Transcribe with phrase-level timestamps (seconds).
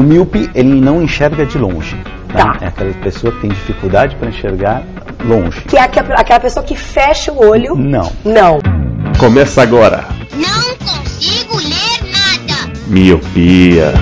[0.00, 1.94] O míope, ele não enxerga de longe.
[2.32, 2.56] Tá.
[2.62, 4.82] É aquela pessoa que tem dificuldade para enxergar
[5.22, 5.60] longe.
[5.68, 7.76] Que é aquela pessoa que fecha o olho.
[7.76, 8.10] Não.
[8.24, 8.60] Não.
[9.18, 10.06] Começa agora.
[10.32, 12.72] Não consigo ler nada.
[12.86, 13.92] Miopia.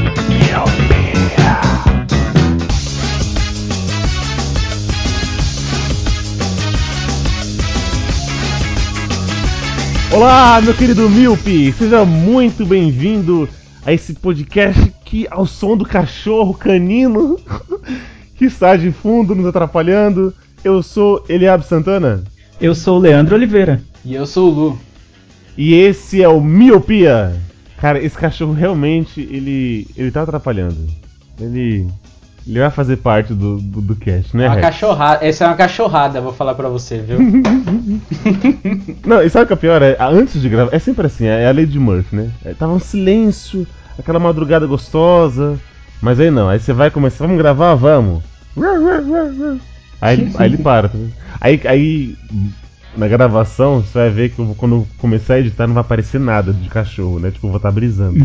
[10.12, 11.72] Olá, meu querido Milpe!
[11.72, 13.48] Seja muito bem-vindo
[13.84, 17.40] a esse podcast que, ao som do cachorro canino
[18.36, 22.22] que está de fundo nos atrapalhando, eu sou Eliab Santana
[22.60, 23.80] Eu sou o Leandro Oliveira.
[24.04, 24.78] E eu sou o Lu.
[25.56, 27.34] e esse é o Miopia.
[27.78, 30.76] Cara, esse cachorro realmente ele ele tá atrapalhando.
[31.40, 31.88] Ele
[32.46, 34.46] ele vai fazer parte do do, do cast, né?
[34.46, 34.66] Uma Rex?
[34.66, 35.24] cachorrada.
[35.24, 37.18] Essa é uma cachorrada, vou falar pra você, viu?
[39.06, 39.80] Não, e sabe o que é pior?
[39.80, 42.30] É, antes de gravar, é sempre assim, é a lei de Murphy, né?
[42.44, 43.66] É, tava um silêncio,
[43.98, 45.58] aquela madrugada gostosa.
[46.00, 47.74] Mas aí não, aí você vai começar, vamos gravar?
[47.74, 48.22] Vamos.
[50.00, 50.98] Aí, ele- aí ele para, tá?
[51.40, 52.16] Aí, aí
[52.96, 56.20] na gravação você vai ver que eu quando eu começar a editar não vai aparecer
[56.20, 57.30] nada de cachorro, né?
[57.30, 58.18] Tipo, eu vou estar brisando.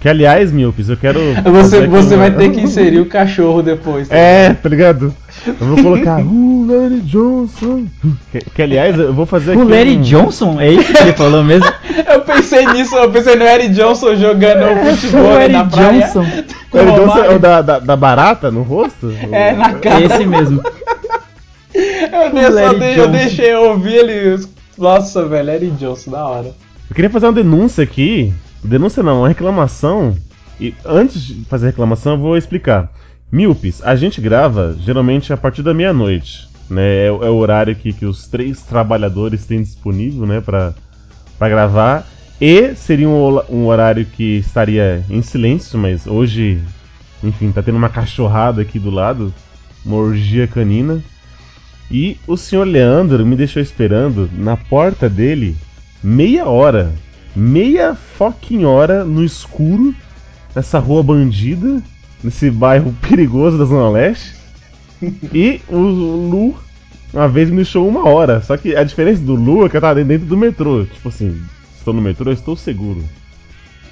[0.00, 1.20] que aliás, Milpes, eu quero.
[1.52, 4.08] Você, você aqui vai ter que inserir o cachorro depois.
[4.08, 4.16] tá?
[4.16, 5.14] é, tá ligado?
[5.46, 7.86] Eu vou colocar uh, Larry Johnson.
[8.30, 9.70] Que, que, aliás, eu vou fazer O aqui.
[9.70, 10.60] Larry um- Johnson?
[10.60, 11.66] É isso que ele falou mesmo?
[12.12, 14.64] Eu pensei nisso, eu pensei no Eric Johnson jogando
[14.96, 16.00] futebol o Larry na praia.
[16.06, 16.24] Johnson.
[16.70, 19.12] com Larry o Johnson é o da, da, da barata no rosto?
[19.30, 20.04] É, na cara.
[20.04, 20.62] Esse mesmo.
[21.74, 24.44] Eu, dei- só Larry dei- eu deixei eu ouvir ele.
[24.78, 26.48] Nossa, velho, Eric Johnson, da hora.
[26.88, 28.32] Eu queria fazer uma denúncia aqui.
[28.62, 30.14] Denúncia não, uma reclamação.
[30.60, 32.90] E antes de fazer a reclamação, eu vou explicar.
[33.32, 36.46] Milpes, a gente grava geralmente a partir da meia-noite.
[36.68, 37.06] Né?
[37.06, 40.74] É, o- é o horário que, que os três trabalhadores têm disponível né, pra
[41.48, 42.06] gravar.
[42.40, 46.60] E seria um, um horário que estaria em silêncio, mas hoje,
[47.24, 49.32] enfim, tá tendo uma cachorrada aqui do lado.
[49.84, 51.02] Uma orgia canina.
[51.90, 55.56] E o senhor Leandro me deixou esperando na porta dele
[56.02, 56.92] meia hora.
[57.34, 59.94] Meia fucking hora no escuro,
[60.54, 61.82] nessa rua bandida,
[62.22, 64.34] nesse bairro perigoso da Zona Leste.
[65.34, 66.54] E o Lu,
[67.12, 68.40] uma vez me deixou uma hora.
[68.40, 70.84] Só que a diferença do Lu é que eu tava dentro do metrô.
[70.84, 71.42] Tipo assim,
[71.76, 73.02] estou no metrô, eu estou seguro.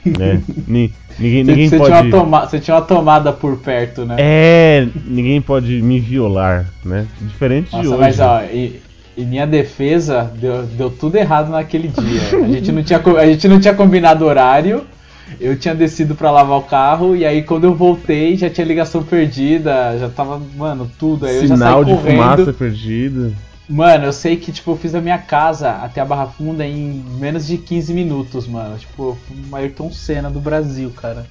[0.07, 0.41] Né?
[0.69, 1.91] Ni- ninguém Você, ninguém você pode.
[1.91, 4.15] tinha uma toma- você tinha uma tomada por perto, né?
[4.19, 7.07] É, ninguém pode me violar, né?
[7.21, 7.99] Diferente de Nossa, hoje.
[7.99, 8.81] mas ó, e,
[9.19, 12.45] em minha defesa, deu, deu tudo errado naquele dia.
[12.45, 14.85] A gente, não tinha, a gente não tinha combinado horário.
[15.39, 19.03] Eu tinha descido pra lavar o carro e aí quando eu voltei já tinha ligação
[19.03, 21.27] perdida, já tava, mano, tudo.
[21.27, 22.23] Aí eu já Sinal saí de correndo.
[22.23, 23.35] fumaça perdido.
[23.69, 27.05] Mano, eu sei que tipo, eu fiz a minha casa até a Barra Funda em
[27.21, 28.77] menos de 15 minutos, mano.
[28.77, 29.17] Tipo,
[29.51, 31.25] o Ayrton Senna do Brasil, cara.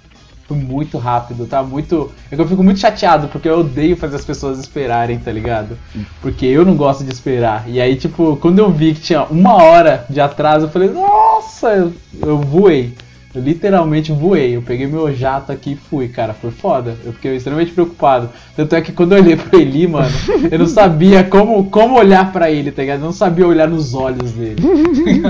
[0.47, 1.61] Foi muito rápido, tá?
[1.61, 2.09] Muito.
[2.31, 5.77] É que eu fico muito chateado, porque eu odeio fazer as pessoas esperarem, tá ligado?
[6.21, 7.65] Porque eu não gosto de esperar.
[7.67, 11.67] E aí, tipo, quando eu vi que tinha uma hora de atraso, eu falei, nossa,
[11.73, 12.95] eu, eu voei.
[13.33, 14.55] Eu literalmente voei.
[14.55, 16.33] Eu peguei meu jato aqui e fui, cara.
[16.33, 16.95] Foi foda.
[17.05, 18.29] Eu fiquei extremamente preocupado.
[18.55, 20.09] Tanto é que quando eu olhei pra ele, mano,
[20.51, 22.99] eu não sabia como, como olhar pra ele, tá ligado?
[23.01, 24.55] Eu não sabia olhar nos olhos dele.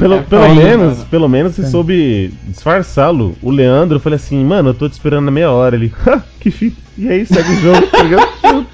[0.00, 1.06] Pelo, É pelo foda, menos, mano.
[1.10, 3.36] pelo menos você soube disfarçá-lo.
[3.40, 5.76] O Leandro, eu falei assim, mano, eu tô te esperando na meia hora.
[5.76, 6.76] Ele, "Ha, que fita.
[6.98, 8.26] E aí, segue o jogo, tá ligado?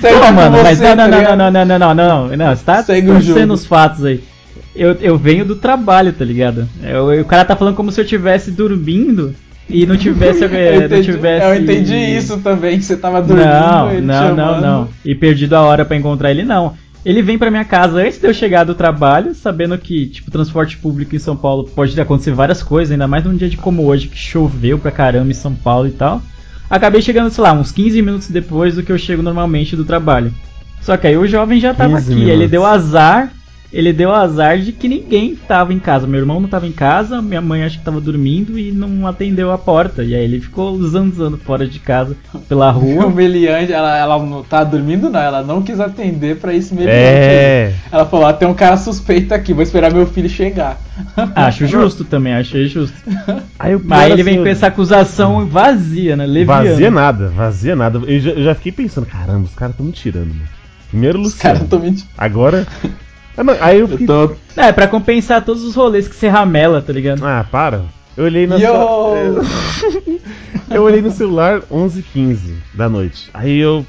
[0.00, 1.38] Segue Pô, mano, mas você, não, não, tá não, ligado?
[1.38, 3.52] não, não, não, não, não, não, não, você tá Segue o torcendo jogo.
[3.54, 4.22] os fatos aí.
[4.76, 6.68] Eu, eu venho do trabalho, tá ligado?
[6.82, 9.34] Eu- o cara tá falando como se eu estivesse dormindo
[9.68, 10.44] e não tivesse.
[10.44, 11.46] Eu não entendi, tivesse...
[11.46, 13.46] eu entendi isso também, que você tava dormindo.
[13.48, 14.60] Não, ele não, não, chamando.
[14.62, 14.88] não.
[15.04, 16.74] E perdido a hora pra encontrar ele, não.
[17.04, 20.76] Ele vem pra minha casa antes de eu chegar do trabalho, sabendo que, tipo, transporte
[20.76, 24.08] público em São Paulo pode acontecer várias coisas, ainda mais num dia de como hoje,
[24.08, 26.20] que choveu pra caramba em São Paulo e tal.
[26.68, 30.32] Acabei chegando, sei lá, uns 15 minutos depois do que eu chego normalmente do trabalho.
[30.80, 32.50] Só que aí o jovem já tava 15 aqui, ele minutos.
[32.50, 33.32] deu azar.
[33.76, 36.06] Ele deu azar de que ninguém tava em casa.
[36.06, 39.52] Meu irmão não tava em casa, minha mãe acho que tava dormindo e não atendeu
[39.52, 40.02] a porta.
[40.02, 42.16] E aí ele ficou zanzando fora de casa
[42.48, 43.10] pela O rua.
[43.10, 45.20] meliante, ela, ela não tá dormindo, não.
[45.20, 46.96] Ela não quis atender pra esse meliante.
[46.96, 47.04] aí.
[47.04, 47.74] É.
[47.92, 50.80] Ela falou: ah, tem um cara suspeito aqui, vou esperar meu filho chegar.
[51.36, 52.96] Acho justo também, achei justo.
[53.58, 56.24] Aí, o pior, Mas ele assim, vem com essa acusação vazia, né?
[56.24, 56.62] Leviana.
[56.70, 57.98] Vazia nada, vazia nada.
[58.06, 60.48] Eu já, eu já fiquei pensando, caramba, os caras tão me tirando, mano.
[60.88, 61.54] Primeiro o Os Luciano.
[61.56, 62.08] caras tão mentindo.
[62.16, 62.66] Agora.
[63.36, 64.06] Não, aí eu fiquei.
[64.06, 64.34] tô.
[64.56, 67.24] É, pra compensar todos os rolês que você ramela, tá ligado?
[67.24, 67.82] Ah, para.
[68.16, 69.42] Eu olhei na Yo!
[70.70, 73.30] Eu olhei no celular 11h15 da noite.
[73.32, 73.86] Aí eu.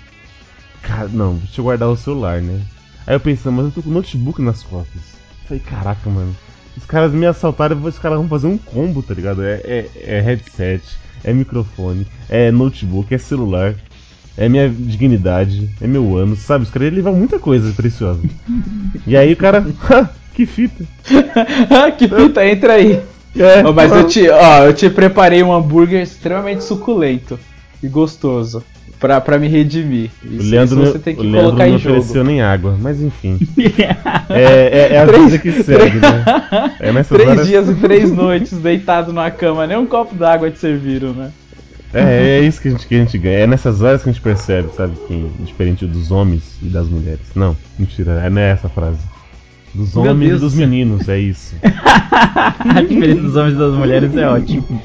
[0.81, 2.61] Cara, não, deixa eu guardar o celular, né?
[3.05, 5.01] Aí eu pensei, mas eu tô com o notebook nas costas.
[5.47, 6.35] Falei, caraca, mano.
[6.77, 9.43] Os caras me assaltaram e os caras vão fazer um combo, tá ligado?
[9.43, 10.83] É, é, é headset,
[11.23, 13.73] é microfone, é notebook, é celular,
[14.38, 16.63] é minha dignidade, é meu ano, sabe?
[16.66, 18.22] Os caras iam levar muita coisa preciosa.
[19.06, 20.84] E aí o cara, "Ha, que fita.
[21.69, 23.00] Ah, que fita, entra aí.
[23.36, 27.38] É, Ó, mas eu te, ó, eu te preparei um hambúrguer extremamente suculento
[27.84, 28.63] e gostoso
[29.00, 30.10] pra, pra me redimir.
[30.25, 33.00] O Isso, Leandro, isso você tem que o Leandro colocar não ofereceu nem água, mas
[33.01, 33.38] enfim.
[34.30, 36.25] É, é, é a Três- vida que segue, né?
[36.80, 40.57] É Três horas- dias e três noites deitado numa cama, nem um copo d'água te
[40.60, 41.31] serviram, né?
[41.94, 43.39] É, é isso que a, gente, que a gente ganha.
[43.39, 44.95] É nessas horas que a gente percebe, sabe?
[45.07, 47.22] Que diferente dos homens e das mulheres.
[47.36, 49.00] Não, mentira, é não é essa frase.
[49.74, 51.56] Dos homens e dos meninos, é isso.
[51.63, 54.81] A diferença dos homens e das mulheres é ótimo.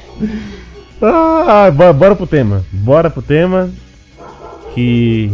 [1.01, 2.63] Ah, bora, bora pro tema.
[2.71, 3.69] Bora pro tema.
[4.73, 5.31] Que.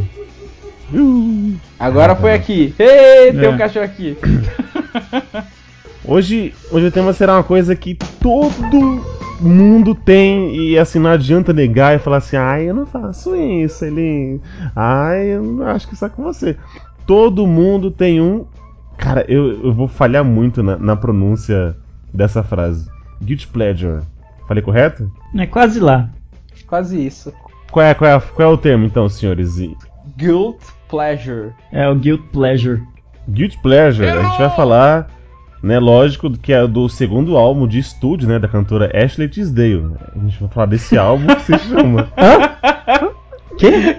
[0.94, 2.74] Uh, Agora foi aqui.
[2.80, 3.50] Ei, tem É.
[3.50, 4.18] um cachorro aqui.
[6.06, 9.06] Hoje, hoje o tema será uma coisa que todo
[9.40, 13.86] mundo tem e assim não adianta negar e falar assim, ai, eu não faço isso,
[13.86, 14.42] ele,
[14.76, 16.58] ai, eu não acho que isso é com você.
[17.06, 18.46] Todo mundo tem um,
[18.98, 21.76] cara, eu, eu vou falhar muito na, na pronúncia
[22.14, 22.90] dessa frase.
[23.22, 24.02] Guilty pleasure.
[24.48, 25.12] Falei correto?
[25.36, 26.10] É quase lá.
[26.68, 27.34] Quase isso.
[27.72, 29.58] Qual é, qual é, qual é o termo então, senhores?
[30.18, 31.54] Guilt pleasure.
[31.72, 32.84] É o Guilt Pleasure.
[33.30, 35.10] Guilty Pleasure, a gente vai falar,
[35.62, 39.92] né, lógico, que é do segundo álbum de estúdio, né, da cantora Ashley Tisdale.
[40.16, 42.10] A gente vai falar desse álbum que se chama.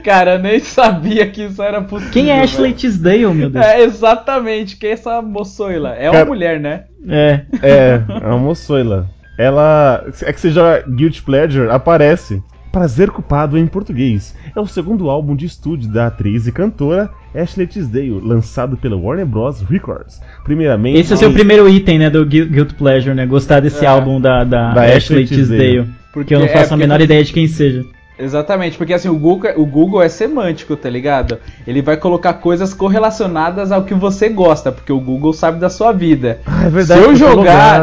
[0.02, 2.12] Cara, eu nem sabia que isso era possível.
[2.12, 2.40] Quem é.
[2.40, 3.64] Ashley Tisdale, meu Deus?
[3.64, 4.76] É, exatamente.
[4.76, 5.90] Quem é essa moçoila?
[5.90, 6.84] É uma Cara- mulher, né?
[7.06, 7.40] É.
[7.62, 9.06] É, é uma moçoila.
[9.38, 10.04] Ela.
[10.22, 12.42] É que você joga Guilty Pleasure, aparece.
[12.72, 14.34] Prazer Culpado em português.
[14.54, 19.26] É o segundo álbum de estúdio da atriz e cantora Ashley Tisdale, lançado pela Warner
[19.26, 19.60] Bros.
[19.62, 20.20] Records.
[20.44, 20.98] Primeiramente.
[20.98, 23.26] Esse é o seu primeiro item, né, do Guil- Guilt Pleasure, né?
[23.26, 23.88] Gostar desse É.
[23.88, 25.60] álbum da, da, Da Ashley Tisdale.
[25.60, 25.90] Tisdale.
[26.12, 27.84] Porque eu não é, faço a porque- menor ideia de quem seja.
[28.20, 31.38] Exatamente, porque assim, o Google, o Google é semântico, tá ligado?
[31.66, 35.92] Ele vai colocar coisas correlacionadas ao que você gosta, porque o Google sabe da sua
[35.92, 36.40] vida.
[36.52, 37.00] Ah, é Se verdade.
[37.00, 37.36] eu tô jogar,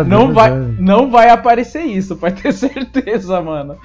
[0.03, 3.75] logado, não, é vai, não vai aparecer isso, pode ter certeza, mano.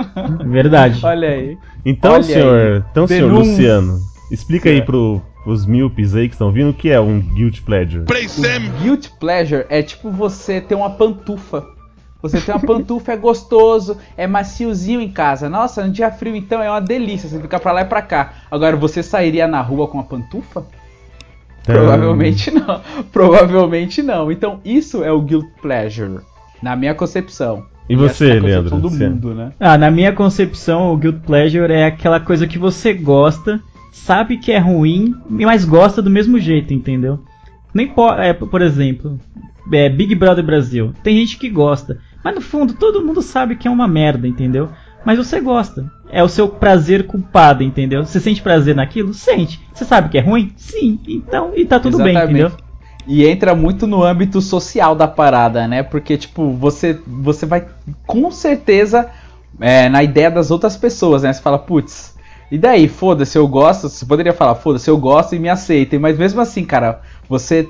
[0.44, 1.00] Verdade.
[1.04, 1.56] Olha aí.
[1.84, 2.82] Então, Olha senhor, aí.
[2.90, 3.50] então, senhor Denúncia.
[3.52, 3.98] Luciano,
[4.30, 4.82] explica aí É.
[4.82, 8.04] pro, pros míopes aí que estão vindo o que é um Guilty Pleasure.
[8.04, 11.64] O guilt pleasure é tipo você ter uma pantufa.
[12.22, 15.48] Você tem uma pantufa, é gostoso, é maciozinho em casa.
[15.50, 18.32] Nossa, no dia frio então é uma delícia, você fica pra lá e pra cá.
[18.50, 20.64] Agora, você sairia na rua com uma pantufa?
[21.62, 22.80] Então, Provavelmente não.
[23.12, 24.30] Provavelmente não.
[24.30, 26.20] Então, isso é o guilt pleasure,
[26.62, 27.64] na minha concepção.
[27.88, 28.78] E você, é Leandro?
[28.78, 29.52] do Você- mundo, né?
[29.58, 33.60] Ah, na minha concepção, o Guilt Pleasure é aquela coisa que você gosta,
[33.90, 37.18] sabe que é ruim, mas gosta do mesmo jeito, entendeu?
[37.74, 39.18] Nem po é, por exemplo,
[39.72, 40.92] é, Big Brother Brasil.
[41.02, 44.70] Tem gente que gosta, mas no fundo todo mundo sabe que é uma merda, entendeu?
[45.04, 45.90] Mas você gosta.
[46.10, 48.04] É o seu prazer culpado, entendeu?
[48.04, 49.12] Você sente prazer naquilo?
[49.12, 49.60] Sente.
[49.72, 50.52] Você sabe que é ruim?
[50.56, 51.00] Sim.
[51.08, 52.40] Então, e tá tudo bem, Exatamente.
[52.40, 52.58] entendeu?
[53.06, 55.82] E entra muito no âmbito social da parada, né?
[55.82, 57.66] Porque, tipo, você, você vai
[58.06, 59.10] com certeza
[59.60, 61.32] é, na ideia das outras pessoas, né?
[61.32, 62.14] Você fala, putz,
[62.52, 62.86] e daí?
[62.86, 63.88] Foda-se, eu gosto.
[63.88, 65.98] Você poderia falar, foda-se, eu gosto e me aceitem.
[65.98, 67.66] Mas mesmo assim, cara, você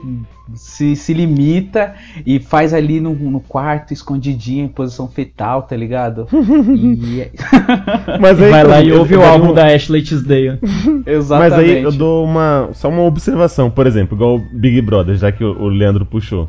[0.55, 1.95] se, se limita
[2.27, 6.27] e faz ali no, no quarto, escondidinho, em posição fetal, tá ligado?
[6.33, 7.31] E-
[8.21, 10.59] Mas aí, Vai lá eu- e ouve eu o álbum um- da Ashley Tisdale.
[11.07, 11.51] Exatamente.
[11.51, 12.71] Mas aí eu dou uma.
[12.73, 16.49] Só uma observação, por exemplo, igual o Big Brother, já que o, o Leandro puxou.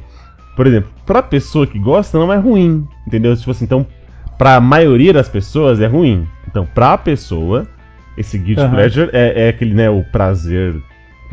[0.55, 2.87] Por exemplo, pra pessoa que gosta não é ruim.
[3.07, 3.35] Entendeu?
[3.35, 3.85] Tipo assim, então,
[4.37, 6.27] pra maioria das pessoas é ruim.
[6.47, 7.67] Então, pra pessoa,
[8.17, 8.71] esse Guilty Aham.
[8.75, 10.75] Pleasure é, é aquele, né, o prazer.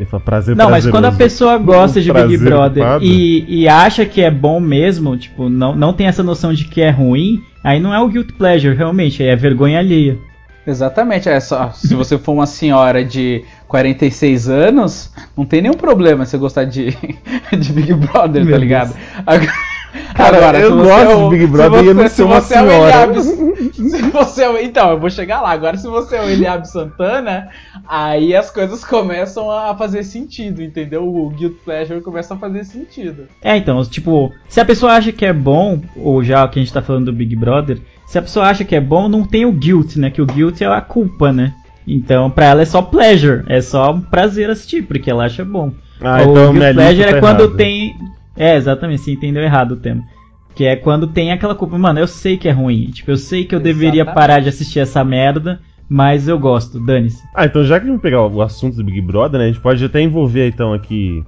[0.01, 1.17] Ele fala prazer Não, mas quando a prazeroso.
[1.17, 5.75] pessoa gosta Um de Big Brother e, e acha que é bom mesmo, tipo, não,
[5.75, 9.21] não tem essa noção de que é ruim, aí não é o guilt pleasure, realmente,
[9.21, 10.17] aí é vergonha alheia.
[10.65, 16.25] Exatamente, é só se você for uma senhora de 46 anos, não tem nenhum problema
[16.25, 16.97] você gostar de,
[17.55, 18.95] de Big Brother, Meu tá ligado?
[19.23, 19.51] Agora,
[20.15, 22.41] Cara, agora, eu gosto é de o- Big Brother e eu não se sou uma
[22.41, 22.89] você é o senhora.
[22.91, 23.21] Eliabe-
[23.73, 25.51] se você é o- então, eu vou chegar lá.
[25.51, 27.49] Agora, se você é o Eliabe Santana,
[27.87, 31.03] aí as coisas começam a fazer sentido, entendeu?
[31.07, 33.27] O Guilt Pleasure começa a fazer sentido.
[33.41, 36.73] É, então, tipo, se a pessoa acha que é bom, ou já que a gente
[36.73, 39.51] tá falando do Big Brother, se a pessoa acha que é bom, não tem o
[39.51, 40.09] guilt, né?
[40.09, 41.53] Que o guilt é a culpa, né?
[41.87, 45.71] Então, pra ela é só pleasure, é só um prazer assistir, porque ela acha bom.
[45.99, 47.57] Ah, o então guilt pleasure é tá quando errada.
[47.57, 47.95] tem.
[48.41, 50.01] É, exatamente, você entendeu errado o tema.
[50.55, 52.87] Que é quando tem aquela culpa, mano, eu sei que é ruim.
[52.91, 54.15] Tipo, eu sei que eu deveria Exatamente.
[54.15, 57.21] parar de assistir essa merda, mas eu gosto, dane-se.
[57.35, 59.61] Ah, então já que a gente pegar o assunto do Big Brother, né, a gente
[59.61, 61.23] pode até envolver então aqui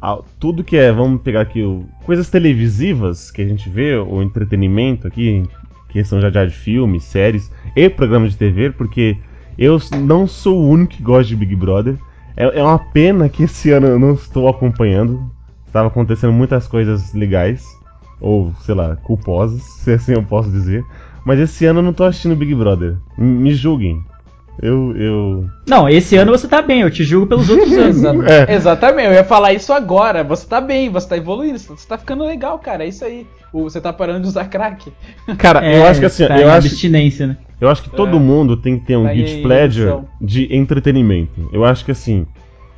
[0.00, 4.22] a- tudo que é, vamos pegar aqui, o, coisas televisivas que a gente vê, o
[4.22, 5.42] entretenimento aqui,
[5.88, 9.16] questão já de filmes, séries e programas de TV, porque
[9.58, 11.96] eu não sou o único que gosta de Big Brother.
[12.36, 15.30] É, é uma pena que esse ano eu não estou acompanhando.
[15.68, 17.64] Estava acontecendo muitas coisas legais,
[18.20, 20.84] ou sei lá, culposas, se assim eu posso dizer.
[21.24, 22.96] Mas esse ano eu não tô assistindo Big Brother.
[23.16, 24.02] Me julguem.
[24.60, 25.44] Eu, eu.
[25.68, 28.02] Não, esse ano você tá bem, eu te julgo pelos outros anos.
[28.26, 28.54] É.
[28.54, 30.24] Exatamente, eu ia falar isso agora.
[30.24, 32.82] Você tá bem, você tá evoluindo, você tá ficando legal, cara.
[32.84, 33.24] É isso aí.
[33.52, 34.92] Você tá parando de usar crack.
[35.38, 37.36] Cara, eu acho que assim, tá eu em acho, abstinência, né?
[37.60, 38.20] eu acho que todo É.
[38.20, 41.48] mundo tem que ter um Tá guilty pleasure de entretenimento.
[41.52, 42.26] Eu acho que assim,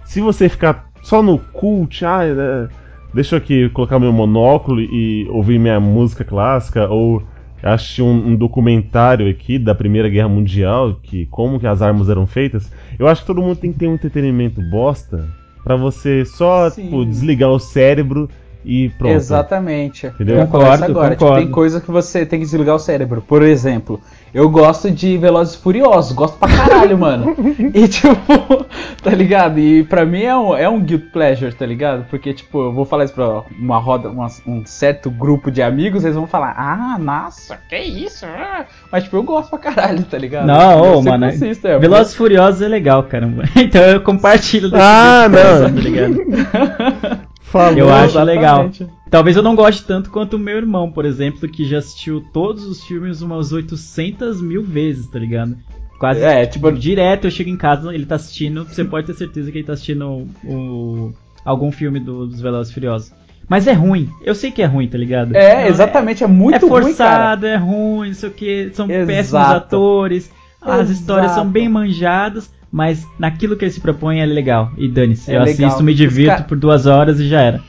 [0.05, 2.69] se você ficar só no cult, ah, é,
[3.13, 7.23] deixa eu aqui colocar meu monóculo e ouvir minha música clássica, ou
[7.63, 12.27] assistir um, um documentário aqui da Primeira Guerra Mundial, que como que as armas eram
[12.27, 15.29] feitas, eu acho que todo mundo tem que ter um entretenimento bosta
[15.63, 18.29] pra você só tipo, desligar o cérebro
[18.65, 19.15] e pronto.
[19.15, 20.07] Exatamente.
[20.07, 20.37] Entendeu?
[20.39, 21.11] Eu Concordo, agora.
[21.11, 21.43] Tipo, concordo.
[21.45, 23.23] tem coisa que você tem que desligar o cérebro.
[23.27, 24.01] Por exemplo,
[24.35, 26.13] eu gosto de Velozes e Furiosos.
[26.13, 27.35] Gosto pra caralho, mano.
[27.75, 28.15] E tipo,
[29.03, 29.59] tá ligado?
[29.59, 32.05] E pra mim é um, é um guilt pleasure, tá ligado?
[32.11, 36.05] Porque, tipo, eu vou falar isso pra uma roda, uma- um certo grupo de amigos,
[36.05, 38.27] eles vão falar, ah, nossa, que isso?
[38.27, 40.47] ah." Mas, tipo, eu gosto pra caralho, tá ligado?
[40.47, 41.27] Não, Eu ô, mano.
[41.27, 43.45] assisto, é, Velozes e Furiosos é legal, caramba.
[43.57, 45.75] Então eu compartilho Ah, tipo não.
[45.75, 47.20] tá ligado?
[47.51, 47.77] Falou.
[47.79, 48.37] Eu acho Exatamente.
[48.37, 48.71] legal.
[49.11, 52.65] Talvez eu não goste tanto quanto o meu irmão, por exemplo, que já assistiu todos
[52.65, 55.57] os filmes umas 800 mil vezes, tá ligado?
[55.99, 56.21] Quase.
[56.23, 59.59] É, tipo- Direto eu chego em casa, ele tá assistindo, você pode ter certeza que
[59.59, 61.13] ele tá assistindo o,
[61.45, 63.13] algum filme do- dos Velozes Furiosos.
[63.49, 65.35] Mas é ruim, eu sei que é ruim, tá ligado?
[65.35, 66.87] É, Não, exatamente, é É, muito é ruim, cara.
[66.87, 69.07] forçado, é ruim, não sei o que, são Exato.
[69.09, 70.31] péssimos atores,
[70.63, 71.51] as histórias são Exato.
[71.51, 74.71] bem manjadas, mas naquilo que ele se propõe é legal.
[74.77, 75.69] E dane-se, É eu legal.
[75.69, 77.61] assisto, me divirto por duas horas e já era.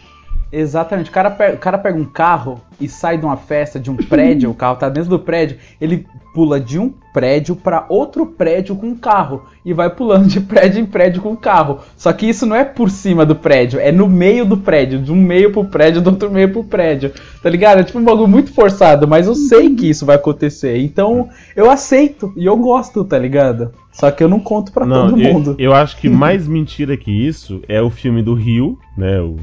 [0.52, 1.10] Exatamente.
[1.10, 3.96] O cara, pega, o cara pega um carro e sai de uma festa, de um
[4.08, 8.76] prédio, o carro tá dentro do prédio, ele pula de um prédio pra outro prédio
[8.76, 11.80] com o carro e vai pulando de prédio em prédio com o carro.
[11.98, 15.12] Só que isso não é por cima do prédio, é no meio do prédio, de
[15.12, 17.12] um meio pro prédio, do outro meio pro prédio.
[17.44, 17.80] Tá ligado?
[17.80, 20.78] É tipo um bagulho muito forçado, mas eu sei que isso vai acontecer.
[20.78, 23.72] Então eu aceito e eu gosto, tá ligado?
[23.92, 25.56] Só que eu não conto pra Não, todo eu, mundo.
[25.60, 29.20] eu acho que mais mentira que isso é o filme do Rio, né?
[29.20, 29.36] O,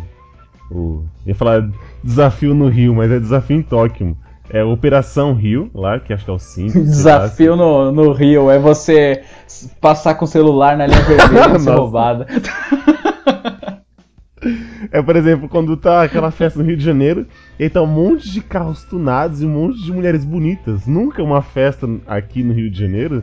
[0.70, 1.68] o ia falar
[2.02, 4.16] Desafio no Rio, mas é Desafio em Tóquio.
[4.50, 6.72] É Operação Rio, lá, que acho que é o 5.
[6.80, 9.22] Desafio no, no Rio é você
[9.78, 12.26] passar com o celular na linha vermelha e ser roubada.
[14.90, 17.26] É, por exemplo, quando tá aquela festa no Rio de Janeiro,
[17.58, 20.86] e tá um monte de carros tunados e um monte de mulheres bonitas.
[20.86, 23.22] Nunca uma festa aqui no Rio de Janeiro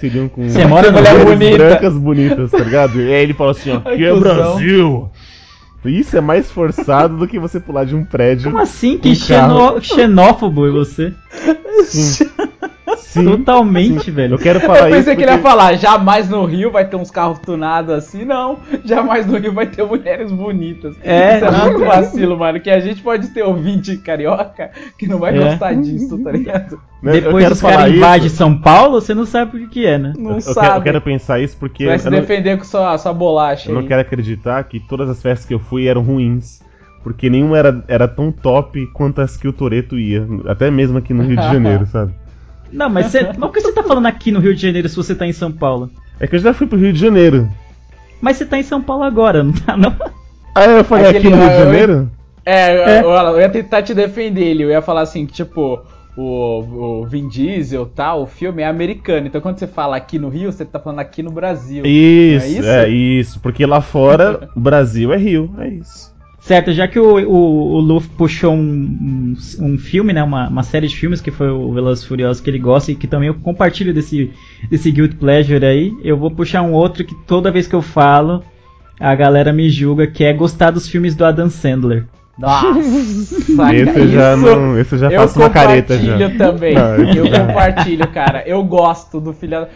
[0.00, 1.56] seriam com Você mora Mulher mulheres bonita.
[1.58, 3.00] brancas bonitas, tá ligado?
[3.00, 4.18] E aí ele fala assim, ó, Ai, que é.
[4.18, 5.10] Brasil!
[5.88, 8.50] Isso é mais forçado do que você pular de um prédio.
[8.50, 8.98] Como assim?
[8.98, 11.12] Que xeno- xenófobo é você?
[12.96, 13.24] Sim.
[13.24, 14.34] Totalmente, velho.
[14.34, 16.84] Eu quero falar Eu isso pensei que ele porque- ia falar, jamais no Rio vai
[16.88, 18.58] ter uns carros tunados assim, não.
[18.84, 20.96] Jamais no Rio vai ter mulheres bonitas.
[21.02, 22.60] É, Isso é não, muito vacilo, mano.
[22.60, 25.44] Que a gente pode ter ouvinte carioca que não vai É.
[25.44, 26.80] gostar disso, tá ligado?
[27.02, 29.66] eu Depois quero os falar caras isso- invadem São Paulo, você não sabe o que,
[29.68, 30.12] que é, né?
[30.16, 30.60] Não Eu, eu sabe.
[30.66, 33.70] quero, eu quero pensar isso porque vai eu se não, defender com sua, sua bolacha
[33.70, 33.86] eu não aí.
[33.88, 36.60] quero acreditar que todas as festas que eu fui eram ruins.
[37.04, 40.26] Porque nenhuma era, era tão top quanto as que o Toreto ia.
[40.46, 42.12] Até mesmo aqui no Rio de Janeiro, sabe?
[42.72, 44.96] Não, mas, você, mas por que você tá falando aqui no Rio de Janeiro se
[44.96, 45.90] você tá em São Paulo?
[46.18, 47.48] É que eu já fui pro Rio de Janeiro.
[48.20, 49.94] Mas você tá em São Paulo agora, não tá não?
[50.54, 52.10] Ah, eu falei Aquele- aqui no Rio de eu- Janeiro?
[52.46, 54.64] É, Eu, eu ia tentar te defender ele.
[54.64, 55.80] Eu ia falar assim, que, tipo,
[56.16, 59.26] o, o Vin Diesel tal, o filme é americano.
[59.26, 61.84] Então quando você fala aqui no Rio, você tá falando aqui no Brasil.
[61.84, 62.68] Isso, é isso?
[62.68, 63.40] é isso.
[63.40, 65.54] Porque lá fora, o Brasil é Rio.
[65.58, 66.13] É isso.
[66.44, 70.62] Certo, já que o, o, o Luffy puxou um, um, um filme, né, uma, uma
[70.62, 73.28] série de filmes que foi o Velozes e Furiosos que ele gosta e que também
[73.28, 74.30] eu compartilho desse,
[74.68, 78.44] desse Guilt Pleasure aí, eu vou puxar um outro que toda vez que eu falo,
[79.00, 82.04] a galera me julga, que é gostar dos filmes do Adam Sandler.
[82.36, 86.12] Nossa, esse eu já, isso não, esse eu já eu faço uma careta já.
[86.12, 86.74] compartilho também.
[86.74, 88.42] Não, eu já- compartilho, cara.
[88.44, 89.66] Eu gosto do filho.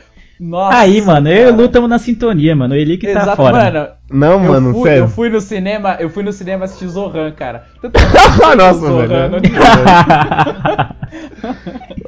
[0.41, 0.79] Nossa.
[0.79, 1.57] aí, mano, eu e o cara.
[1.57, 2.75] Lu estamos na sintonia, mano.
[2.75, 3.65] Ele que tá Exato, fora.
[3.73, 3.89] mano.
[4.11, 5.05] Não, eu mano, fui, sério.
[5.05, 7.65] Eu fui no cinema, eu fui no cinema assistir Zohan, cara.
[8.57, 9.31] Nossa, Zohan, velho.
[9.31, 9.39] não-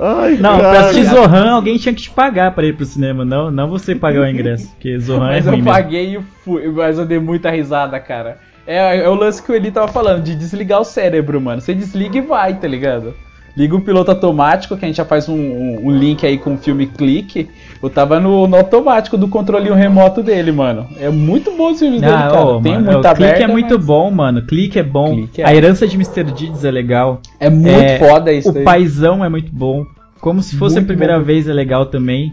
[0.00, 0.80] Ai, Não, pra cara.
[0.80, 4.22] assistir Zohan, alguém tinha que te pagar pra ir pro cinema, não, não você pagar
[4.22, 5.72] o ingresso, porque Zohan Mas é ruim eu mesmo.
[5.78, 8.38] paguei e fui, mas eu dei muita risada, cara.
[8.66, 11.60] É, é o lance que o Eli tava falando, de desligar o cérebro, mano.
[11.60, 13.14] Você desliga e vai, tá ligado?
[13.60, 16.54] Liga o piloto automático, que a gente já faz um, um- um link aí com
[16.54, 17.48] o filme Clique.
[17.82, 20.86] Eu tava no, no automático do controlinho remoto dele, mano.
[20.98, 22.44] É muito bom os filmes dele, Ah, cara.
[22.44, 24.42] ô, Tem mano, muita o clique aberta, é muito mas bom, mano.
[24.46, 25.14] Clique é bom.
[25.14, 25.46] Clique é.
[25.46, 26.24] A herança de Mr.
[26.24, 27.20] Deeds é legal.
[27.38, 28.64] É muito É, foda isso O daí.
[28.64, 29.84] paizão é muito bom.
[30.20, 31.24] Como se fosse Muito a primeira bom.
[31.24, 32.32] vez é legal também.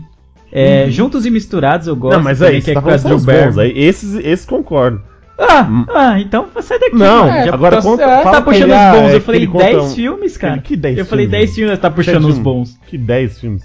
[0.51, 2.15] É, Juntos e misturados eu gosto.
[2.17, 3.57] Não, mas também, aí, que você é tá com falando só Drew os bons.
[3.57, 5.01] Aí, esses, esses concordo.
[5.39, 6.95] Ah, ah, então sai daqui.
[6.95, 7.45] Não, mano.
[7.45, 8.03] Já agora tá conta.
[8.07, 9.09] fala tá puxando ele, os ah, bons.
[9.11, 10.57] é eu falei ele conta 10 um- filmes, cara.
[10.59, 12.77] Que 10 eu falei filmes, 10 filmes, tá puxando os bons.
[12.87, 13.63] Que 10 filmes.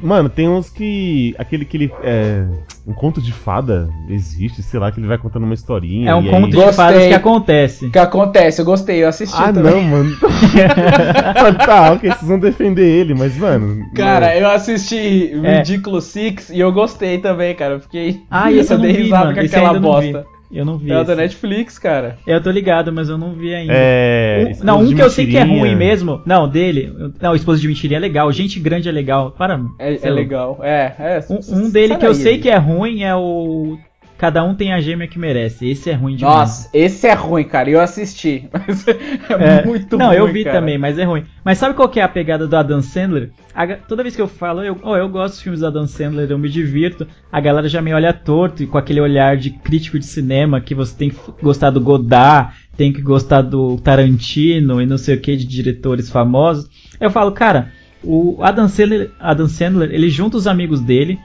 [0.00, 1.34] Mano, tem uns que.
[1.36, 1.92] Aquele que ele.
[2.02, 2.42] É,
[2.86, 6.10] um conto de fada existe, sei lá, que ele vai contando uma historinha.
[6.10, 6.50] É um e conto aí...
[6.50, 6.72] de Gostei.
[6.72, 7.90] fadas que acontece.
[7.90, 8.62] Que acontece?
[8.62, 9.74] Eu gostei, eu assisti Ah, também.
[9.74, 10.16] não, mano.
[11.66, 13.84] tá, ok, vocês vão defender ele, mas, mano.
[13.94, 15.58] Cara, eu assisti É.
[15.58, 17.74] Ridiculous Six e eu gostei também, cara.
[17.74, 18.22] Eu fiquei.
[18.30, 19.34] Ah, esse eu não dei vi, risada mano.
[19.36, 20.26] com aquela bosta.
[20.50, 20.90] Eu não vi.
[20.90, 21.14] É o da.
[21.14, 22.18] Netflix, cara.
[22.26, 23.72] Eu tô ligado, mas eu não vi ainda.
[23.74, 24.52] É.
[24.60, 26.22] Um- não, um que eu sei que é ruim mesmo.
[26.24, 26.92] Não, dele.
[27.20, 28.30] Não, Esposa de Mentirinha é legal.
[28.32, 29.30] Gente Grande é legal.
[29.32, 29.60] Para.
[29.78, 30.58] É, é legal.
[30.62, 31.24] É, é.
[31.30, 33.78] Um, um dele que eu daí, sei que é ruim é o.
[34.18, 35.68] Cada um tem a gêmea que merece.
[35.70, 36.36] Esse é ruim demais.
[36.36, 37.70] Nossa, esse é ruim, cara.
[37.70, 38.48] Eu assisti.
[38.52, 40.16] Mas é, É, muito não, ruim.
[40.16, 40.58] eu vi cara.
[40.58, 41.24] também, mas é ruim.
[41.44, 43.30] Mas sabe qual que é a pegada do Adam Sandler?
[43.54, 46.28] A toda vez que eu falo, eu, oh, eu gosto dos filmes do Adam Sandler,
[46.28, 47.06] eu me divirto.
[47.30, 50.74] A galera já me olha torto e com aquele olhar de crítico de cinema que
[50.74, 55.20] você tem que gostar do Godard, tem que gostar do Tarantino e não sei o
[55.20, 56.68] que de diretores famosos.
[57.00, 57.70] Eu falo, cara,
[58.02, 61.18] o Adam Sandler, Adam Sandler, ele junta os amigos dele,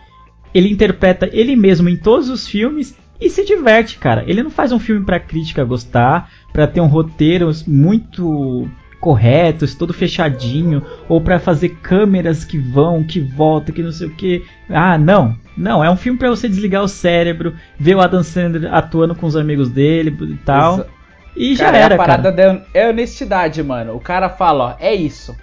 [0.53, 4.23] ele interpreta ele mesmo em todos os filmes e se diverte, cara.
[4.27, 8.67] Ele não faz um filme pra crítica gostar, pra ter um roteiro muito
[8.99, 14.11] correto, todo fechadinho, ou pra fazer câmeras que vão, que voltam, que não sei o
[14.15, 14.45] que.
[14.69, 15.35] Ah, não.
[15.57, 19.25] Não, é um filme pra você desligar o cérebro, ver o Adam Sandler atuando com
[19.27, 20.75] os amigos dele e tal.
[20.75, 20.87] Exa-
[21.35, 22.53] E já Cara, era, é a parada cara.
[22.53, 23.95] da é honestidade, mano.
[23.95, 25.35] O cara fala, ó, é isso.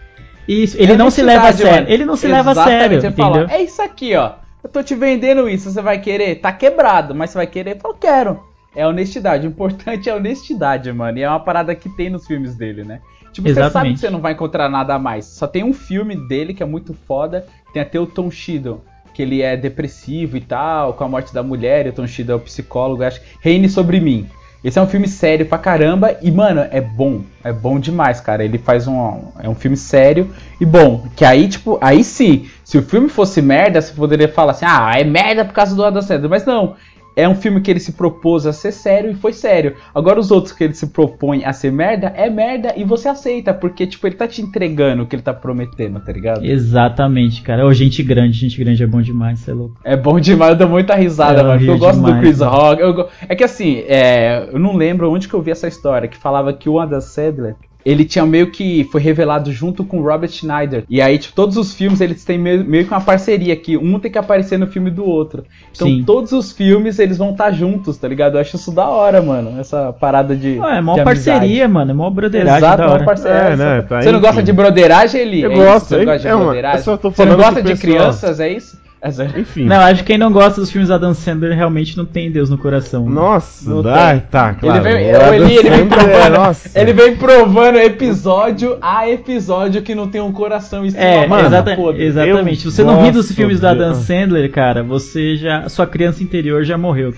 [0.49, 1.73] Isso, ele É não se leva a sério.
[1.73, 1.87] mano.
[1.89, 3.33] Ele não se leva a Exatamente, sério, Você entendeu?
[3.47, 4.33] fala, é isso aqui, ó.
[4.63, 6.37] Eu tô te vendendo isso, você vai querer?
[6.37, 7.79] Tá quebrado, mas você vai querer?
[7.83, 8.41] Eu quero.
[8.75, 9.47] É honestidade.
[9.47, 11.19] O importante é a honestidade, mano.
[11.19, 13.01] E é uma parada que tem nos filmes dele, né?
[13.33, 13.95] Tipo, você sabe Exatamente.
[13.95, 15.25] que você não vai encontrar nada a mais.
[15.25, 17.47] Só tem um filme dele que é muito foda.
[17.73, 18.83] Tem até o Tom Shiddle,
[19.15, 21.87] que ele é depressivo e tal, com a morte da mulher.
[21.87, 23.21] E o Tom Shiddle é o psicólogo, acho.
[23.41, 24.29] Reine sobre mim.
[24.63, 27.23] Esse é um filme sério pra caramba e, mano, é bom.
[27.43, 28.45] É bom demais, cara.
[28.45, 29.23] Ele faz um.
[29.43, 31.07] É um filme sério e bom.
[31.17, 34.93] Que aí, tipo, aí sim, se o filme fosse merda, você poderia falar assim, ah,
[34.95, 36.29] é merda por causa do Adam Sandler.
[36.29, 36.77] Mas não.
[37.17, 39.75] É um filme que ele se propôs a ser sério e foi sério.
[39.95, 43.53] Agora os outros que ele se propõe a ser merda, é merda e você aceita,
[43.53, 46.45] porque, tipo, ele tá te entregando o que ele tá prometendo, tá ligado?
[46.45, 47.67] Exatamente, cara.
[47.67, 49.77] Ô, gente grande, gente grande é bom demais, você é louco.
[49.85, 51.63] É bom demais, eu dou muita risada, Eu mano.
[51.63, 52.51] Eu gosto do demais, Chris mano.
[52.53, 52.93] Rock.
[52.93, 56.17] go- É que assim, é, eu não lembro onde que eu vi essa história, que
[56.17, 60.31] falava que o Adam Sandler, ele tinha meio que foi revelado junto com o Robert
[60.31, 60.85] Schneider.
[60.89, 63.99] E aí, tipo, todos os filmes eles têm meio, meio que uma parceria que um
[63.99, 65.45] tem que aparecer no filme do outro.
[65.75, 66.03] Então, Sim.
[66.05, 68.37] todos os filmes eles vão estar juntos, tá ligado?
[68.37, 69.59] Eu acho isso da hora, mano.
[69.61, 70.59] Essa parada de.
[70.59, 71.05] Ué, é mó de amizade.
[71.41, 71.91] parceria, mano.
[71.91, 73.05] É mó broderagem Exato, hora.
[73.05, 73.37] parceria.
[73.39, 74.45] É, né, tá, você não gosta enfim.
[74.47, 75.43] de broderagem, Eli?
[75.43, 75.63] Eu É isso?
[75.65, 76.79] gosto, Você não gosta de é broderagem?
[76.79, 77.97] eu só tô Você não falando gosta de pessoal.
[77.99, 78.79] crianças, é isso?
[79.03, 79.41] É sério.
[79.41, 79.65] Enfim.
[79.65, 82.51] Não, acho que quem não gosta dos filmes da Adam Sandler realmente não tem Deus
[82.51, 83.09] no coração.
[83.09, 84.21] Nossa, dá, tem.
[84.31, 84.87] tá, claro.
[84.87, 86.79] Ele vem, O Eli, ele vem é- provando, nossa.
[86.79, 92.65] ele vem provando episódio a episódio que não tem um coração É, mano, exata- exatamente.
[92.67, 95.67] Você não ri dos filmes do Adam de- Sandler, cara, você já.
[95.71, 97.15] Sua criança interior já morreu.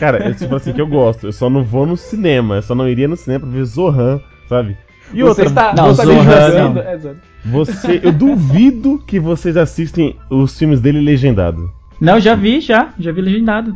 [0.00, 1.26] Cara, eu tipo assim que eu gosto.
[1.28, 2.56] Eu só não vou no cinema.
[2.56, 4.76] Eu só não iria no cinema pra ver Zohan, sabe?
[5.12, 6.80] E Você outra, está, Não, você está Zohan, julgando, não.
[6.82, 6.98] é,
[7.44, 11.70] você, eu duvido que vocês assistem os filmes dele legendado.
[12.00, 12.88] Não, já vi, já.
[12.98, 13.74] Já vi legendado.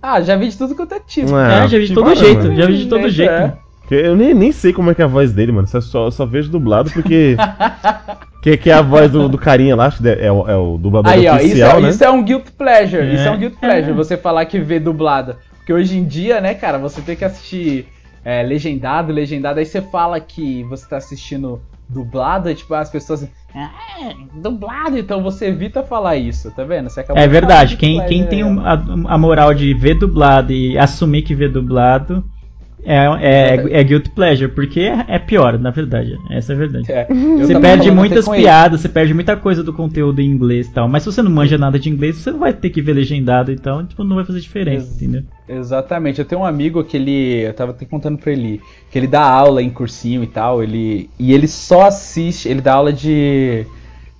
[0.00, 1.34] Ah, já vi de tudo quanto é tipo.
[1.34, 2.42] Ah, é, já vi de que todo jeito.
[2.44, 2.56] mano.
[2.56, 3.30] Já vi de todo É, jeito.
[3.32, 3.56] é.
[3.86, 5.68] Que Eu nem, nem sei como é que é a voz dele, mano.
[5.68, 7.36] Só, só, só vejo dublado porque.
[8.42, 10.76] que, que é a voz do, do carinha lá, acho que é, o- é o
[10.78, 11.88] dublador Aí, ó, isso oficial, é, né?
[11.90, 13.02] isso é um guilt pleasure.
[13.02, 13.14] É.
[13.14, 13.94] Isso é um guilt pleasure, É.
[13.94, 15.36] você falar que vê dublado.
[15.58, 17.86] Porque hoje em dia, né, cara, você tem que assistir
[18.24, 23.28] é, legendado, legendado, aí você fala que você tá assistindo dublado, e tipo, as pessoas.
[23.54, 26.88] Ah, dublado, então você evita falar isso, tá vendo?
[27.14, 27.76] É verdade.
[27.76, 28.62] Quem, quem tem né?
[28.64, 32.24] a, a moral de ver dublado e assumir que vê dublado
[32.84, 36.16] é, é, é guilt pleasure, porque é, é pior, na verdade.
[36.30, 36.90] Essa é a verdade.
[36.92, 37.06] É,
[37.38, 38.42] Você perde muitas com ele.
[38.44, 40.88] piadas, você perde muita coisa do conteúdo em inglês e tal.
[40.88, 43.52] Mas se você não manja nada de inglês, você não vai ter que ver legendado,
[43.52, 45.22] então tipo, não vai fazer diferença, Ex- entendeu?
[45.48, 46.18] Exatamente.
[46.18, 47.42] Eu tenho um amigo que ele.
[47.46, 48.60] Eu tava até contando pra ele.
[48.90, 50.62] Que ele dá aula em cursinho e tal.
[50.62, 51.08] Ele.
[51.18, 52.48] E ele só assiste.
[52.48, 53.64] Ele dá aula de.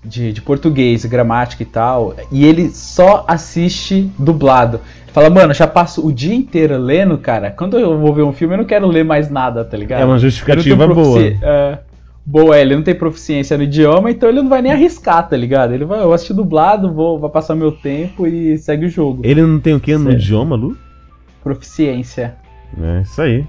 [0.04, 4.80] de, de português, gramática e tal, e ele só assiste dublado.
[5.12, 7.50] Fala, mano, já passo o dia inteiro lendo, cara.
[7.50, 10.00] Quando eu vou ver um filme, eu não quero ler mais nada, tá ligado?
[10.00, 11.20] É uma justificativa boa.
[11.20, 11.78] é,
[12.24, 15.36] boa, é, ele não tem proficiência no idioma, então ele não vai nem arriscar, tá
[15.36, 15.74] ligado?
[15.74, 19.20] Ele vai, eu vou assistir dublado, vou, vou passar meu tempo e segue o jogo.
[19.22, 20.18] Ele não tem o que no Sério.
[20.18, 20.78] idioma, Lu?
[21.44, 22.34] Proficiência.
[22.80, 23.44] É isso aí.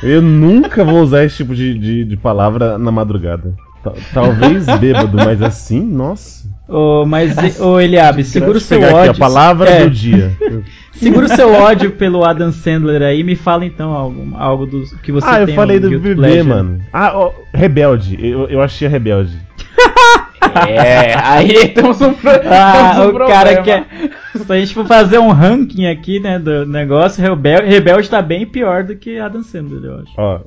[0.00, 3.52] Eu nunca vou usar esse tipo de, de, de palavra na madrugada.
[3.90, 6.46] Ta- Talvez bêbado, mas assim, nossa.
[6.68, 8.98] Ô, mas, ô Eliabe, segura o seu ódio.
[8.98, 10.36] aqui a palavra É, do dia.
[10.92, 15.12] Segura o seu ódio pelo Adam Sandler aí me fala então algo, algo do que
[15.12, 16.42] você ah, eu falei do bebê, pleasure.
[16.42, 16.80] mano.
[16.92, 18.18] Ah, ó, Rebelde.
[18.20, 19.38] Eu, eu achei a Rebelde.
[20.66, 23.28] É, aí temos um, pro- Ah, temos um o problema.
[23.28, 23.86] cara quer.
[24.34, 28.46] Se a gente for fazer um ranking aqui, né, do negócio, Rebelde, Rebelde tá bem
[28.46, 30.12] pior do que Adam Sandler, eu acho.
[30.16, 30.40] Ó,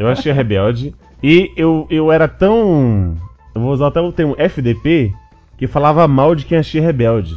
[0.00, 0.94] eu achei a Rebelde.
[1.22, 3.14] E eu, eu era tão.
[3.54, 5.12] Eu vou usar até o termo FDP,
[5.58, 7.36] que falava mal de quem achei rebelde.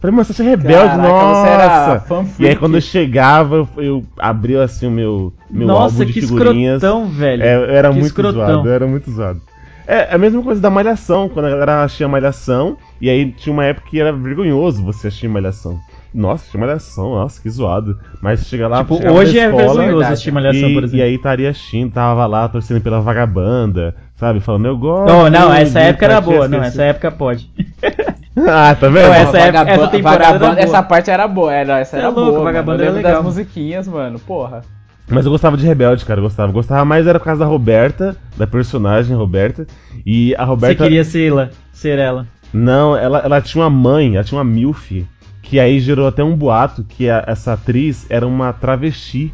[0.00, 2.42] Falei, mas você é rebelde, Caraca, você era nossa!
[2.42, 6.22] E aí quando eu chegava, eu, abria assim o meu, meu Nossa, álbum de que
[6.22, 6.82] figurinhas.
[6.82, 7.42] escrotão, velho.
[7.42, 8.46] É, era Que muito escrotão.
[8.46, 9.42] zoado, era muito zoado.
[9.86, 13.64] É a mesma coisa da Malhação, quando a galera achia Malhação, e aí tinha uma
[13.64, 15.78] época que era vergonhoso você assistir Malhação.
[16.12, 17.98] Nossa, tinha Malhação, nossa, que zoado.
[18.20, 20.96] Mas chega lá, Tipo, hoje é vergonhoso assistir Malhação, e, por exemplo.
[20.98, 24.40] e aí estaria Shin, tava lá torcendo pela vagabanda, sabe?
[24.40, 25.06] Falando, eu gosto.
[25.12, 26.74] Não, não, essa de época era boa, não, Esqueci.
[26.76, 27.48] essa época pode.
[28.36, 29.06] Ah, tá vendo?
[29.08, 30.60] Não, essa época- essa temporada era boa.
[30.60, 32.44] Essa parte era boa, era, essa Cê é era louco, boa.
[32.44, 32.82] Vagabanda.
[32.84, 33.12] Eu era legal.
[33.16, 34.62] das musiquinhas, mano, porra.
[35.08, 36.50] Mas eu gostava de Rebelde, cara, eu gostava.
[36.52, 39.66] Gostava mais era por causa da Roberta, da personagem Roberta.
[40.06, 40.84] E a Você Roberta.
[40.84, 42.26] queria ser ela, ser ela.
[42.54, 45.04] Não, ela, ela tinha uma mãe, ela tinha uma MILF,
[45.42, 49.32] que aí gerou até um boato que a- essa atriz era uma travesti.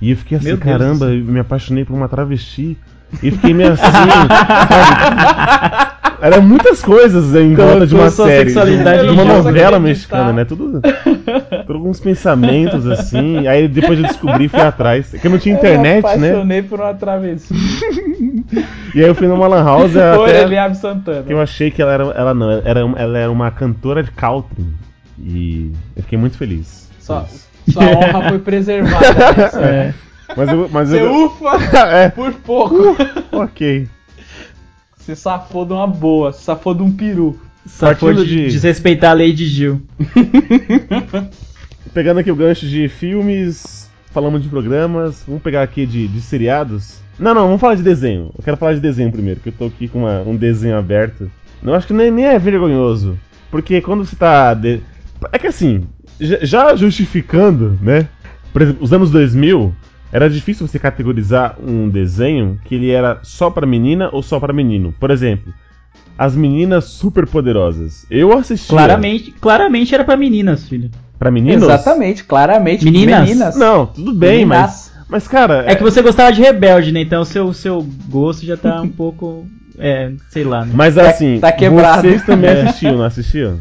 [0.00, 2.76] E eu fiquei assim, caramba, eu me apaixonei por uma travesti.
[3.22, 5.88] E fiquei meio assim, sabe?
[6.20, 8.50] Era muitas coisas em volta de uma série.
[8.50, 9.42] sexualidade uma em jogo.
[9.44, 10.44] novela mexicana, né?
[10.44, 13.46] Tudo, tudo alguns pensamentos assim.
[13.46, 15.14] Aí depois eu descobri fui atrás.
[15.14, 16.28] É que eu não tinha internet, eu me né?
[16.30, 17.54] apaixonei por uma travesti.
[18.94, 21.22] E aí eu fui numa lan house Por até Eliabe Santana.
[21.22, 24.10] que eu achei que ela era, ela não, era, uma- ela era uma cantora de
[24.10, 24.64] country.
[25.20, 26.88] E eu fiquei muito feliz.
[27.00, 27.26] Só,
[27.70, 29.32] sua honra foi preservada.
[29.36, 29.60] nessa.
[29.64, 29.94] É.
[30.36, 31.56] Mas eu, mas Você eu, ufa
[31.88, 32.94] é, por pouco.
[33.32, 33.88] ok.
[34.98, 37.38] Você safou de uma boa, safou de um peru.
[37.66, 39.80] Safou Partindo de- desrespeitar a lei de Gil.
[41.94, 46.98] Pegando aqui o gancho de filmes, falamos de programas, vamos pegar aqui de, de seriados.
[47.18, 48.30] Não, não, vamos falar de desenho.
[48.36, 51.30] Eu quero falar de desenho primeiro, que eu tô aqui com uma- um desenho aberto.
[51.62, 53.18] Não acho que nem, nem é vergonhoso.
[53.50, 54.52] Porque quando você tá.
[54.54, 54.80] de-
[55.32, 55.84] É que assim,
[56.20, 58.08] já- justificando, né?
[58.52, 59.74] Por exemplo, os anos 2000,
[60.12, 64.52] era difícil você categorizar um desenho que ele era só pra menina ou só pra
[64.52, 64.94] menino.
[64.98, 65.52] Por exemplo,
[66.16, 68.06] as meninas super poderosas.
[68.10, 68.68] Eu assistia.
[68.76, 70.90] Claramente, claramente era pra meninas, filho.
[71.18, 71.62] Pra meninos?
[71.64, 72.84] Exatamente, claramente.
[72.84, 73.56] Meninas?
[73.56, 74.58] Não, tudo bem, Meninas.
[74.58, 74.88] mas.
[75.10, 75.64] Mas, cara.
[75.66, 77.00] É que você gostava de rebelde, né?
[77.00, 79.46] Então o seu, seu gosto já tá um pouco.
[79.78, 80.72] É, sei lá, né?
[80.74, 82.02] Mas assim, tá quebrado.
[82.02, 82.62] vocês também É.
[82.62, 83.58] assistiam, não assistiam?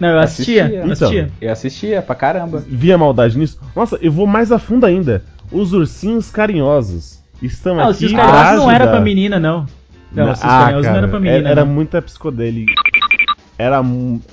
[0.00, 0.64] Não, eu assistia.
[0.64, 0.78] Assistia.
[0.82, 1.30] eu assistia.
[1.40, 2.64] Eu assistia pra caramba.
[2.66, 3.60] Via maldade nisso?
[3.76, 5.22] Nossa, eu vou mais a fundo ainda.
[5.52, 8.06] Os ursinhos carinhosos estão Não, aqui.
[8.06, 9.66] os pra carinhosos não era pra menina, não.
[10.10, 11.38] Não, os ah, carinhosos não era pra menina.
[11.38, 11.72] Era, era não.
[11.72, 12.72] muita psicodélica.
[13.58, 13.82] Era,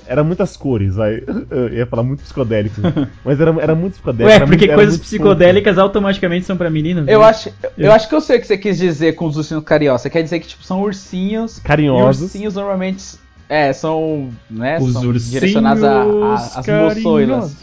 [0.06, 1.22] era muitas cores, vai.
[1.50, 2.80] Eu ia falar muito psicodélico.
[3.22, 4.30] mas era, era muito psicodélico.
[4.30, 7.06] Ué, era porque muito- coisas psicodélicas automaticamente são pra meninas?
[7.06, 7.26] Eu né?
[7.26, 10.00] acho, eu acho que eu sei o que você quis dizer com os ursinhos cariocas.
[10.00, 11.58] Você quer dizer que tipo, são ursinhos.
[11.58, 12.22] Carinhosos.
[12.22, 17.56] E ursinhos normalmente é, são, né, Os são ursinhos direcionados a- a- às moçoilas.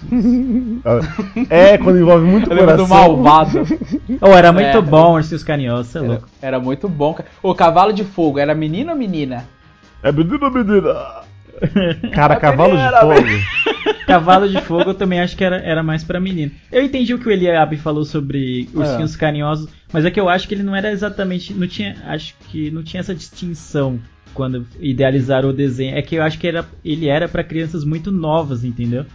[1.50, 3.18] É, quando envolve muito Eu lembro do coração.
[3.18, 3.60] malvado.
[4.22, 4.82] Oh, era muito É.
[4.82, 6.28] bom Ursinhos Carinhosos, você é Era, louco.
[6.42, 7.14] era muito bom.
[7.14, 7.30] cara.
[7.42, 9.46] O cavalo de fogo era menino ou menina?
[10.04, 10.96] É menina, menina.
[12.14, 13.96] Cara, cavalo de menina, fogo.
[14.06, 16.52] Cavalo de Fogo eu também acho que era, era mais pra menino.
[16.72, 20.48] Eu entendi o que o Eliabe falou sobre ursinhos carinhosos, mas é que eu acho
[20.48, 21.54] que ele não era exatamente.
[21.56, 21.96] Não tinha.
[22.06, 24.00] Acho que não tinha essa distinção
[24.36, 25.96] quando idealizaram o desenho.
[25.98, 29.06] É que eu acho que era, ele era pra crianças muito novas, entendeu?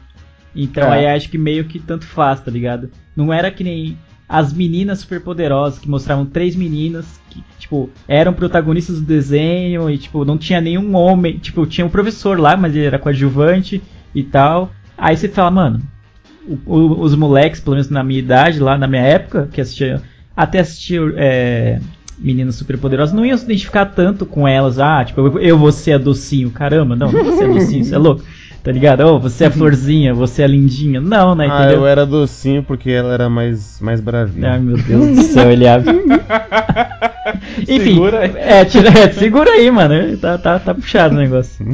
[0.56, 0.98] Então É.
[0.98, 2.90] aí acho que meio que tanto faz, tá ligado?
[3.14, 3.96] Não era que nem
[4.28, 10.24] as meninas superpoderosas que mostravam três meninas que, tipo, eram protagonistas do desenho e, tipo,
[10.24, 11.38] não tinha nenhum homem.
[11.38, 13.82] Tipo, tinha um professor lá, mas ele era coadjuvante
[14.14, 14.72] e tal.
[14.96, 15.80] Aí você fala, mano,
[16.46, 20.00] o- o- os moleques, pelo menos na minha idade, lá na minha época, que assistia,
[20.36, 21.80] até assistia é,
[22.20, 24.78] Meninas Superpoderosas, não iam se identificar tanto com elas.
[24.78, 26.50] Ah, tipo, eu, eu vou ser a docinho.
[26.50, 28.22] Caramba, não, não vou ser a docinho, você é louco.
[28.62, 29.00] Tá ligado?
[29.06, 31.00] Oh, você é florzinha, você é lindinha.
[31.00, 31.48] Não, né?
[31.50, 31.78] Ah, Entendeu?
[31.80, 34.52] eu era docinho porque ela era mais, mais bravinha.
[34.52, 35.86] Ai, meu Deus do céu, Eliabe.
[37.60, 38.32] Enfim, Segura aí.
[38.36, 40.16] É, tira, é, segura aí, mano.
[40.18, 41.64] Tá, tá, tá puxado o negócio.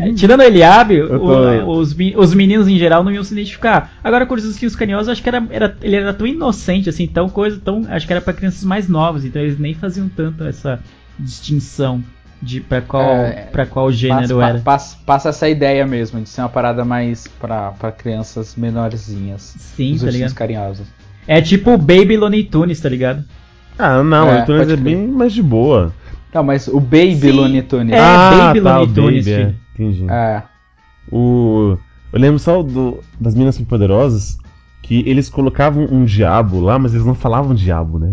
[0.00, 1.26] É, tirando Eu tô-
[1.66, 3.92] o- os, os meninos em geral não iam se identificar.
[4.02, 7.28] Agora, com os Ursinhos Carinhosos, acho que era, era, ele era tão inocente, assim, tão
[7.28, 7.84] coisa, tão.
[7.88, 10.80] Acho que era pra crianças mais novas, então eles nem faziam tanto essa
[11.18, 12.02] distinção
[12.42, 14.58] de pra qual, É, pra qual gênero passa, era.
[14.58, 19.54] Passa, passa essa ideia mesmo de ser uma parada mais pra, pra crianças menorzinhas.
[19.58, 20.34] Sim, Os tá ligado?
[20.34, 20.86] carinhosos.
[21.26, 23.24] É tipo o Baby Looney Tunes, tá ligado?
[23.78, 25.92] Ah, não, É, então pode é bem mais de boa.
[26.34, 27.30] Não, mas o Baby Sim.
[27.32, 27.94] Looney Tunes.
[27.94, 29.44] É, ah, Baby tá, Looney Tunes, Baby, é.
[29.44, 29.56] filho.
[29.74, 30.06] Entendi.
[30.10, 30.42] É.
[31.10, 31.78] O...
[32.12, 33.00] Eu lembro só do...
[33.20, 34.36] das Minas Poderosas
[34.82, 38.12] que eles colocavam um diabo lá, mas eles não falavam diabo, né?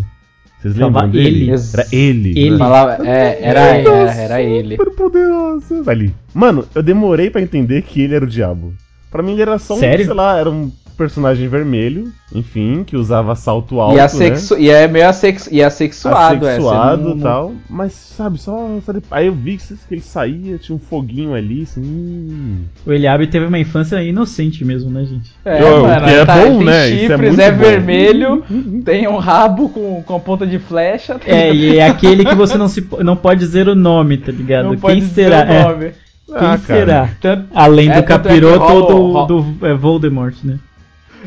[0.61, 1.49] Vocês lembram dele?
[1.49, 1.61] ele.
[1.73, 2.29] Era ele.
[2.31, 2.51] Ele.
[2.51, 2.57] né?
[2.57, 4.75] Falava, é, era, era, era ele.
[4.75, 5.83] Super poderoso.
[5.87, 6.13] Ali.
[6.33, 8.73] Mano, eu demorei pra entender que ele era o diabo.
[9.09, 10.05] Pra mim ele era só um, Sério?
[10.05, 10.69] sei lá, era um
[10.99, 14.03] personagem vermelho, enfim, que usava salto alto, E, né?
[14.03, 16.51] assexu e é meio assex e assexuado, é.
[16.51, 18.67] Assexuado não- e tal, mas sabe, só,
[19.09, 21.81] Aí eu vi que ele saía, tinha um foguinho ali, assim.
[21.81, 22.57] hum.
[22.85, 25.31] O Eliabe teve uma infância inocente mesmo, né, gente?
[25.45, 26.89] É, Eu- mano, que é tá, bom, né?
[26.89, 27.57] Isso é chifres, muito é, bom.
[27.57, 28.43] vermelho,
[28.83, 31.15] tem um rabo com, com ponta de flecha.
[31.17, 34.31] tá É, e é aquele que você não, se, não pode dizer o nome, tá
[34.31, 34.63] ligado?
[34.65, 35.37] não Quem pode dizer será?
[35.37, 35.85] o É, nome.
[36.27, 37.09] quem Ah, será?
[37.19, 40.59] Tanto- Além É, do é que capiroto rola- ou do, do é, Voldemort, né?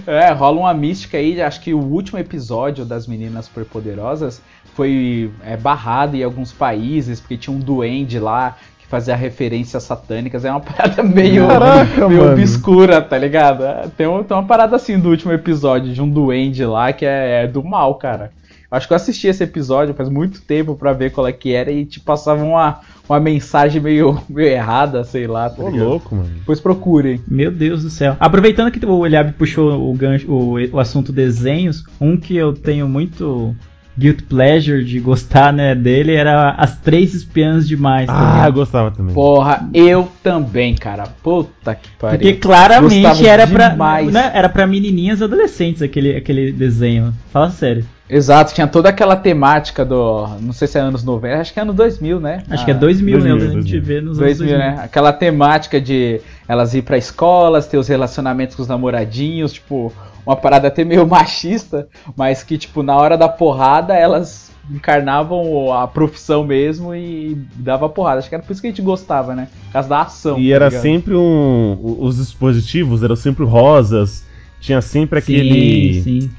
[0.06, 4.40] É, rola uma mística aí, acho que o último episódio das Meninas Superpoderosas
[4.74, 10.44] foi é, barrado em alguns países, porque tinha um duende lá que fazia referências satânicas,
[10.44, 12.32] é uma parada meio, Caraca, meio mano.
[12.32, 13.90] obscura, tá ligado?
[13.96, 17.44] Tem, um- tem uma parada assim do último episódio, de um duende lá que é,
[17.44, 18.32] é do mal, cara.
[18.72, 21.70] Acho que eu assisti esse episódio faz muito tempo pra ver qual é que era
[21.70, 26.30] e te passava uma, uma mensagem meio, meio errada, sei lá, tá Ô, louco, mano.
[26.38, 27.20] Depois procurem.
[27.28, 28.16] Meu Deus do céu.
[28.18, 32.88] Aproveitando que o Eliabe puxou o, gancho, o, o assunto desenhos, um que eu tenho
[32.88, 33.54] muito
[33.96, 38.06] guilt pleasure de gostar né, dele era As Três Espiãs Demais.
[38.06, 39.14] tá Ah, eu gostava também.
[39.14, 41.04] Porra, eu também, cara.
[41.22, 42.18] Puta que pariu.
[42.18, 44.12] Porque claramente Gostava era pra, demais.
[44.12, 47.12] né, era pra menininhas e adolescentes aquele, aquele desenho.
[47.30, 47.84] Fala sério.
[48.14, 50.26] Exato, tinha toda aquela temática do.
[50.40, 52.42] Não sei se é anos 90, acho que é anos 2000, né?
[52.50, 53.28] Acho Ah, que é 2000, né?
[53.30, 53.82] 2000, A gente 2000.
[53.82, 54.80] vê nos anos 2000, né?
[54.84, 59.90] Aquela temática de elas ir pra escolas, ter os relacionamentos com os namoradinhos, tipo,
[60.26, 65.88] uma parada até meio machista, mas que, tipo, na hora da porrada elas encarnavam a
[65.88, 68.18] profissão mesmo e dava porrada.
[68.18, 69.48] Acho que era por isso que a gente gostava, né?
[69.68, 70.38] Por causa da ação.
[70.38, 70.82] E tá era ligado?
[70.82, 71.78] sempre um.
[71.98, 74.22] Os dispositivos eram sempre rosas.
[74.60, 75.94] Tinha sempre aquele.
[75.94, 76.30] Sim, sim.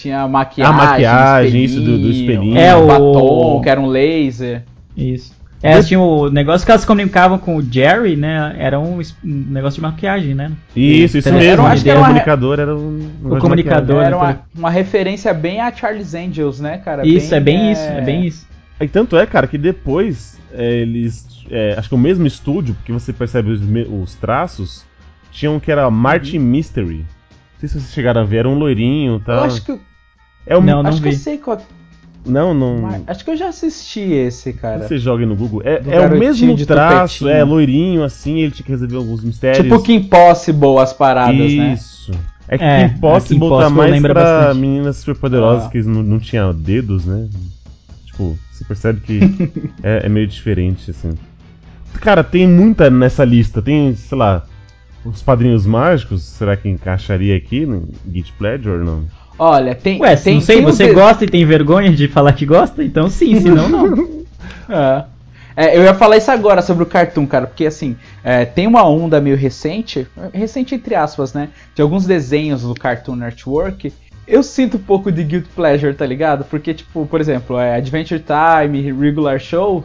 [0.00, 2.56] Tinha maquiagem, A maquiagem, isso do- do espelhinho.
[2.58, 4.64] É, o- batom, que era um laser.
[4.96, 5.38] Isso.
[5.62, 8.56] É, tinha o negócio que elas comunicavam com o Jerry, né?
[8.58, 10.50] Era um, es- um negócio de maquiagem, né?
[10.74, 11.66] Isso, isso Era- mesmo.
[11.66, 12.98] acho que era o comunicador era um.
[13.34, 14.02] de comunicador.
[14.02, 17.06] Era uma, uma referência bem a Charles Angels, né, cara?
[17.06, 18.48] isso, é bem isso, é bem isso.
[18.80, 21.26] E tanto é, cara, que depois é, eles.
[21.50, 23.60] é, acho que o mesmo estúdio, porque você percebe os,
[24.02, 24.82] os traços,
[25.30, 26.98] tinha um que era Martin Mystery.
[27.00, 29.44] Não sei se vocês chegaram a ver, era um loirinho e Eu tal.
[29.44, 29.80] acho que, eu-
[30.50, 31.18] É um, Não, não acho que eu vi.
[31.18, 31.60] sei qual.
[32.26, 32.82] Não, não.
[32.82, 34.86] mas Acho que eu já assisti esse, cara.
[34.86, 35.62] Você joga no Google.
[35.64, 37.30] É, é o mesmo de traço, tupetinho.
[37.40, 39.62] é loirinho assim, ele tinha que resolver alguns mistérios.
[39.64, 41.72] Tipo Kim Possible, as paradas, né?
[41.72, 42.12] Isso.
[42.46, 44.58] É que É, Kim Possible a Kim tá mais pra bastante.
[44.58, 45.70] meninas superpoderosas Ah.
[45.70, 47.26] que não, não tinham dedos, né?
[48.04, 49.20] Tipo, você percebe que
[49.82, 51.12] é, é meio diferente, assim.
[52.00, 53.62] Cara, tem muita nessa lista.
[53.62, 54.44] Tem, sei lá,
[55.04, 56.22] os padrinhos mágicos.
[56.22, 59.04] Será que encaixaria aqui no Git Pleasure ou não?
[59.42, 59.98] Olha, tem.
[60.02, 62.84] Ué, tem, não sei, você de- gosta e tem vergonha de falar que gosta?
[62.84, 64.20] Então sim, senão não.
[64.68, 65.04] É.
[65.56, 68.86] É, eu ia falar isso agora sobre o Cartoon, cara, porque assim, é, tem uma
[68.88, 71.48] onda meio recente, recente entre aspas, né?
[71.74, 73.92] De alguns desenhos do Cartoon Network.
[74.28, 76.44] Eu sinto um pouco de guilt pleasure, tá ligado?
[76.44, 79.84] Porque, tipo, por exemplo, é, Adventure Time, Regular Show.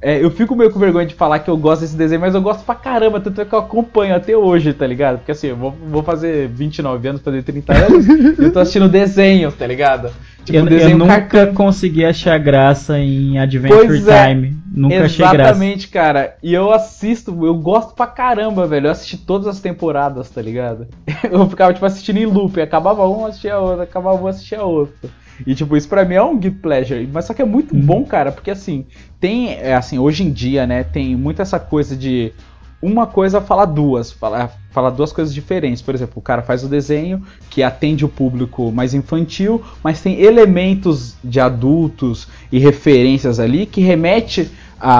[0.00, 2.42] É, eu fico meio com vergonha de falar que eu gosto desse desenho, mas eu
[2.42, 5.18] gosto pra caramba, tanto é que eu acompanho até hoje, tá ligado?
[5.18, 8.06] Porque assim, eu vou, vou fazer 29 anos, fazer 30 anos,
[8.38, 10.10] e eu tô assistindo desenhos, tá ligado?
[10.44, 11.54] Tipo, eu, um eu nunca cartoon.
[11.54, 14.56] consegui achar graça em Adventure Pois é, Time.
[14.70, 15.36] Nunca achei graça.
[15.36, 16.36] Exatamente, cara.
[16.42, 18.88] E eu assisto, eu gosto pra caramba, velho.
[18.88, 20.86] Eu assisti todas as temporadas, tá ligado?
[21.30, 22.60] Eu ficava, tipo, assistindo em loop.
[22.60, 23.84] Acabava um, assistia a outra.
[23.84, 25.08] Acabava um, assistia a outra.
[25.46, 27.08] E, tipo, isso pra mim é um guilty pleasure.
[27.12, 28.84] Mas só que é muito bom, cara, porque, assim,
[29.20, 32.32] tem, é, assim, hoje em dia, né, tem muito essa coisa de
[32.82, 35.80] uma coisa fala duas, fala, fala duas coisas diferentes.
[35.80, 40.20] Por exemplo, o cara faz o desenho que atende o público mais infantil, mas tem
[40.20, 44.92] elementos de adultos e referências ali que remete a,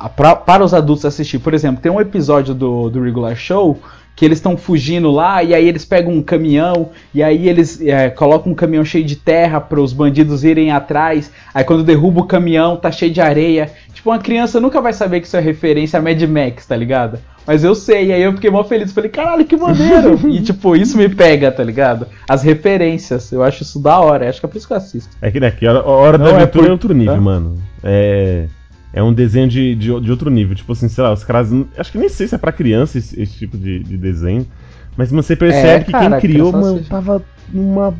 [0.00, 1.38] a- a- pra- para os adultos assistir.
[1.38, 3.78] Por exemplo, tem um episódio do, do Regular Show
[4.16, 8.08] que eles estão fugindo lá e aí eles pegam um caminhão e aí eles é,
[8.10, 11.30] colocam um caminhão cheio de terra para os bandidos irem atrás.
[11.52, 13.70] Aí quando derruba o caminhão tá cheio de areia.
[13.92, 17.18] Tipo, uma criança nunca vai saber que isso é referência a Mad Max, tá ligado?
[17.46, 18.92] Mas eu sei, aí eu fiquei mó feliz.
[18.92, 20.18] Falei, caralho, que maneiro!
[20.30, 22.06] e tipo, isso me pega, tá ligado?
[22.28, 24.28] As referências, eu acho isso da hora.
[24.28, 25.14] Acho que é por isso que eu assisto.
[25.20, 27.20] É que daqui, a hora, a hora Não, da é aventura é, por- outro nível,
[27.20, 27.58] mano.
[27.82, 28.46] É.
[28.94, 30.54] É um desenho de, de, de outro nível.
[30.54, 31.50] Tipo assim, sei lá, os caras.
[31.76, 34.46] Acho que nem sei se é pra criança esse, esse tipo de, de desenho.
[34.96, 37.92] Mas você percebe É, que cara, quem criou, criança mano, tava numa.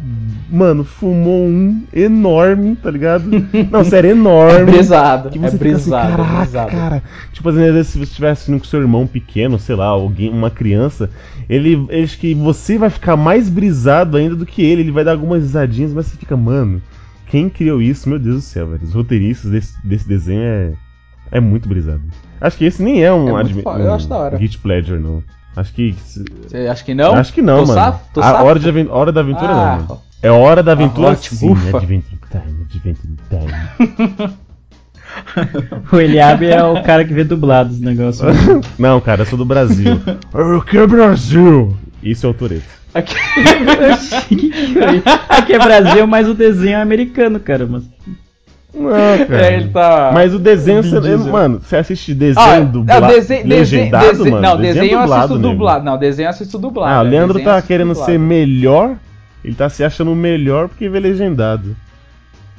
[0.49, 3.29] Mano, fumou um enorme, tá ligado?
[3.73, 4.65] Não, sério, É enorme.
[4.71, 6.71] brisado, Que é você assim, brisado, é caraca, brisado.
[6.71, 7.03] cara.
[7.33, 11.11] Tipo, às vezes, se você assistindo com seu irmão pequeno, sei lá, alguém, uma criança,
[11.49, 14.83] ele, ele acho que você vai ficar mais brisado ainda do que ele.
[14.83, 16.81] Ele vai dar algumas risadinhas, mas você fica, mano,
[17.27, 18.09] quem criou isso?
[18.09, 18.85] Meu Deus do céu, velho.
[18.85, 20.73] Os roteiristas desse, desse desenho é,
[21.31, 22.03] é muito brisado.
[22.41, 24.37] Acho que esse nem é um, É admi- eu um acho da hora.
[24.39, 25.23] Guilty Pleasure, não.
[25.57, 25.93] Acho que.
[25.93, 27.15] Você acha que não?
[27.15, 27.75] Acho que não, Tô mano.
[27.81, 28.01] safo?
[28.13, 30.01] Tô a hora, de aven- hora da aventura Ah, não, mano.
[30.23, 31.51] É hora da aventura ótimo, sim.
[31.51, 31.77] ufa.
[31.79, 34.35] Adventure time, Adventure time.
[35.93, 38.27] O Eliabe é o cara que vê dublado os negócios.
[38.77, 40.01] Não, cara, eu sou do Brasil.
[40.35, 41.77] Eu que é Brasil?
[42.03, 42.65] Isso é o Toreto.
[42.93, 43.15] Aqui-?
[45.29, 47.65] Aqui é Brasil, mas o desenho é americano, cara.
[47.67, 47.85] Mas...
[48.75, 48.91] Não,
[49.27, 49.47] cara.
[49.47, 50.11] É, ele tá.
[50.13, 51.33] Mas o desenho, você, Diesel.
[51.33, 54.43] mano, você assiste Ah, desenho dublado, não, desenho, desenho, legendado, desenho- mano?
[54.49, 55.49] não, desenho, eu assisto nego.
[55.53, 55.85] dublado.
[55.85, 56.93] Não, desenho eu assisto dublado.
[56.95, 58.11] Ah, o é, Leandro desenho tá querendo dublado.
[58.13, 58.97] ser melhor,
[59.45, 61.77] ele tá se achando melhor porque vê legendado.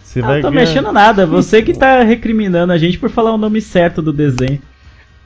[0.01, 1.25] Você Ah, vai não tô ganhar- mexendo nada.
[1.25, 4.59] Você que tá recriminando a gente por falar o nome certo do desenho.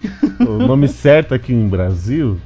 [0.40, 2.38] O nome certo aqui em Brasil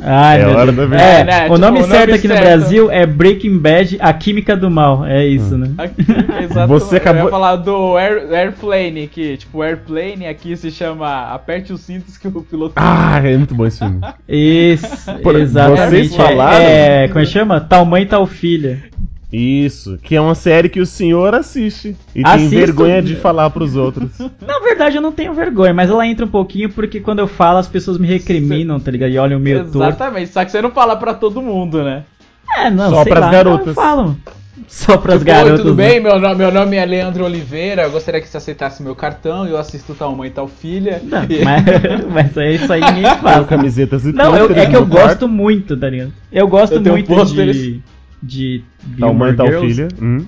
[0.00, 1.02] Ai, É hora da É, verdade.
[1.02, 2.44] É, né, o tipo, nome o nome certo aqui no certo.
[2.46, 5.04] Brasil é Breaking Bad, a química do mal.
[5.06, 5.70] É isso, né?
[5.78, 6.02] Aqui,
[6.44, 11.32] exato, Você acabou- Eu ia falar do Air, Airplane, que tipo, Airplane aqui se chama
[11.32, 12.74] Aperte os cintos que o piloto.
[12.76, 14.00] Ah, é muito bom esse filme.
[14.28, 16.08] Isso, Por- exatamente.
[16.08, 17.60] vocês falaram- É, como é que chama?
[17.60, 18.82] Tal mãe, tal filha.
[19.36, 22.50] Isso, que é uma série que o senhor assiste e Assisto.
[22.50, 24.10] tem vergonha de falar pros outros.
[24.46, 27.58] Na verdade, eu não tenho vergonha, mas ela entra um pouquinho porque quando eu falo
[27.58, 29.10] as pessoas me recriminam, tá ligado?
[29.10, 29.78] E olham meio torto.
[29.78, 32.04] Exatamente, só que você não fala pra todo mundo, né?
[32.56, 33.66] É, não, Só sei pras lá, garotas.
[33.66, 34.16] Não falam.
[34.68, 35.58] Só pras Tipo, garotas.
[35.58, 35.88] Oi, tudo né?
[35.88, 36.00] bem?
[36.00, 37.82] Meu nome, meu nome é Leandro Oliveira.
[37.82, 39.46] Eu gostaria que você aceitasse meu cartão.
[39.46, 41.02] Eu assisto tal mãe, tal filha.
[41.02, 41.64] Não, E- mas,
[42.12, 43.46] mas é isso aí ninguém faz.
[43.46, 46.12] camisetas e Não, eu- é que eu gosto muito, tá ligado?
[46.30, 47.56] Eu gosto Eu muito pôsteres.
[47.56, 47.82] de.
[48.24, 48.62] De.
[48.98, 49.74] Tal mãe, tal Girls.
[49.74, 49.88] filha.
[50.00, 50.24] Hum.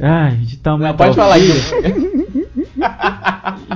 [0.00, 1.52] Ai, de tal mãe, Não, tal pode falar filha.
[1.54, 1.74] isso.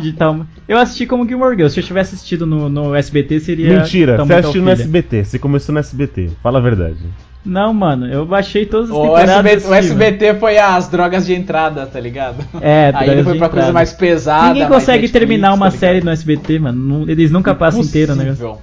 [0.00, 0.46] De tal...
[0.68, 1.74] Eu assisti como Gilmore Girls.
[1.74, 3.78] Se eu tivesse assistido no, no SBT, seria.
[3.78, 4.82] Mentira, Tal você Mãe, Tal assistiu no Filha.
[4.82, 6.98] SBT, você começou no SBT, fala a verdade.
[7.44, 9.30] Não, mano, eu baixei todas as O temporadas.
[9.46, 9.74] SBT, o.
[9.74, 12.36] SBT foi as drogas de entrada, tá ligado?
[12.60, 14.48] É, Aí ele foi pra coisa mais pesada.
[14.48, 17.10] Ninguém consegue Netflix, terminar uma tá série no SBT, mano.
[17.10, 18.58] Eles nunca passam inteiro o negócio.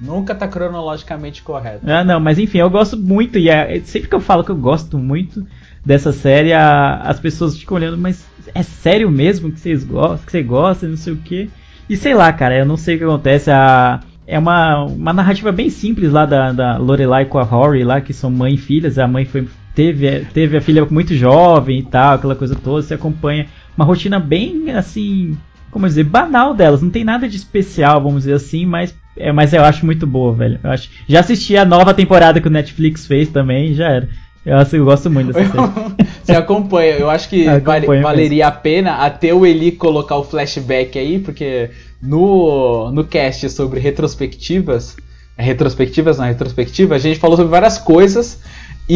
[0.00, 1.80] Nunca tá cronologicamente correto.
[1.86, 4.56] Ah, não, mas enfim, eu gosto muito, e é- sempre que eu falo que eu
[4.56, 5.46] gosto muito
[5.84, 10.30] dessa série, a- as pessoas ficam olhando, mas é sério mesmo que vocês gostam, que
[10.32, 11.48] você gosta, não sei o quê.
[11.88, 13.50] E sei lá, cara, eu não sei o que acontece.
[13.50, 18.00] A, é uma, uma narrativa bem simples lá da, da Lorelai com a Rory lá,
[18.00, 18.98] que são mãe e filhas.
[18.98, 22.80] A mãe foi, teve, teve a filha muito jovem e tal, aquela coisa toda.
[22.82, 25.36] Você acompanha uma rotina bem assim,
[25.70, 26.82] como dizer, banal delas.
[26.82, 30.32] Não tem nada de especial, vamos dizer assim, mas, é, mas eu acho muito boa,
[30.32, 30.58] velho.
[30.62, 34.08] Eu acho, já assisti a nova temporada que o Netflix fez também, já era.
[34.44, 36.08] Eu, acho- eu gosto muito dessa série.
[36.24, 38.02] Você acompanha, eu acho que vale- mesmo.
[38.02, 41.70] valeria a pena até o Eli colocar o flashback aí, porque
[42.02, 44.96] no, no cast sobre retrospectivas,
[45.36, 48.40] retrospectivas não, retrospectiva, a gente falou sobre várias coisas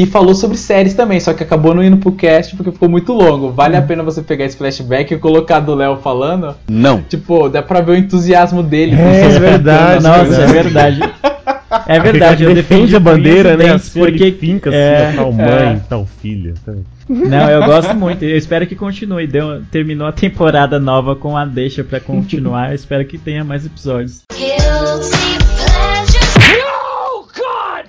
[0.03, 3.13] e falou sobre séries também, só que acabou não indo pro cast porque ficou muito
[3.13, 3.51] longo.
[3.53, 3.87] Vale a Hum.
[3.87, 6.55] pena você pegar esse flashback e colocar do Léo falando?
[6.69, 7.03] Não.
[7.03, 8.97] Tipo, dá pra ver o entusiasmo dele.
[8.97, 10.51] É, é essas verdade, pequenas Nossa, é coisas.
[10.53, 11.01] verdade.
[11.89, 13.77] É verdade, ele eu defende a bandeira, né?
[13.93, 16.55] porque finca assim, é, tal mãe, tal filha.
[17.09, 18.25] Não, eu gosto muito.
[18.25, 19.27] Eu espero que continue.
[19.27, 22.69] Deu, terminou a temporada nova com a deixa pra continuar.
[22.71, 24.23] Eu espero que tenha mais episódios.
[24.33, 25.44] Guilty.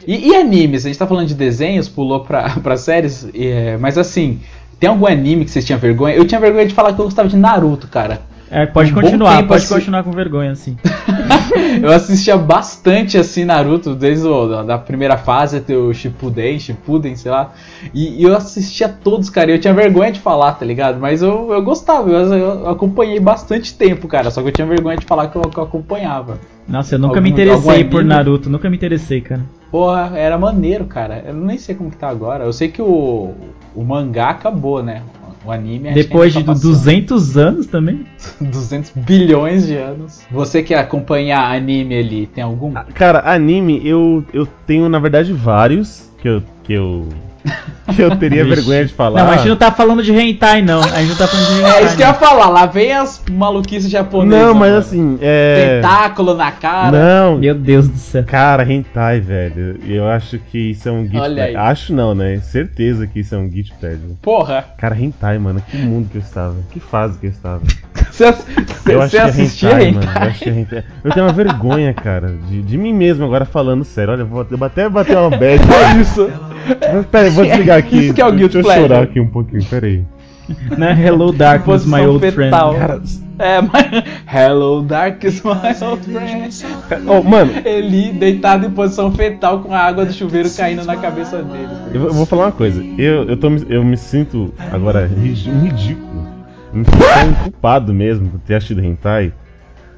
[0.08, 0.86] E, e animes?
[0.86, 4.40] A gente tá falando de desenhos, pulou pra, pra séries, é, mas assim,
[4.80, 6.16] tem algum anime que vocês tinham vergonha?
[6.16, 8.22] Eu tinha vergonha de falar que eu gostava de Naruto, cara.
[8.50, 10.78] É, pode Um continuar, pode assim- continuar com vergonha, assim.
[11.82, 17.32] eu assistia bastante assim Naruto, desde o, da, primeira fase até o Shippuden, Shippuden, sei
[17.32, 17.52] lá.
[17.94, 19.50] E, e eu assistia todos, cara.
[19.52, 21.00] e Eu tinha vergonha de falar, tá ligado?
[21.00, 24.30] Mas eu, eu gostava, eu, eu acompanhei bastante tempo, cara.
[24.30, 26.38] Só que eu tinha vergonha de falar que eu, que eu acompanhava.
[26.68, 28.04] Nossa, eu nunca Algum- me interessei por?
[28.04, 29.42] Naruto, nunca me interessei, cara.
[29.72, 31.24] Porra, era maneiro, cara.
[31.28, 32.44] Eu nem sei como que tá agora.
[32.46, 33.34] Eu sei que o,
[33.76, 35.02] o mangá acabou, né?
[35.46, 36.72] O anime Depois de ainda tá passando.
[36.72, 38.06] 200 anos também.
[38.42, 40.24] 200 bilhões de anos.
[40.32, 42.72] Você que acompanha anime ali, tem algum?
[42.76, 46.44] Ah, Cara, anime, eu, eu tenho, na verdade, vários que eu.
[46.64, 47.08] Que eu,
[47.98, 48.56] eu teria Vixe.
[48.56, 49.24] vergonha de falar.
[49.24, 50.82] Não, a gente não tá falando de hentai, não.
[50.82, 51.82] A gente não tá falando de hentai.
[51.82, 52.20] É isso que eu ia não.
[52.20, 54.46] falar, lá vem as maluquices japonesas.
[54.46, 54.78] Não, mas mano.
[54.80, 55.80] assim, é.
[55.82, 56.92] Tentáculo na cara.
[56.92, 58.24] Não, Meu Deus do céu.
[58.24, 59.80] cara, hentai, velho.
[59.88, 61.56] Eu acho que isso é um guilty Olha aí.
[61.56, 62.38] Acho não, né?
[62.40, 64.16] Certeza que isso é um guilty pleasure.
[64.22, 64.66] Porra.
[64.78, 65.62] Cara, hentai, mano.
[65.70, 66.56] Que mundo que eu estava.
[66.72, 67.62] Que fase que eu estava.
[68.16, 68.34] Você, Eu
[68.84, 70.14] você acho que assistia hentai, hentai?
[70.14, 70.36] mano.
[70.46, 70.84] Eu hentai.
[71.14, 74.14] Tenho uma vergonha, cara, de, de mim mesmo agora falando sério.
[74.14, 75.62] Olha, eu vou até bater uma bad.
[75.76, 76.30] É isso.
[76.94, 77.98] Mas, Pera aí, vou desligar aqui.
[78.06, 80.04] Isso que é o guilty Deixa eu chorar aqui um pouquinho, pera aí.
[80.78, 81.06] Né?
[81.08, 82.52] Hello Darkness, my old friend.
[82.52, 82.76] fetal.
[82.76, 83.02] Cara,
[83.40, 84.04] É, mas.
[84.32, 85.52] Hello, Darkest my
[85.86, 86.66] old friend.
[87.08, 91.38] oh, mano, Ele deitado em posição fetal com a água do chuveiro caindo na cabeça
[91.42, 91.68] dele.
[91.94, 92.84] eu vou, eu vou falar uma coisa.
[92.98, 96.28] Eu, eu, tô, me- eu me sinto agora ri- ridículo.
[96.72, 99.34] Eu me sinto tão culpado mesmo por ter assistido hentai.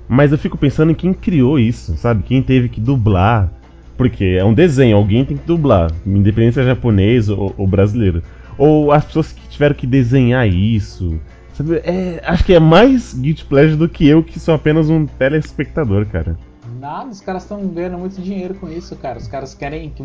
[0.07, 2.24] Mas eu fico pensando em quem criou isso, sabe?
[2.24, 3.49] Quem teve que dublar.
[3.97, 5.91] Porque é um desenho, alguém tem que dublar.
[6.05, 8.21] Independente se é japonês ou, ou brasileiro.
[8.57, 11.19] Ou as pessoas que tiveram que desenhar isso.
[11.53, 11.77] Sabe?
[11.83, 16.05] É, acho que é mais guilty pleasure do que eu, que sou apenas um telespectador,
[16.05, 16.37] cara.
[16.79, 19.17] Nada, os caras estão ganhando muito dinheiro com isso, cara.
[19.17, 20.03] Os caras querem que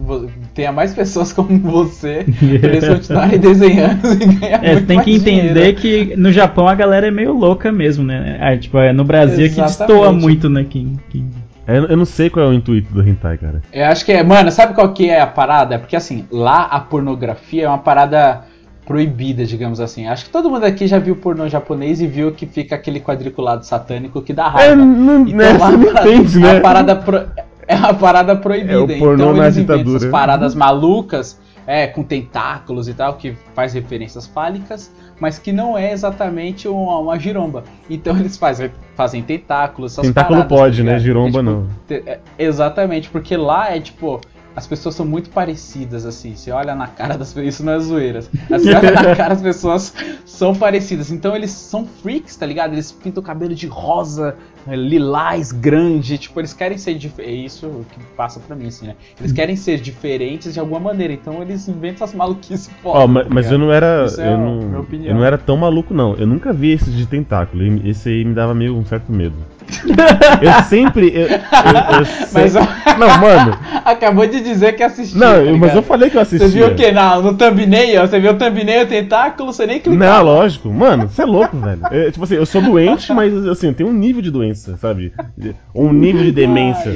[0.55, 5.11] tenha mais pessoas como você pra eles continuarem desenhando e ganhar É, muito tem que
[5.11, 6.13] mais entender dinheiro.
[6.13, 8.39] que no Japão a galera é meio louca mesmo, né?
[8.41, 9.79] É, tipo, é no Brasil que Exatamente.
[9.79, 10.65] destoa muito, né?
[10.69, 11.29] Quem, quem-
[11.67, 13.63] É, Eu não sei qual é o intuito do hentai, cara.
[13.73, 15.79] Eu acho que é, mano, sabe qual que é a parada?
[15.79, 18.43] Porque assim, lá a pornografia é uma parada
[18.85, 20.07] proibida, digamos assim.
[20.09, 23.65] Acho que todo mundo aqui já viu pornô japonês e viu que fica aquele quadriculado
[23.65, 24.77] satânico que dá É, raiva.
[24.77, 26.53] não, Então, né, lá você não a parada- entende, é né?
[26.55, 27.27] uma parada pro-
[27.69, 28.73] é uma parada proibida.
[28.73, 29.97] É o pornô então na eles ditadura.
[29.99, 34.91] essas paradas malucas, é, com tentáculos e tal, que faz referências fálicas,
[35.23, 37.63] mas que não é exatamente uma, uma giromba.
[37.89, 40.91] Então eles fazem, fazem tentáculos, essas Tentáculo paradas, pode, tá né?
[40.95, 41.05] ligado?
[41.05, 41.69] Giromba É, tipo, não.
[42.13, 44.21] é, exatamente, porque lá é tipo.
[44.55, 46.35] As pessoas são muito parecidas, assim.
[46.35, 47.55] Você olha na cara das pessoas.
[47.55, 48.21] Isso não é zoeira.
[48.21, 49.95] Você olha na cara, as pessoas
[50.27, 51.11] são parecidas.
[51.11, 52.73] Então eles são freaks, tá ligado?
[52.75, 54.37] Eles pintam o cabelo de rosa,
[54.67, 56.19] eh, lilás, grande.
[56.19, 57.33] Tipo, eles querem ser diferentes.
[57.33, 58.97] É isso que passa pra mim, assim, né?
[59.19, 61.13] Eles querem ser diferentes de alguma maneira.
[61.13, 63.07] Então eles inventam as maluquices foda.
[63.07, 64.05] mas, tá mas eu não era.
[64.07, 65.09] Isso é eu, a não, minha opinião.
[65.11, 66.15] eu não era tão maluco, não.
[66.15, 67.63] Eu nunca vi esse de tentáculo.
[67.65, 69.37] e Esse aí me dava meio um certo medo.
[70.43, 71.09] eu sempre.
[71.15, 72.69] Eu, eu- eu Mas sempre-
[72.99, 73.59] Não, mano.
[73.85, 75.19] acabou de dizer que assistiu.
[75.21, 76.49] Não, tá eu- mas eu falei que eu assistia.
[76.49, 76.91] Você viu o que?
[76.93, 78.01] Na, no thumbnail?
[78.07, 79.99] Você viu o thumbnail, o tentáculo, você nem clicou.
[79.99, 80.69] Não, lógico.
[80.71, 81.81] Mano, você é louco, velho.
[81.91, 85.13] É, tipo assim, eu sou doente, mas assim, eu tenho um nível de doença, sabe?
[85.75, 86.95] Um nível de demência.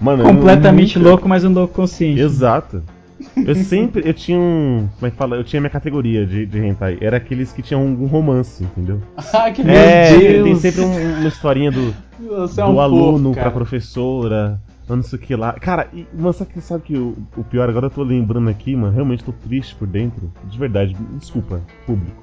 [0.00, 2.20] Mano, eu completamente nunca- louco, mas um louco consciente.
[2.20, 2.82] Exato.
[3.46, 5.36] Eu sempre, eu tinha um, como é que fala?
[5.36, 6.98] Eu tinha minha categoria de, de hentai.
[7.00, 9.00] Era aqueles que tinham um romance, entendeu?
[9.34, 10.44] Ah, que meu é, Deus.
[10.44, 15.02] tem sempre um- uma historinha do, Você é do um aluno fofo, pra professora, não
[15.02, 15.52] sei o que lá.
[15.54, 18.74] Cara, e, mas sabe, que- sabe que o, o pior, agora eu tô lembrando aqui,
[18.74, 20.30] mano, realmente tô triste por dentro.
[20.44, 22.22] De verdade, desculpa, público.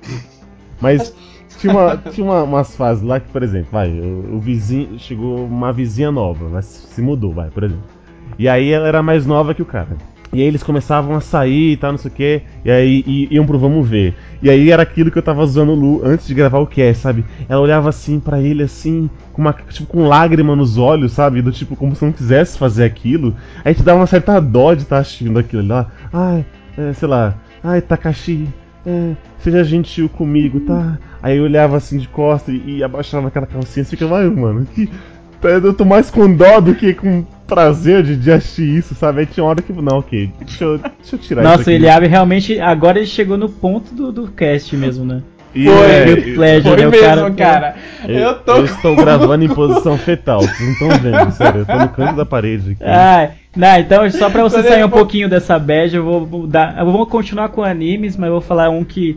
[0.82, 1.13] Mas
[1.59, 5.45] tinha, uma, tinha uma- umas fases lá que, por exemplo, vai, o, o vizinho, chegou
[5.45, 7.84] uma vizinha nova, mas se mudou, vai, por exemplo.
[8.38, 9.95] E aí ela era mais nova que o cara.
[10.34, 12.41] E aí eles começavam a sair e tal, não sei o que.
[12.65, 14.15] E aí i- iam pro vamos ver.
[14.41, 17.01] E aí era aquilo que eu tava zoando o Lu antes de gravar o cast,
[17.03, 17.23] sabe?
[17.47, 21.41] Ela olhava assim pra ele assim, com uma tipo com lágrima nos olhos, sabe?
[21.41, 23.36] Do tipo como se não quisesse fazer aquilo.
[23.63, 25.89] Aí te dava uma certa dó de estar assistindo aquilo lá.
[26.11, 26.45] Ai,
[26.78, 27.36] é, sei lá.
[27.63, 28.47] Ai, Takashi,
[28.86, 30.97] é, seja gentil comigo, tá?
[31.23, 34.65] Aí eu olhava assim de costas e, e abaixava aquela calcinha e ficava, ai, mano,
[34.65, 34.89] que.
[35.50, 39.22] Eu tô mais com dó do que com prazer de, de assistir isso, sabe?
[39.22, 39.72] Aí tinha uma hora que.
[39.74, 41.58] Não, ok, deixa eu, deixa eu tirar isso.
[41.58, 42.60] Nossa, ele abre realmente.
[42.60, 45.22] Agora ele chegou no ponto do, do cast mesmo, né?
[45.54, 46.88] E, Foi, é, Pleasure, Foi né?
[46.88, 47.76] O mesmo, cara- cara.
[48.10, 48.56] eu, Eu tô.
[48.58, 52.16] eu estou gravando em posição fetal, vocês não estão vendo, sério, eu tô no canto
[52.18, 52.84] da parede aqui.
[52.84, 56.76] Ah, não, então só pra você Quando sair um pouquinho dessa bad, eu vou mudar.
[56.78, 59.16] Eu vou continuar com animes, mas eu vou falar um que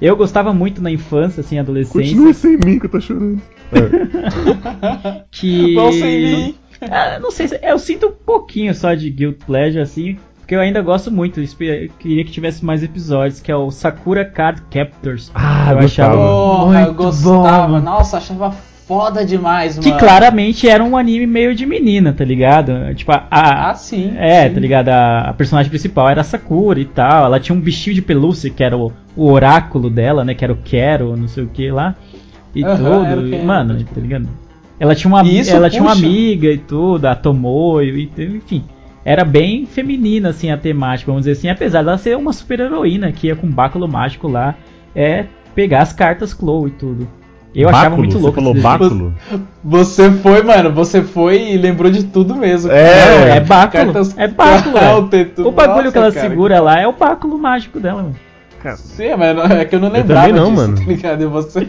[0.00, 2.00] eu gostava muito na infância, assim, adolescência.
[2.14, 3.40] Continue sem mim que eu tô chorando.
[5.30, 5.74] Que.
[6.90, 7.58] Ah, não sei se.
[7.62, 10.16] Eu sinto um pouquinho só de Guild Pleasure, assim.
[10.38, 11.40] Porque eu ainda gosto muito.
[11.98, 15.30] Queria que tivesse mais episódios, que é o Sakura Card Captors.
[15.34, 16.16] Ah, eu achava.
[16.16, 17.78] Porra, eu gostava.
[17.78, 17.84] bom.
[17.84, 20.00] Nossa, achava foda demais, Que mano.
[20.00, 22.92] claramente era um anime meio de menina, tá ligado?
[22.96, 23.26] Tipo, a.
[23.30, 24.14] a- Ah, sim.
[24.16, 24.54] É, sim.
[24.54, 24.88] tá ligado?
[24.88, 27.26] A, a personagem principal era a Sakura e tal.
[27.26, 30.34] Ela tinha um bichinho de pelúcia que era o, o oráculo dela, né?
[30.34, 31.94] Que era o Quero, não sei o que lá.
[32.54, 33.02] E o tudo.
[33.02, 34.28] Quero, Mano, tá ligado?
[34.78, 38.64] Ela tinha uma, E isso ela tinha uma amiga e tudo, a Tomoyo, e, enfim.
[39.04, 41.48] Era bem feminina, assim, a temática, vamos dizer assim.
[41.48, 44.54] Apesar dela ser uma super heroína que ia com um báculo mágico lá.
[44.94, 47.08] É pegar as cartas Chloe e tudo.
[47.54, 47.80] Eu Báculo?
[47.80, 48.34] achava muito Você louco.
[48.36, 49.14] falou esse báculo?
[49.64, 52.70] Você foi, mano, você foi e lembrou de tudo mesmo.
[52.70, 53.84] É, Não, é báculo.
[53.84, 54.76] Cartas É báculo,
[55.12, 58.16] e O bagulho Nossa, que ela cara, segura lá é o báculo mágico dela, mano.
[58.76, 60.76] Sim, mano, é que eu não lembrava também não, disso, mano.
[60.76, 61.22] tá ligado?
[61.22, 61.66] E você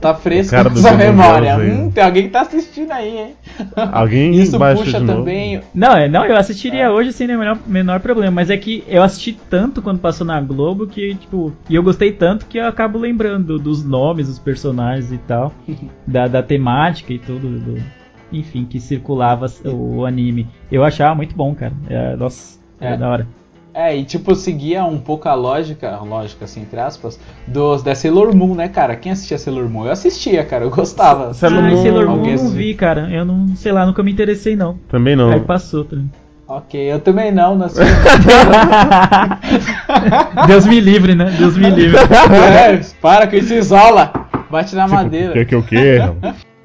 [0.00, 1.56] tá fresco cara com Google memória.
[1.58, 3.34] Hum, tem alguém que tá assistindo aí, hein?
[3.92, 5.18] Alguém Isso puxa de novo.
[5.20, 5.60] também.
[5.74, 9.02] Não, é- não, eu assistiria hoje sem o menor, menor problema, mas é que eu
[9.02, 12.98] assisti tanto quando passou na Globo que, tipo, e eu gostei tanto que eu acabo
[12.98, 15.52] lembrando dos nomes, dos personagens e tal,
[16.06, 18.00] da, da temática e tudo, do-
[18.32, 20.46] enfim, que circulava o anime.
[20.70, 21.72] Eu achava muito bom, cara.
[21.88, 22.96] É, nossa, era É.
[22.96, 23.26] da hora.
[23.72, 28.34] É, e tipo, seguia um pouco a lógica, lógica assim, entre aspas, dos, da Sailor
[28.34, 28.96] Moon, né, cara?
[28.96, 29.86] Quem assistia Sailor Moon?
[29.86, 31.32] Eu assistia, cara, eu gostava.
[31.34, 33.08] Sailor ah, Moon- Sailor Moon eu não vi, cara.
[33.10, 34.76] Eu não, sei lá, nunca me interessei não.
[34.88, 35.30] Também não.
[35.30, 35.84] Aí passou.
[35.84, 35.96] Tá?
[36.48, 37.86] Ok, eu também não, não assisti.
[40.48, 41.32] Deus me livre, né?
[41.38, 41.96] Deus me livre.
[41.96, 44.12] é, para com isso, isola!
[44.50, 45.32] Bate na madeira.
[45.32, 45.98] Quer que o quê?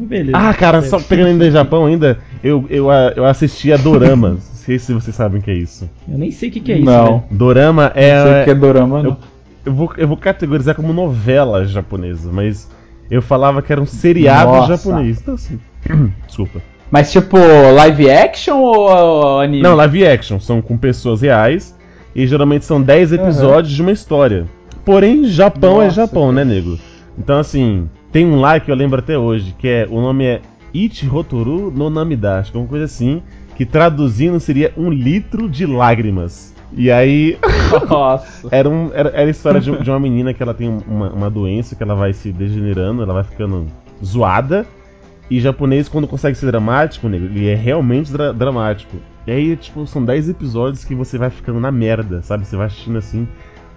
[0.01, 0.37] Beleza.
[0.37, 4.33] Ah, cara, só pegando ainda Japão ainda, eu, eu, eu assisti a Doramas.
[4.33, 5.89] Não sei se vocês sabem o que é isso.
[6.07, 6.85] Eu nem sei o que, que é isso.
[6.85, 7.05] Não.
[7.05, 7.23] velho.
[7.31, 8.15] Dorama é.
[8.15, 9.17] Não sei o que é dorama, eu, não.
[9.65, 12.69] eu vou, eu vou categorizar como novela japonesa, mas
[13.09, 14.75] eu falava que era um seriado Nossa.
[14.75, 15.19] japonês.
[15.21, 15.59] Então, assim,
[16.27, 16.61] desculpa.
[16.91, 19.63] Mas tipo, live action ou anime?
[19.63, 21.75] Não, live action, são com pessoas reais
[22.15, 24.45] e geralmente são 10 episódios de uma história.
[24.83, 26.45] Porém, Japão é Nossa, Japão, cara.
[26.45, 26.77] né, nego?
[27.17, 30.41] Então, assim, tem um lá que eu lembro até hoje, que é o nome é
[31.11, 33.21] Hotoru no Namida, acho que é uma coisa assim,
[33.57, 36.55] que traduzindo seria um litro de lágrimas.
[36.71, 37.37] E aí,
[37.89, 38.47] Nossa.
[38.55, 41.29] era, um, era, era a história de, de uma menina que ela tem uma, uma
[41.29, 43.67] doença que ela vai se degenerando, ela vai ficando
[44.01, 44.65] zoada.
[45.29, 48.95] E japonês, quando consegue ser dramático, nego, ele é realmente dra- dramático.
[49.27, 52.45] E aí, tipo, são 10 episódios que você vai ficando na merda, sabe?
[52.47, 53.27] Você vai assistindo assim.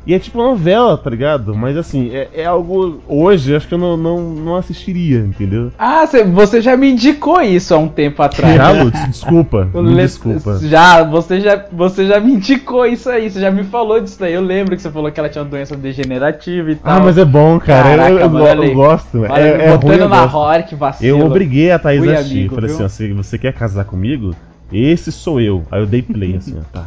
[0.09, 1.55] E é tipo uma novela, tá ligado?
[1.55, 3.03] Mas assim, é, é algo.
[3.07, 5.71] Hoje, acho que eu não, não, não assistiria, entendeu?
[5.79, 8.55] Ah, cê- você já me indicou isso há um tempo atrás.
[8.57, 9.69] Já, Lutz, desculpa.
[9.75, 10.59] Eu Me le- desculpa.
[10.63, 14.33] Já, você já, você já me indicou isso aí, você já me falou disso daí.
[14.33, 16.97] Eu lembro que você falou que ela tinha uma doença degenerativa e tal.
[16.97, 17.91] Ah, mas é bom, cara.
[17.93, 18.69] Eu- Caraca, eu, eu, mano, aí.
[18.71, 19.19] eu gosto.
[19.21, 21.19] Olha, é, é botando ruim, eu na hora que vacilo.
[21.21, 22.39] Eu obriguei a Thaís Fui a assistir.
[22.39, 22.77] amigo, Falei viu?
[22.77, 24.35] assim, ó, você, você quer casar comigo?
[24.73, 25.65] Esse sou eu.
[25.71, 26.87] Aí eu dei play, assim, ó, tá.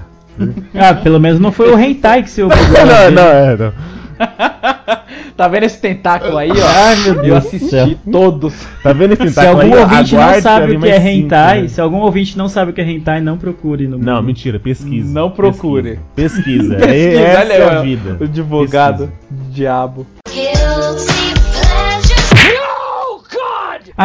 [0.76, 2.68] Ah, pelo menos não foi o hentai que você obrigou.
[2.68, 3.12] não, ver.
[3.12, 3.74] não, é, não.
[5.36, 6.68] Tá vendo esse tentáculo aí, ó?
[6.68, 7.90] Ai, meu Eu Deus do assisti céu.
[8.12, 8.54] todos.
[8.84, 9.82] Tá vendo esse Se tentáculo algum aí?
[9.82, 11.68] ouvinte não sabe o que é mais cinco, hentai, né?
[11.68, 15.12] se algum ouvinte não sabe o que é hentai, não procure no Não, mentira, pesquisa.
[15.12, 16.00] Não procure.
[16.16, 16.76] Pesquisa.
[16.76, 16.76] pesquisa.
[16.86, 18.18] Pesquisa, é, essa olha é a vida.
[18.20, 19.50] O advogado, Pesquisa.
[19.50, 20.06] diabo.
[20.30, 21.31] Guilty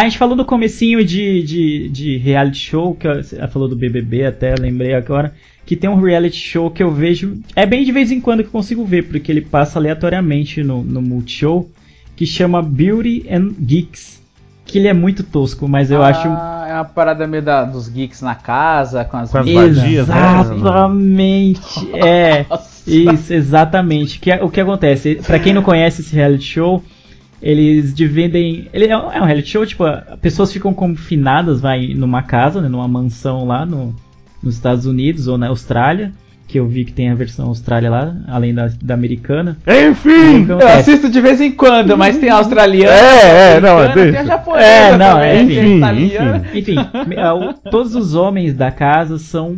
[0.00, 4.26] a gente falou no comecinho de, de, de reality show, que ela falou do BBB
[4.26, 5.32] até, lembrei agora,
[5.64, 8.48] que tem um reality show que eu vejo, é bem de vez em quando que
[8.48, 11.68] eu consigo ver, porque ele passa aleatoriamente no, no Multishow,
[12.14, 14.22] que chama Beauty and Geeks,
[14.64, 16.26] que ele é muito tosco, mas eu acho...
[16.28, 20.08] Ah, é uma parada meio da, dos geeks na casa, com as Com as vadias,
[20.08, 20.16] né?
[20.40, 21.60] Exatamente,
[21.94, 22.44] é.
[22.50, 22.76] Nossa.
[22.90, 24.18] Isso, exatamente.
[24.20, 25.16] Que, é- o que acontece?
[25.16, 26.82] Pra quem não conhece esse reality show,
[27.42, 28.68] eles dividem.
[28.72, 32.60] Ele é um é um reality show, tipo, a- pessoas ficam confinadas, vai numa casa,
[32.60, 33.94] né, numa mansão lá no,
[34.42, 36.12] nos Estados Unidos ou na Austrália.
[36.48, 39.58] Que eu vi que tem a versão Austrália lá, além da, da americana.
[39.66, 40.46] Enfim!
[40.48, 40.90] Eu acontece?
[40.92, 42.88] assisto de vez em quando, mas tem australiano.
[42.92, 45.82] É, é, não, americana, tem a japonesa É, não, também, é, a enfim,
[46.54, 46.58] enfim.
[46.58, 46.74] Enfim,
[47.34, 49.56] o- todos os homens da casa são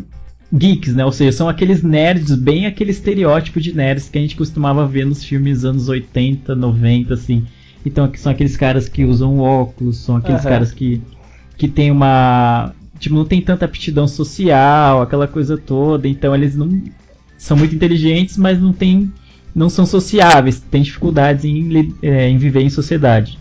[0.50, 1.04] geeks, né?
[1.04, 5.04] Ou seja, são aqueles nerds, bem aquele estereótipo de nerds que a gente costumava ver
[5.04, 7.44] nos filmes anos 80, 90, assim.
[7.88, 10.50] Então são aqueles caras que usam óculos, são aqueles Aham.
[10.50, 11.00] caras que,
[11.56, 12.72] que tem uma.
[12.98, 16.06] Tipo, não tem tanta aptidão social, aquela coisa toda.
[16.06, 16.80] Então eles não.
[17.36, 19.12] São muito inteligentes, mas não tem.
[19.54, 23.38] Não são sociáveis, têm dificuldades em, é, em viver em sociedade.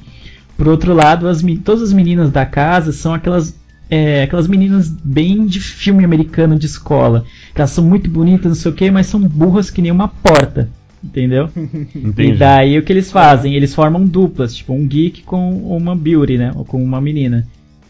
[0.55, 3.53] Por outro lado, as, todas as meninas da casa são aquelas,
[3.89, 7.25] é, aquelas meninas bem de filme americano de escola.
[7.53, 10.69] Elas são muito bonitas, não sei o que, mas são burras que nem uma porta.
[11.07, 11.49] Entendeu?
[11.95, 12.33] Entendi.
[12.33, 13.55] E daí o que eles fazem?
[13.55, 16.51] Eles formam duplas, tipo um geek com uma beauty, né?
[16.55, 17.47] Ou com uma menina.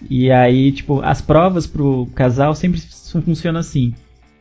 [0.10, 3.94] E aí, tipo, as provas pro casal sempre fun- funcionam assim.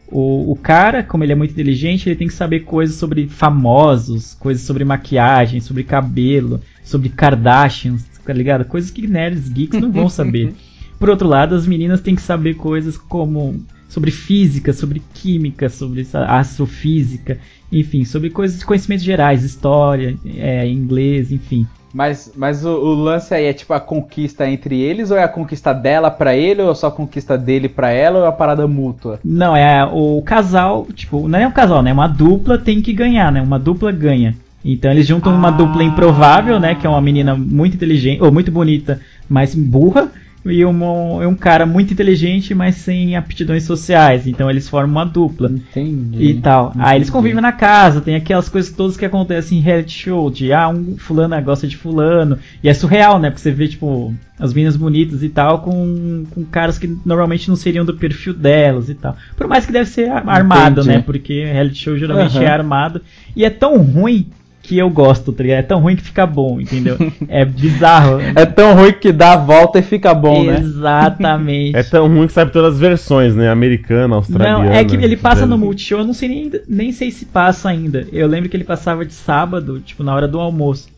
[0.08, 4.34] O, o cara, como ele é muito inteligente, ele tem que saber coisas sobre famosos,
[4.34, 8.64] coisas sobre maquiagem, sobre cabelo, sobre Kardashians, tá ligado?
[8.66, 10.52] Coisas que nerds, geeks não vão saber.
[10.98, 16.06] Por outro lado, as meninas têm que saber coisas como sobre física, sobre química, sobre
[16.12, 17.38] astrofísica,
[17.70, 21.66] enfim, sobre coisas de conhecimentos gerais, história, é, inglês, enfim.
[21.96, 25.28] Mas, mas o, o lance aí é tipo a conquista entre eles ou é a
[25.28, 28.34] conquista dela pra ele ou é só a conquista dele pra ela ou é uma
[28.34, 29.18] parada mútua?
[29.24, 31.92] Não, é o casal, tipo, não é um casal, né?
[31.92, 33.40] Uma dupla tem que ganhar, né?
[33.40, 34.36] Uma dupla ganha.
[34.62, 36.74] Então eles juntam uma dupla improvável, né?
[36.74, 40.12] Que é uma menina muito inteligente, ou muito bonita, mas burra,
[40.50, 44.26] e um, um cara muito inteligente, mas sem aptidões sociais.
[44.26, 46.22] Então eles formam uma dupla Entendi.
[46.22, 46.72] e tal.
[46.78, 47.12] Aí eles Entendi.
[47.12, 50.96] convivem na casa, tem aquelas coisas todas que acontecem em reality show, de ah, um
[50.96, 52.38] fulano gosta de fulano.
[52.62, 53.30] E é surreal, né?
[53.30, 57.56] Porque você vê, tipo, as meninas bonitas e tal, com, com caras que normalmente não
[57.56, 59.16] seriam do perfil delas e tal.
[59.36, 60.96] Por mais que deve ser ar- armado, Entendi.
[60.96, 61.02] né?
[61.04, 62.44] Porque reality show geralmente Aham.
[62.46, 63.02] é armado.
[63.34, 64.26] E é tão ruim
[64.66, 65.58] que eu gosto, tá ligado?
[65.60, 66.96] É tão ruim que fica bom, entendeu?
[67.28, 68.16] É bizarro.
[68.34, 70.58] É tão ruim que dá a volta e fica bom, né?
[70.58, 71.76] Exatamente.
[71.76, 73.48] É tão ruim que sabe todas as versões, né?
[73.48, 74.64] Americana, australiana.
[74.64, 75.66] Não, é que ele passa no velho.
[75.66, 78.06] Multishow, eu não sei nem, nem sei se passa ainda.
[78.12, 80.88] Eu lembro que ele passava de sábado, tipo, na hora do almoço.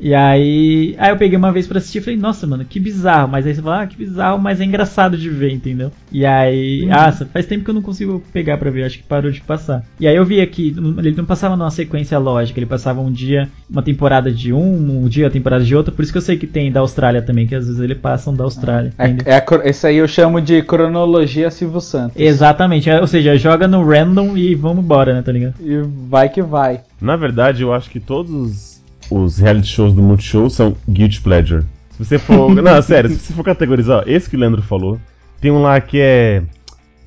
[0.00, 0.94] E aí.
[0.98, 3.28] Aí eu peguei uma vez pra assistir e falei, nossa, mano, que bizarro.
[3.28, 5.92] Mas aí você fala, ah, que bizarro, mas é engraçado de ver, entendeu?
[6.10, 6.88] E aí.
[6.90, 9.84] Ah, faz tempo que eu não consigo pegar pra ver, acho que parou de passar.
[10.00, 13.48] E aí eu vi aqui, ele não passava numa sequência lógica, ele passava um dia,
[13.68, 16.38] uma temporada de um, um dia a temporada de outro, por isso que eu sei
[16.38, 18.92] que tem da Austrália também, que às vezes ele passam da Austrália.
[18.98, 22.20] É, é a esse aí eu chamo de cronologia Silvio Santos.
[22.20, 25.54] Exatamente, é, ou seja, joga no random e vamos embora, né, tá ligado?
[25.60, 26.80] E vai que vai.
[27.00, 28.79] Na verdade, eu acho que todos
[29.10, 31.64] os- reality shows do Multishow são guilty pleasure.
[31.96, 32.54] Se você for.
[32.62, 34.98] não, sério, se você for categorizar, ó, esse que o Leandro falou,
[35.40, 36.42] tem um lá que é.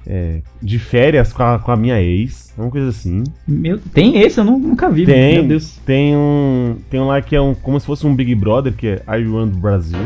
[0.06, 3.24] é, de férias com a, com a minha ex, uma coisa assim.
[3.47, 5.78] Meu, tem esse, eu nu- nunca vi, Tem, meu Deus.
[5.86, 6.76] tem um.
[6.89, 7.56] Tem um lá que é um.
[7.56, 9.97] como se fosse um Big Brother, que é Are You One do Brasil.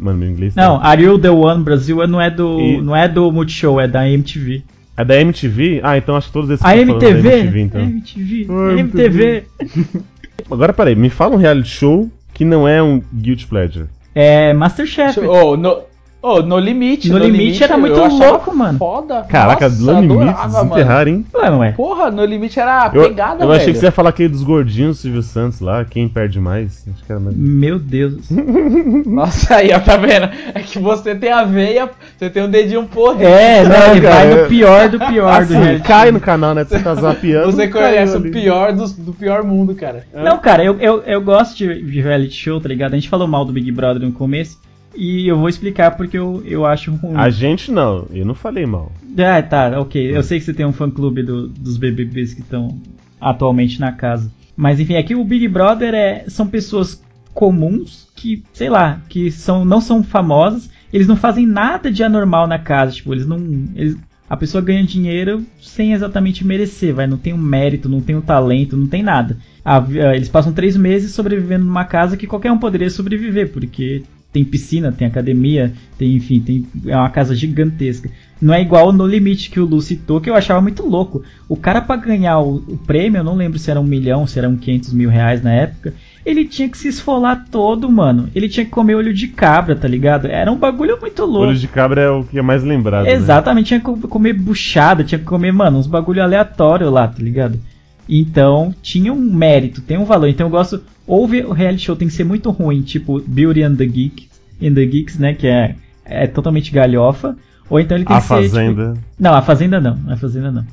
[0.00, 2.96] Mano, meu inglês tá- Não, Are You The One Brasil não é do, E- não
[2.96, 4.62] é do Multishow, é da MTV.
[4.96, 5.80] É da MTV?
[5.82, 7.06] Ah, então acho que todos esses A MTV?
[7.06, 7.80] é da MTV, então.
[7.80, 9.44] MTV, Ah, MTV.
[10.50, 13.86] Agora peraí, me fala um reality show que não é um guilty pleasure.
[14.14, 15.20] É Masterchef.
[15.20, 15.82] Oh, no,
[16.22, 17.10] oh, no limite.
[17.10, 18.78] No Limite era muito eu louco, mano.
[18.78, 19.22] Foda.
[19.28, 20.70] Caraca, Nossa, no limite, adorava, mano.
[20.70, 21.26] desenterrar, hein?
[21.64, 21.72] É?
[21.72, 23.60] Porra, no limite era Eu, pegada, eu velho.
[23.60, 26.84] achei que você ia falar aquele dos gordinhos Silvio Santos lá, quem perde mais.
[26.92, 27.36] Acho que era mais...
[27.36, 28.30] Meu Deus.
[29.06, 30.28] Nossa, aí, ó, tá vendo?
[30.54, 33.24] É que você tem a veia, você tem um dedinho podre.
[33.24, 36.20] É, não, ele cara, vai é- no pior do pior do Assim, reality cai no
[36.20, 36.64] canal, né?
[36.64, 37.52] Você tá zapeando.
[37.52, 40.04] Você conhece o pior dos, do pior mundo, cara.
[40.14, 42.92] Não, cara, eu, eu, eu gosto de, de reality show, tá ligado?
[42.92, 44.58] A gente falou mal do Big Brother no começo.
[44.94, 47.14] E eu vou explicar porque eu, eu acho ruim.
[47.16, 48.92] A gente não, eu não falei mal.
[49.18, 50.16] Ah, tá, ok.
[50.16, 52.78] Eu sei que você tem um fã clube do- dos BBBs que estão
[53.20, 54.30] atualmente na casa.
[54.56, 59.64] Mas enfim, aqui o Big Brother é, são pessoas comuns que, sei lá, que são,
[59.64, 60.68] não são famosas.
[60.92, 62.92] Eles não fazem nada de anormal na casa.
[62.92, 63.38] Tipo, eles não.
[63.74, 63.96] eles-
[64.28, 67.06] a pessoa ganha dinheiro sem exatamente merecer, vai.
[67.06, 69.36] Não tem um mérito, não tem um talento, não tem nada.
[69.64, 74.02] A ah, eles passam três meses sobrevivendo numa casa que qualquer um poderia sobreviver, porque
[74.32, 78.08] tem piscina, tem academia, tem, enfim, tem, é uma casa gigantesca.
[78.40, 81.22] Não é igual no limite que o Lu citou, que eu achava muito louco.
[81.48, 84.38] O cara pra ganhar o, o prêmio, eu não lembro se era um milhão, se
[84.38, 85.94] era um 500 mil reais na época,
[86.26, 88.28] ele tinha que se esfolar todo, mano.
[88.34, 90.26] Ele tinha que comer olho de cabra, tá ligado?
[90.26, 91.48] Era um bagulho muito louco.
[91.48, 93.04] Olho de cabra é o que é mais lembrado.
[93.04, 93.12] né?
[93.12, 97.22] Exatamente, tinha que co- comer buchada, tinha que comer, mano, uns bagulho aleatório lá, tá
[97.22, 97.60] ligado?
[98.08, 100.28] Então, tinha um mérito, tem um valor.
[100.28, 100.82] Então eu gosto.
[101.06, 104.28] Ou ver o reality show tem que ser muito ruim, tipo Beauty and the Geek,
[104.62, 105.34] and the Geeks, né?
[105.34, 107.36] Que é, é totalmente galhofa.
[107.70, 108.34] Ou então ele tem A que ser.
[108.42, 108.94] tipo, Fazenda.
[109.18, 109.98] não, a Fazenda não.
[110.08, 110.64] A Fazenda não.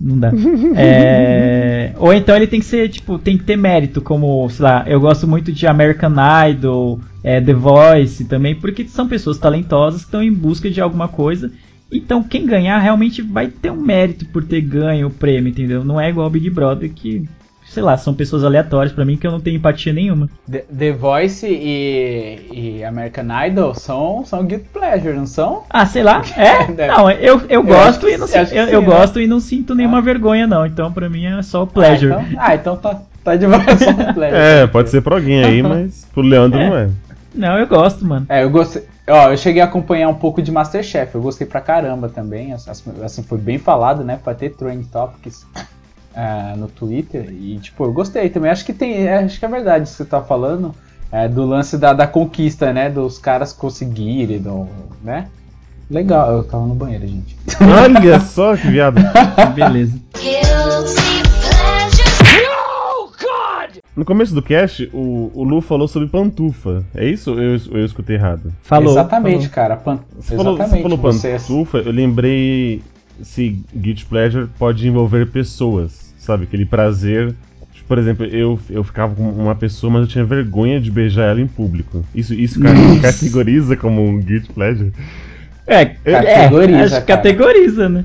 [0.00, 0.30] Não dá.
[0.76, 4.84] É, Ou então ele tem que ser, tipo, tem que ter mérito, como, sei lá,
[4.86, 6.14] eu gosto muito de American
[6.50, 11.08] Idol, é, The Voice também, porque são pessoas talentosas que estão em busca de alguma
[11.08, 11.50] coisa.
[11.90, 15.84] Então quem ganhar realmente vai ter um mérito por ter ganho o prêmio, entendeu?
[15.84, 17.28] Não é igual Big Brother que,
[17.64, 20.28] sei lá, são pessoas aleatórias pra mim que eu não tenho empatia nenhuma.
[20.50, 25.62] The, The Voice e, e American Idol são, são guilty pleasure, não são?
[25.70, 26.22] Ah, sei lá.
[26.36, 26.66] É?
[26.66, 26.92] Deve.
[26.92, 28.86] Não, eu, eu gosto acho que e não sim, sinto, eu, sim, eu né?
[28.86, 30.66] gosto e não sinto nenhuma vergonha não.
[30.66, 32.12] Então pra mim é só o pleasure.
[32.12, 34.36] Ah, então, ah, então tá, tá de um pleasure.
[34.36, 36.88] É, pode ser pra alguém aí, mas pro Leandro não é.
[37.36, 38.26] Não, eu gosto, mano.
[38.28, 38.82] É, eu gostei.
[39.08, 42.52] Ó, eu cheguei a acompanhar um pouco de Masterchef, eu gostei pra caramba também.
[42.52, 44.18] as- as- Assim, foi bem falado, né?
[44.22, 45.46] Pra ter Trend Topics
[46.14, 47.26] ah, no Twitter.
[47.30, 48.50] E, tipo, eu gostei também.
[48.50, 49.06] Acho que tem.
[49.06, 50.74] é, Acho que é verdade isso que você tá falando.
[51.12, 52.90] é, do lance da, da conquista, né?
[52.90, 54.66] Dos caras conseguirem, do,
[55.04, 55.28] né?
[55.88, 57.36] Legal, eu tava no banheiro, gente.
[57.60, 58.96] Olha só que viado.
[59.54, 59.96] Beleza.
[63.96, 66.84] No começo do cast, o, o Lu falou sobre pantufa.
[66.94, 68.52] É isso ou eu, eu escutei errado?
[68.62, 68.92] Falou.
[68.92, 69.50] Exatamente, falou.
[69.50, 69.76] cara.
[69.76, 70.76] pan- Você falou, Exatamente.
[70.76, 72.82] você falou você- pantufa, eu lembrei
[73.22, 76.44] se Guilty Pleasure pode envolver pessoas, sabe?
[76.44, 77.34] Aquele prazer.
[77.72, 81.30] Tipo, Por exemplo, eu, eu ficava com uma pessoa, mas eu tinha vergonha de beijar
[81.30, 82.04] ela em público.
[82.14, 82.68] Isso, isso ca-
[83.00, 84.92] categoriza como um Guilty Pleasure?
[85.66, 87.22] É, Categoriza, é, que cara.
[87.22, 88.04] categoriza, né?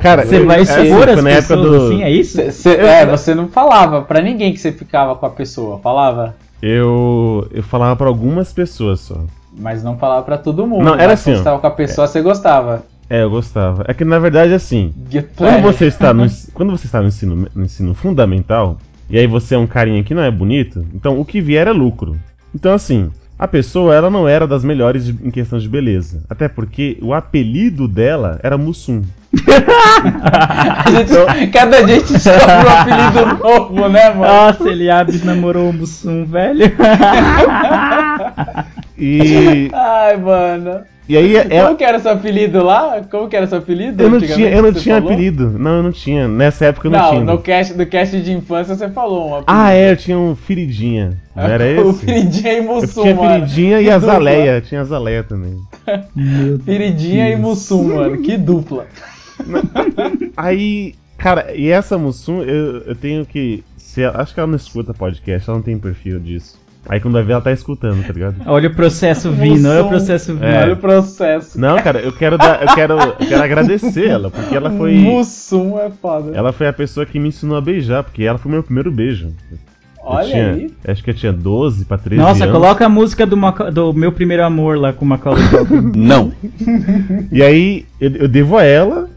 [0.00, 2.36] Cara, Você vai é assim, expor as foi na época pessoas do- assim, é isso?
[2.36, 6.34] Cê- cê- é, você não falava pra ninguém que você ficava com a pessoa, falava,
[6.60, 9.20] Eu, eu falava pra algumas pessoas só.
[9.56, 10.84] mas não falava pra todo mundo.
[10.84, 12.82] Não, era assim, você tava com a pessoa, você gostava.
[13.08, 13.84] É, eu gostava.
[13.86, 17.46] É que na verdade assim, Get quando você está no, quando você está no ensino,
[17.54, 21.24] no ensino fundamental, e aí você é um carinha que não é bonito, então o
[21.24, 22.16] que vier é lucro.
[22.54, 26.22] Então assim, a pessoa ela não era das melhores de- em questão de beleza.
[26.30, 29.02] Até porque o apelido dela era Mussum.
[30.90, 34.22] Gente- cada dia a gente descobre um apelido novo, né, mano?
[34.32, 36.70] Nossa, Eliabes namorou o Mussum, velho.
[38.96, 40.82] E, Ai, mano.
[41.08, 43.02] E aí ela, Como que era seu apelido lá?
[43.10, 44.02] Como que era seu apelido?
[44.02, 45.12] eu não tinha, eu não tinha falou?
[45.12, 45.50] apelido.
[45.50, 46.26] Não, eu não tinha.
[46.26, 47.24] Nessa época eu não, Não, tinha.
[47.24, 49.44] no cast, no cast de infância você falou um apelido.
[49.48, 51.18] Ah, é, eu tinha um Feridinha.
[51.34, 51.80] Não era esse?
[51.82, 53.28] o Feridinha e Eu Mussum, tinha mano.
[53.46, 54.60] Feridinha e Azaleia.
[54.66, 55.56] Tinha Azaleia também.
[56.64, 58.22] Feridinha e Mussum, mano.
[58.22, 58.86] Que dupla.
[60.36, 63.62] Aí, cara, e essa Mussum, eu, eu tenho que.
[63.76, 66.58] Se ela- acho que ela não escuta podcast, ela não tem perfil disso.
[66.88, 68.36] Aí quando vai ver, ela tá escutando, tá ligado?
[68.46, 70.44] Olha o processo vindo, olha o processo vindo.
[70.44, 70.62] É.
[70.62, 71.58] Olha o processo.
[71.58, 74.94] Não, cara, eu quero dar, eu quero, eu quero agradecer ela, porque ela foi.
[74.94, 76.32] Mussum é foda.
[76.36, 79.28] Ela foi a pessoa que me ensinou a beijar, porque ela foi meu primeiro beijo.
[79.50, 79.58] Eu
[80.10, 80.70] Olha tinha- aí.
[80.86, 82.54] Acho que eu tinha 12 pra 13 Nossa, anos.
[82.54, 85.42] coloca a música do, Maca- do meu primeiro amor lá com o Macaulay.
[85.96, 86.30] Não.
[87.32, 89.08] E aí, eu, eu devo a ela.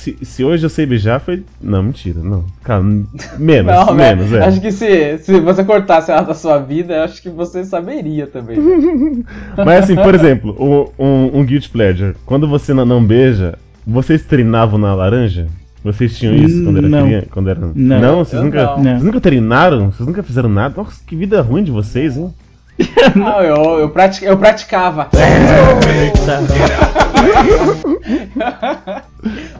[0.00, 1.42] Se, se hoje eu sei beijar, foi.
[1.60, 2.42] Não, mentira, não.
[2.64, 2.82] Cara,
[3.38, 4.42] menos, Não, menos, velho.
[4.42, 4.46] é.
[4.46, 8.26] Acho que se, se você cortasse ela da sua vida, eu acho que você saberia
[8.26, 8.56] também.
[9.58, 12.14] Mas assim, por exemplo, o- um, um Guilty Pleasure.
[12.24, 15.48] Quando você não, não beija, vocês treinavam na laranja?
[15.84, 17.06] Vocês tinham isso quando era Não.
[17.06, 17.26] criança?
[17.30, 17.60] Quando era...
[17.74, 18.24] Não.
[18.24, 18.76] vocês Eu nunca, não.
[18.82, 19.90] vocês nunca treinaram?
[19.92, 20.74] Vocês nunca fizeram nada?
[20.76, 22.32] Nossa, que vida ruim de vocês, hein?
[23.14, 25.08] Não, eu, eu, pratic, eu praticava.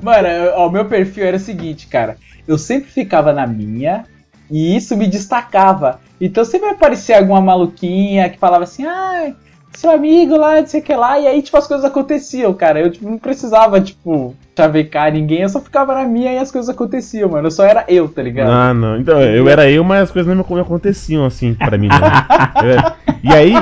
[0.03, 2.17] Mano, eu- ó, o meu perfil era o seguinte, cara.
[2.47, 4.05] Eu sempre ficava na minha
[4.51, 6.01] e isso me destacava.
[6.21, 9.33] Então sempre aparecia alguma maluquinha que falava assim, ah,
[9.73, 11.19] seu amigo lá, não sei o que lá.
[11.19, 12.81] E aí, tipo, as coisas aconteciam, cara.
[12.81, 15.43] Eu, tipo, não precisava, tipo, chavecar ninguém.
[15.43, 17.47] Eu só ficava na minha e as coisas aconteciam, mano.
[17.47, 18.51] Eu só era eu, tá ligado?
[18.51, 18.99] Ah, não.
[18.99, 21.89] Então, eu era eu, mas as coisas não me aconteciam assim pra mim.
[22.63, 23.53] Eu- e aí,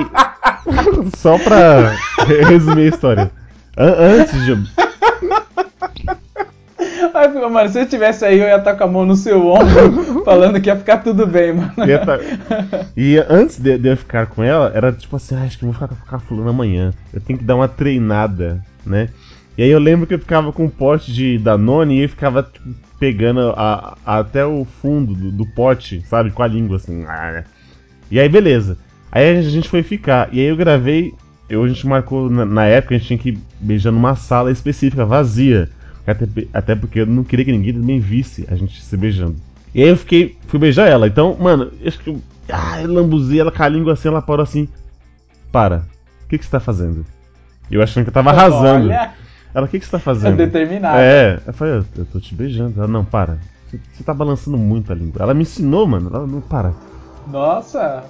[1.16, 1.90] só pra
[2.26, 3.30] re- resumir a história.
[3.76, 4.54] An- antes de.
[7.14, 10.22] Aí, mano, se eu tivesse aí, eu ia estar com a mão no seu ombro,
[10.24, 11.72] falando que ia ficar tudo bem, mano.
[11.98, 12.18] tá-
[12.96, 15.70] E antes de, de eu ficar com ela, era tipo assim, ah, acho que eu
[15.70, 16.92] vou ficar com a fulana amanhã.
[17.12, 19.08] Eu tenho que dar uma treinada, né?
[19.56, 22.42] E aí eu lembro que eu ficava com um pote de Danone e eu ficava
[22.44, 22.68] tipo,
[22.98, 26.30] pegando a- a- até o fundo do, do pote, sabe?
[26.30, 27.04] Com a língua assim.
[27.06, 27.42] ah.
[28.10, 28.78] E aí beleza.
[29.10, 30.28] Aí a gente foi ficar.
[30.32, 31.12] E aí eu gravei.
[31.48, 35.04] Eu, a gente marcou na, na época, a gente tinha que beijar numa sala específica,
[35.06, 35.68] vazia.
[36.10, 39.36] Até, até porque eu não queria que ninguém também visse a gente se beijando.
[39.74, 40.36] E aí eu fiquei.
[40.46, 41.06] Fui beijar ela.
[41.06, 42.20] Então, mano, acho que eu.
[42.50, 44.68] Ah, eu lambuzei ela com a língua assim, ela parou assim.
[45.52, 45.84] Para.
[46.24, 47.04] O que, que você tá fazendo?
[47.70, 48.86] Eu achando que eu tava arrasando.
[48.86, 49.12] Olha,
[49.54, 50.36] Ela, o que, que você tá é fazendo?
[50.36, 50.98] determinado.
[50.98, 52.78] É, eu falei, eu, eu tô te beijando.
[52.78, 53.38] Ela, não, para.
[53.68, 55.22] Você, você tá balançando muito a língua.
[55.22, 56.10] Ela me ensinou, mano.
[56.12, 56.72] Ela não para.
[57.30, 58.04] Nossa,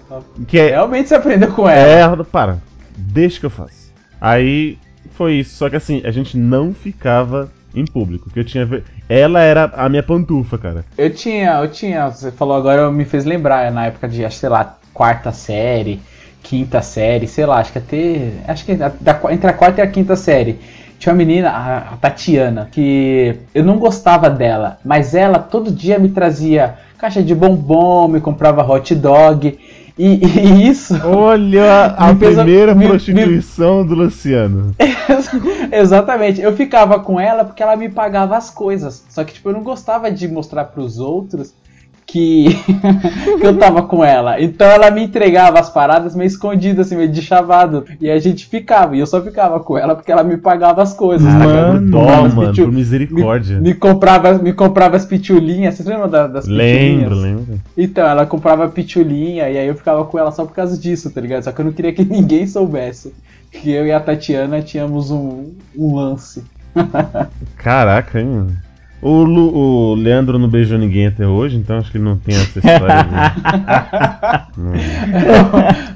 [0.46, 0.68] Que é.
[0.70, 1.88] realmente você aprendeu com ela.
[1.88, 2.58] É, ela, para.
[2.96, 3.92] Deixa que eu faço.
[4.20, 4.78] Aí
[5.14, 5.56] foi isso.
[5.56, 8.30] Só que assim, a gente não ficava em público.
[8.30, 8.68] Que eu tinha.
[9.08, 10.84] Ela era a minha pantufa, cara.
[10.96, 14.48] Eu tinha, eu tinha, você falou agora, me fez lembrar, na época de, acho, sei
[14.48, 16.00] lá, quarta série,
[16.42, 18.32] quinta série, sei lá, acho que até.
[18.46, 20.58] Acho que entre a quarta e a quinta série.
[20.98, 26.08] Tinha uma menina, a Tatiana, que eu não gostava dela, mas ela todo dia me
[26.08, 29.56] trazia caixa de bombom, me comprava hot dog.
[29.98, 30.94] E, e isso.
[31.04, 34.74] Olha a Me primeira me- prostituição do Luciano.
[35.72, 36.40] Exatamente.
[36.40, 39.04] Eu ficava com ela porque ela me pagava as coisas.
[39.08, 41.52] Só que, tipo, eu não gostava de mostrar pros outros
[42.10, 42.46] que,
[43.38, 44.40] que eu tava com ela.
[44.40, 47.84] Então ela me entregava as paradas meio escondidas, assim, meio de chavado.
[48.00, 48.96] E a gente ficava.
[48.96, 51.30] E eu só ficava com ela porque ela me pagava as coisas.
[51.30, 53.60] Caraca, Mano, dó, mano, pichu- por misericórdia.
[53.60, 55.74] Me comprava, me comprava as pitulinhas.
[55.74, 57.10] Vocês lembram da- das pitulinhas?
[57.10, 57.60] Lembro, lembro.
[57.76, 61.20] Então, ela comprava pitulinha e aí eu ficava com ela só por causa disso, tá
[61.20, 61.42] ligado?
[61.44, 63.12] Só que eu não queria que ninguém soubesse
[63.52, 66.42] que eu e a Tatiana tínhamos um, um lance.
[67.56, 68.56] Caraca, hein, mano.
[69.00, 72.34] O, Lu- o Leandro não beijou ninguém até hoje, então acho que ele não tem
[72.34, 73.04] essa história.
[73.04, 74.72] de- Não.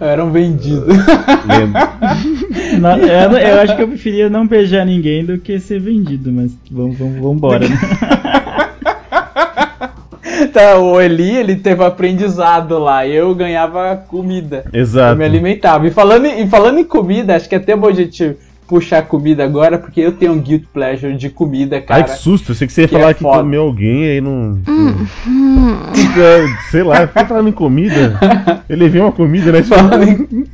[0.01, 0.87] Eu era um vendido.
[2.81, 6.53] Não, eu, eu acho que eu preferia não beijar ninguém do que ser vendido, mas
[6.71, 7.77] vamos, vamos, vamos embora, né?
[10.53, 13.07] Tá, o Eli, ele teve aprendizado lá.
[13.07, 14.65] Eu ganhava comida.
[14.73, 15.17] Eu Exato.
[15.17, 15.87] me alimentava.
[15.87, 18.37] E falando, em- e falando em comida, acho que é até bom a gente
[18.73, 22.01] puxar comida agora, porque eu tenho um guilt pleasure de comida, cara.
[22.05, 22.53] Ai, que susto.
[22.53, 23.39] Eu sei que você ia que falar é que foda.
[23.41, 24.59] comeu alguém aí não.
[26.17, 28.19] É, Sei lá, fica falando em comida.
[28.67, 29.63] Eu levei uma comida, né?
[29.65, 30.47] Falando em-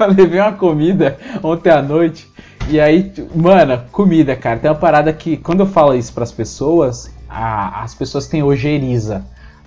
[0.00, 2.26] eu levei uma comida ontem à noite.
[2.68, 4.58] E aí, mano, comida, cara.
[4.58, 9.24] Tem uma parada que, quando eu falo isso pras pessoas, a- as pessoas têm ojeriza.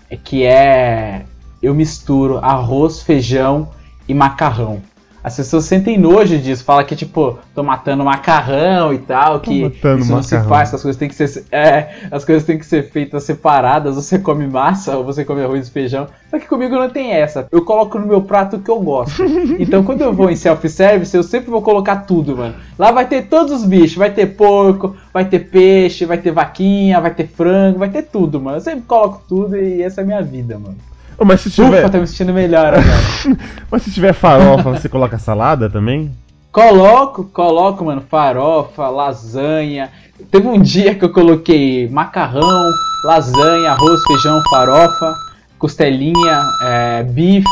[0.09, 1.21] É que é.
[1.63, 3.69] Eu misturo arroz, feijão
[4.09, 4.81] e macarrão.
[5.23, 10.11] As pessoas sentem nojo disso, fala que, tipo, tô matando macarrão e tal, que isso
[10.11, 10.49] não se macarrão.
[10.49, 11.45] faz, as coisas têm que ser.
[11.51, 15.67] É, as coisas têm que ser feitas separadas, você come massa ou você come arroz
[15.67, 16.07] e feijão.
[16.29, 17.47] Só que comigo não tem essa.
[17.51, 19.21] Eu coloco no meu prato o que eu gosto.
[19.59, 22.55] Então quando eu vou em self-service, eu sempre vou colocar tudo, mano.
[22.79, 26.99] Lá vai ter todos os bichos, vai ter porco, vai ter peixe, vai ter vaquinha,
[26.99, 28.57] vai ter frango, vai ter tudo, mano.
[28.57, 30.77] Eu sempre coloco tudo e essa é a minha vida, mano.
[31.25, 32.83] Mas se tiver, Ufa, tô me sentindo melhor agora.
[33.69, 36.11] mas se tiver farofa, você coloca salada também?
[36.51, 39.89] Coloco, coloco, mano, farofa, lasanha.
[40.29, 42.69] Teve um dia que eu coloquei macarrão,
[43.05, 45.15] lasanha, arroz, feijão, farofa,
[45.57, 47.45] costelinha, é, bife,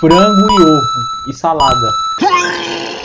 [0.00, 0.82] frango e ovo.
[1.28, 1.92] E salada.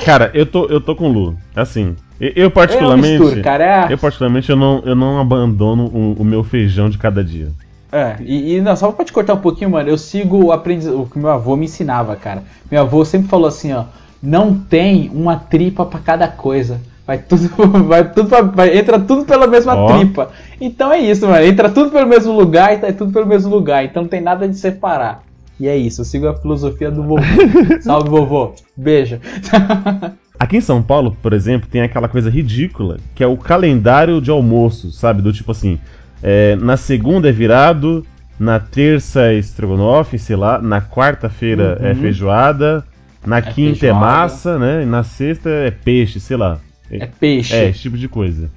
[0.05, 1.37] Cara, eu tô, eu tô com o Lu.
[1.55, 3.19] Assim, eu, eu particularmente.
[3.19, 3.87] mistura, cara.
[3.89, 7.49] É, Eu particularmente eu não, eu não abandono o, o meu feijão de cada dia.
[7.91, 11.01] É, e, e não, só pra te cortar um pouquinho, mano, eu sigo o aprendizado,
[11.01, 12.43] o que meu avô me ensinava, cara.
[12.71, 13.83] Meu avô sempre falou assim, ó,
[14.21, 16.79] não tem uma tripa pra cada coisa.
[17.05, 17.49] Vai tudo,
[17.87, 19.97] vai tudo pra- vai- entra tudo pela mesma Ó.
[19.97, 20.29] tripa.
[20.61, 21.43] Então é isso, mano.
[21.43, 23.83] Entra tudo pelo mesmo lugar e tá tudo pelo mesmo lugar.
[23.83, 25.23] Então não tem nada de separar.
[25.59, 27.21] E é isso, eu sigo a filosofia do vovô.
[27.81, 28.53] Salve, vovô.
[28.77, 29.19] Beijo.
[30.39, 34.31] Aqui em São Paulo, por exemplo, tem aquela coisa ridícula que é o calendário de
[34.31, 35.21] almoço, sabe?
[35.21, 35.79] Do tipo assim,
[36.23, 38.05] é, na segunda é virado,
[38.39, 42.83] na terça é estrogonofe, sei lá, na quarta-feira é feijoada,
[43.25, 43.87] na quinta feijoada.
[43.87, 44.83] é massa, né?
[44.83, 46.59] E na sexta é peixe, sei lá.
[46.89, 47.55] É peixe.
[47.55, 48.49] É, esse tipo de coisa.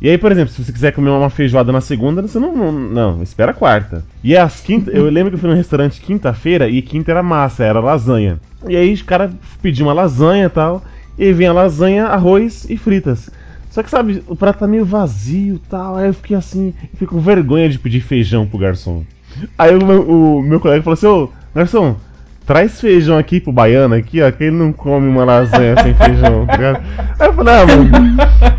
[0.00, 2.54] E aí, por exemplo, se você quiser comer uma feijoada na segunda, você não.
[2.54, 4.04] Não, não, espera a quarta.
[4.22, 7.64] E às quinta, eu lembro que eu fui no restaurante quinta-feira e quinta era massa,
[7.64, 8.38] era lasanha.
[8.68, 10.82] E aí os caras pediam uma lasanha e tal.
[11.18, 13.30] E aí vem a lasanha, arroz e fritas.
[13.74, 15.96] Só que sabe, o prato tá meio vazio e tal.
[15.96, 19.02] Aí eu fiquei assim, eu fiquei com vergonha de pedir feijão pro garçom.
[19.58, 21.96] Aí o meu, o meu colega falou assim, ô, garçom,
[22.46, 26.46] traz feijão aqui pro baiano aqui, ó, que ele não come uma lasanha sem feijão,
[26.46, 26.84] tá ligado?
[27.18, 27.90] Aí eu falei, ah, mano.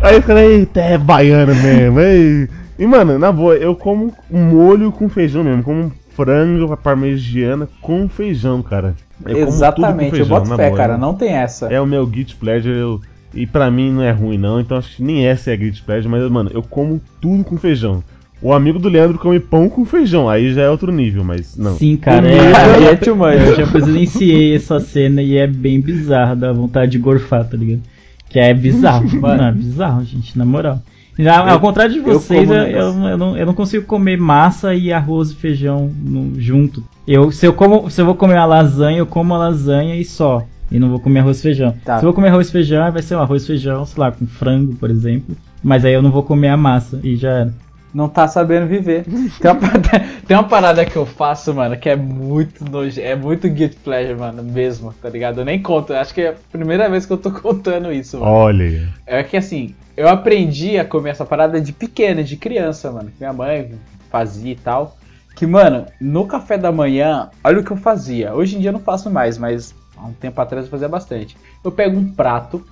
[0.02, 1.98] Aí eu falei, eita, é baiano mesmo.
[1.98, 2.46] ei.
[2.78, 8.06] E, mano, na boa, eu como molho com feijão mesmo, como frango à parmegiana com
[8.06, 8.94] feijão, cara.
[9.24, 10.92] Eu Exatamente, eu feijão, boto na fé, boa, cara.
[10.92, 10.98] né?
[10.98, 11.72] Não tem essa.
[11.72, 13.00] É o meu guilty pleasure, eu-
[13.36, 15.82] e pra mim não é ruim não, então acho que nem essa é a guilty
[15.82, 18.02] pleasure, mas, mano, eu como tudo com feijão.
[18.42, 21.76] O amigo do Leandro come pão com feijão, aí já é outro nível, mas não.
[21.76, 23.34] Sim, cara, Comigo é, é too much.
[23.34, 27.80] eu já presenciei essa cena e é bem bizarro, dá vontade de gorfar, tá ligado?
[28.28, 30.80] Que é bizarro, mano, é bizarro, gente, na moral.
[31.18, 34.74] E, ao, ao contrário de vocês, eu, eu, eu não, eu não consigo comer massa
[34.74, 36.84] e arroz e feijão no- junto.
[37.08, 40.04] Eu, se, eu como, se eu vou comer uma lasanha, eu como a lasanha e
[40.04, 40.44] só.
[40.70, 41.74] E não vou comer arroz e feijão.
[41.84, 41.98] Tá.
[41.98, 44.12] Se eu vou comer arroz e feijão, vai ser um arroz e feijão, sei lá,
[44.12, 45.36] com frango, por exemplo.
[45.62, 47.54] Mas aí eu não vou comer a massa e já era.
[47.94, 49.04] Não tá sabendo viver.
[49.40, 53.16] Tem uma, parada, tem uma parada que eu faço, mano, que é muito noje, é
[53.16, 55.40] muito guilty pleasure, mano, mesmo, tá ligado?
[55.40, 58.30] Eu nem conto, acho que é a primeira vez que eu tô contando isso, mano.
[58.30, 58.86] Olha aí.
[59.06, 63.10] É que assim, eu aprendi a comer essa parada de pequena, de criança, mano.
[63.10, 63.72] que Minha mãe
[64.10, 64.96] fazia e tal.
[65.34, 68.34] Que, mano, no café da manhã, olha o que eu fazia.
[68.34, 71.36] Hoje em dia eu não faço mais, mas há um tempo atrás eu fazia bastante.
[71.64, 72.64] Eu pego um prato,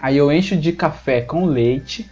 [0.00, 2.08] aí eu encho de café com leite,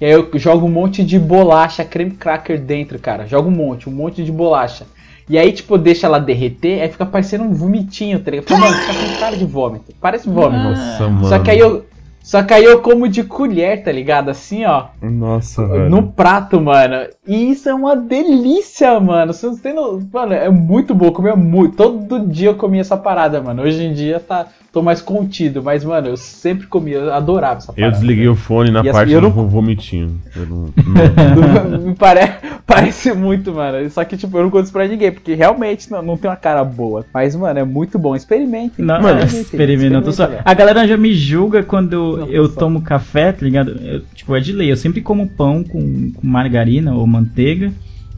[0.00, 3.26] e aí eu jogo um monte de bolacha, creme cracker dentro, cara.
[3.26, 4.86] Jogo um monte, um monte de bolacha.
[5.28, 8.46] E aí, tipo, deixa ela derreter, aí fica parecendo um vomitinho, tá ligado?
[8.46, 9.94] Fica, Mano, fica com cara de vômito.
[10.00, 10.62] Parece vômito.
[10.62, 11.28] Nossa, mano.
[11.28, 11.84] Só que aí eu.
[12.22, 14.28] Só que aí eu como de colher, tá ligado?
[14.30, 14.86] Assim, ó.
[15.02, 15.88] Nossa, velho.
[15.88, 17.06] No prato, mano.
[17.26, 19.32] E isso é uma delícia, mano.
[19.32, 20.06] Você não tem no...
[20.12, 21.10] Mano, é muito bom.
[21.10, 21.76] Comer muito.
[21.76, 23.62] Todo dia eu comia essa parada, mano.
[23.62, 24.46] Hoje em dia tá...
[24.70, 25.62] tô mais contido.
[25.62, 26.96] Mas, mano, eu sempre comia.
[26.98, 27.92] Eu adorava essa Eu parada.
[27.96, 30.20] desliguei o fone na E assim, parte eu do não- vomitinho.
[30.36, 30.68] Eu não-
[31.80, 32.20] Me pare...
[32.66, 33.88] Parece muito, mano.
[33.88, 35.10] Só que, tipo, eu não conto isso pra ninguém.
[35.10, 37.06] Porque realmente não, não tem uma cara boa.
[37.14, 38.14] Mas, mano, é muito bom.
[38.14, 38.84] Experimentem.
[38.84, 39.94] Não, Mano, é, experimenta.
[39.96, 43.70] eu tô só- Experimenta, A galera já me julga quando Eu tomo café, tá ligado?
[43.82, 44.70] Eu, tipo, é de lei.
[44.72, 47.72] Eu sempre como pão com, com margarina ou manteiga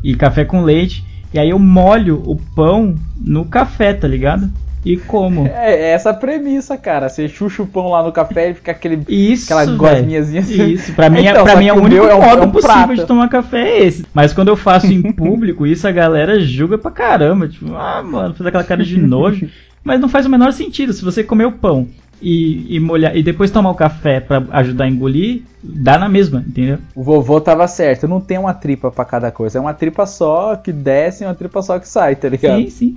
[0.04, 1.04] e café com leite.
[1.32, 4.50] E aí eu molho o pão no café, tá ligado?
[4.84, 5.46] E como.
[5.46, 7.08] É, é essa a premissa, cara.
[7.08, 9.02] Você chucha o pão lá no café e fica aquele.
[9.08, 10.70] Isso, Aquela gosminhazinha assim.
[10.72, 12.50] Isso, pra mim, é- Então, pra mim é o único é um- modo é um
[12.50, 14.06] possível de tomar café é esse.
[14.14, 17.46] Mas quando eu faço em público, isso a galera julga pra caramba.
[17.46, 19.48] Tipo, ah, mano, faz aquela cara de nojo.
[19.84, 20.92] Mas não faz o menor sentido.
[20.94, 21.86] Se você comer o pão
[22.20, 26.44] e, e molhar e depois tomar o café pra ajudar a engolir, dá na mesma,
[26.46, 26.78] entendeu?
[26.94, 30.56] O vovô tava certo, não tem uma tripa pra cada coisa, é uma tripa só
[30.56, 32.60] que desce e uma tripa só que sai, tá ligado?
[32.62, 32.96] Sim, sim.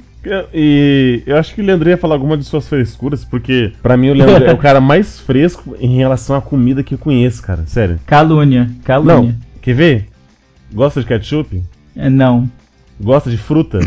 [0.54, 4.10] E eu acho que o Leandro ia falar alguma de suas frescuras, porque pra mim
[4.10, 7.64] o Leandro é o cara mais fresco em relação à comida que eu conheço, cara.
[7.68, 8.00] Sério.
[8.06, 9.32] Calúnia, calúnia.
[9.32, 10.10] Não, quer ver?
[10.74, 11.62] Gosta de ketchup?
[11.96, 12.50] É não.
[13.00, 13.80] Gosta de fruta?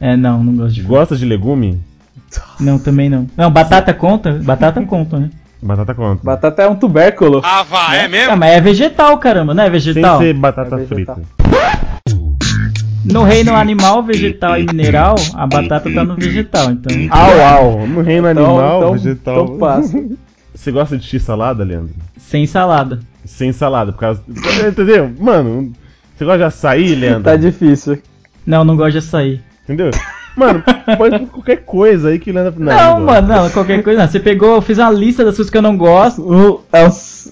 [0.00, 1.78] É não, não gosto de Gosta de legume?
[2.58, 3.26] Não, também não.
[3.36, 4.32] Não, batata conta?
[4.42, 5.30] Batata conta, né?
[5.62, 6.20] Batata conta.
[6.24, 7.40] Batata é um tubérculo.
[7.44, 8.32] Ah, vá, é mesmo?
[8.32, 10.18] Ah, mas é vegetal, caramba, não é vegetal?
[10.18, 11.16] ser batata É frita.
[13.04, 16.94] No reino animal, vegetal e mineral, a batata tá no vegetal, então.
[17.10, 17.86] Au, au.
[17.86, 19.44] No reino Então- animal, então- vegetal.
[19.44, 20.04] então passa.
[20.54, 21.94] Você gosta de x-salada, Leandro?
[22.18, 23.00] Sem salada.
[23.24, 24.22] Sem salada, por causa.
[24.68, 25.10] Entendeu?
[25.18, 25.72] Mano,
[26.16, 27.22] você gosta de açaí, Leandro?
[27.24, 28.00] Tá difícil.
[28.46, 29.40] Não, não gosto de açaí.
[29.64, 29.90] Entendeu?
[30.40, 30.62] Mano,
[30.96, 32.54] pode qualquer coisa aí que Leandro.
[32.58, 33.00] Não, gosto.
[33.04, 34.00] mano, não, qualquer coisa.
[34.00, 34.08] Não.
[34.10, 36.22] Você pegou, eu fiz uma lista das coisas que eu não gosto.
[36.22, 36.58] Um-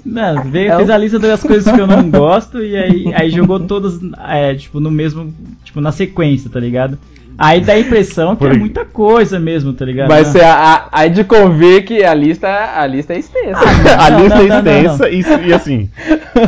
[0.05, 3.31] Não, veio, É fez a lista das coisas que eu não gosto e aí, aí
[3.31, 3.99] jogou todas,
[4.29, 5.33] é, tipo, no mesmo.
[5.65, 6.99] Tipo, na sequência, tá ligado?
[7.39, 10.09] Aí dá a impressão que Por é muita coisa mesmo, tá ligado?
[10.09, 10.25] Não.
[10.25, 13.61] ser a, a, aí de convir que a lista, a lista é extensa.
[13.97, 15.09] A Não, lista não, é não, não, extensa
[15.45, 15.89] E, e assim,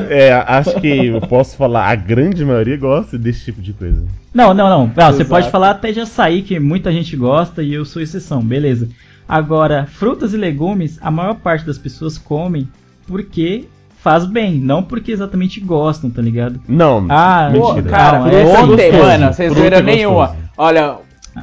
[0.09, 4.05] é, acho que eu posso falar, a grande maioria gosta desse tipo de coisa.
[4.34, 4.93] Não, não, não.
[4.97, 8.43] Não, você pode falar até de açaí, que muita gente gosta e eu sou exceção,
[8.43, 8.88] beleza.
[9.28, 12.66] Agora, frutas e legumes, a maior parte das pessoas comem
[13.07, 13.66] porque
[14.03, 16.61] faz bem, não porque exatamente gostam, tá ligado?
[16.66, 17.82] Não, Ah, mentira.
[17.82, 20.34] cara, Não, é ontem, mano, zoeira é nenhuma.
[20.63, 20.97] Olha,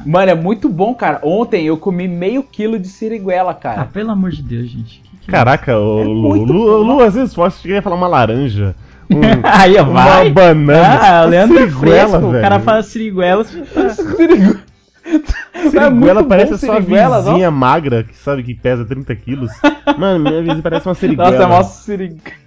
[0.06, 1.18] mano, é muito bom, cara.
[1.24, 3.84] Ontem eu comi meio quilo de siriguela, Ah, cara.
[3.86, 5.00] pelo amor de Deus, gente.
[5.00, 6.94] Que que é Caraca, o É Lu, muito Lu, bom.
[6.94, 8.76] Lu, às vezes posso chegar a falar uma laranja.
[9.10, 10.26] um- Aí, ó, vai.
[10.28, 11.00] Uma banana.
[11.02, 12.42] Ah, o Leandro é Siriguela, fresco, o velho.
[12.42, 13.88] cara fala siriguela, tá...
[13.90, 14.60] Siriguela.
[15.70, 17.32] Siriguela parece a sua siriguela, não?
[17.32, 19.50] vizinha magra, que sabe que pesa 30 quilos.
[19.98, 21.30] Mano, minha vizinha parece uma siriguela.
[21.32, 22.38] Nossa, é mó siriguela.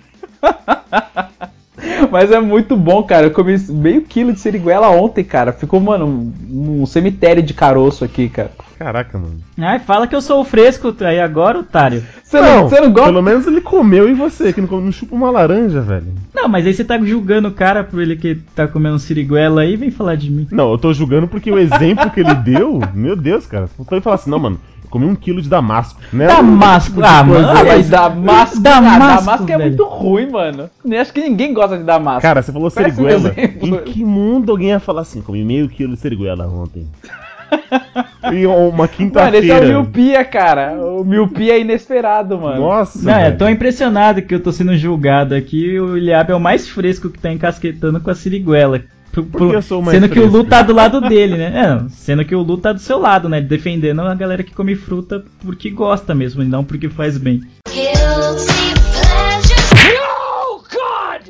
[2.12, 3.28] Mas é muito bom, cara.
[3.28, 5.52] Eu comi meio quilo de siriguela ontem, cara.
[5.52, 8.52] Ficou, mano, um cemitério de caroço aqui, cara.
[8.82, 9.38] Caraca, mano.
[9.60, 12.04] Ai, fala que eu sou o fresco aí agora, otário.
[12.24, 13.12] Você não, você não gosta?
[13.12, 16.08] Pelo menos ele comeu e você, que não, não chupa uma laranja, velho.
[16.34, 19.78] Não, mas aí você tá julgando o cara por ele que tá comendo siriguela aí,
[19.78, 20.48] vem falar de mim.
[20.52, 23.68] Não, eu tô julgando porque o exemplo que ele deu, meu Deus, cara.
[23.68, 24.60] Você pode falar assim, não, mano,
[24.90, 26.02] comi um quilo de damasco.
[26.12, 26.26] Né?
[26.26, 27.50] Damasco, ah, mano.
[27.50, 30.72] Ah, mas Damasco, Damasco, ah, Damasco é muito ruim, mano.
[30.84, 32.24] Nem acho que ninguém gosta de Damasco.
[32.24, 33.32] Cara, você falou Péssimo seriguela.
[33.38, 33.68] exemplo.
[33.68, 36.88] Em que mundo alguém ia falar assim, comi meio quilo de seriguela ontem?
[38.34, 39.66] E uma mano, esse é o quinta-feira.
[39.68, 40.74] miopia, cara.
[40.82, 42.62] O miopia é inesperado, mano.
[42.62, 43.38] Nossa, Não, velho.
[43.38, 45.80] tô impressionado que eu tô sendo julgado aqui.
[45.80, 48.82] O Ilhab é o mais fresco que tá encasquetando com a siriguela.
[49.12, 50.49] Pro- Por que eu sou o mais sendo que o Lu fresco?
[50.49, 51.52] tá do lado dele, né?
[51.86, 53.41] É, sendo que o Lu tá do seu lado, né?
[53.41, 57.41] Defendendo a galera que come fruta porque gosta mesmo, e não porque faz bem.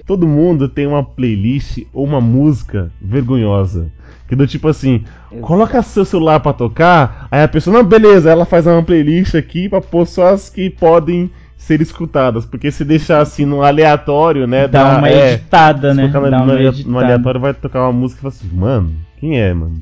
[0.05, 3.89] Todo mundo tem uma playlist ou uma música vergonhosa.
[4.31, 5.03] Que do tipo assim,
[5.41, 9.67] coloca seu celular pra tocar, aí a pessoa, não, beleza, ela faz uma playlist aqui
[9.67, 12.45] pra pôr só as que podem ser escutadas.
[12.45, 14.69] Porque se deixar assim no aleatório, né?
[14.69, 16.07] Dá uma é, editada, né?
[16.07, 16.97] Dá no, uma no editada.
[16.99, 19.81] aleatório vai tocar uma música e fala assim, mano, quem é, mano?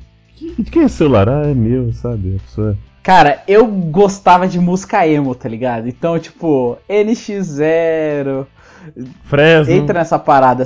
[0.58, 1.30] De quem é esse celular?
[1.30, 2.38] Ah, é meu, sabe?
[2.38, 2.76] A pessoa.
[3.04, 5.88] Cara, eu gostava de música emo, tá ligado?
[5.88, 8.48] Então, tipo, NX0,
[9.26, 9.74] Fresno.
[9.74, 10.64] entra nessa parada,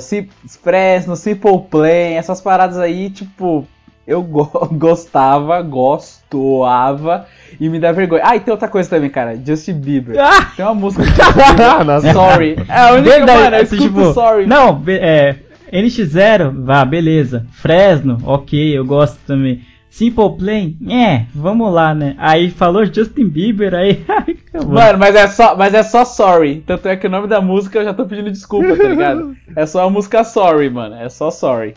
[0.62, 3.66] Fresno, Simple Plan, essas paradas aí, tipo,
[4.06, 7.26] eu go- gostava, gostava
[7.60, 8.22] e me dá vergonha.
[8.24, 10.16] Ah, e tem outra coisa também, cara, Justin Bieber.
[10.18, 10.52] Ah!
[10.56, 11.22] Tem uma música Justin
[11.56, 12.12] Bieber, Nossa.
[12.12, 12.56] Sorry.
[12.68, 14.46] É a única, Verdade, mano, eu assim, escuto tipo, Sorry.
[14.46, 15.36] Não, é.
[15.72, 17.46] NX0, vá, beleza.
[17.52, 19.62] Fresno, ok, eu gosto também.
[19.90, 22.16] Simple Plan, é, vamos lá, né?
[22.18, 24.04] Aí falou Justin Bieber, aí.
[24.08, 24.74] acabou.
[24.74, 26.64] Mano, mas é, só, mas é só Sorry.
[26.66, 29.36] Tanto é que o nome da música eu já tô pedindo desculpa, tá ligado?
[29.54, 30.96] É só a música Sorry, mano.
[30.96, 31.74] É só Sorry.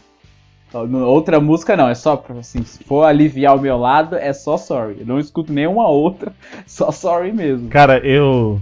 [0.74, 4.58] Outra música não, é só, pra, assim, se for aliviar o meu lado, é só
[4.58, 4.98] Sorry.
[5.00, 6.34] Eu não escuto nenhuma outra,
[6.68, 7.70] só Sorry mesmo.
[7.70, 8.60] Cara, eu.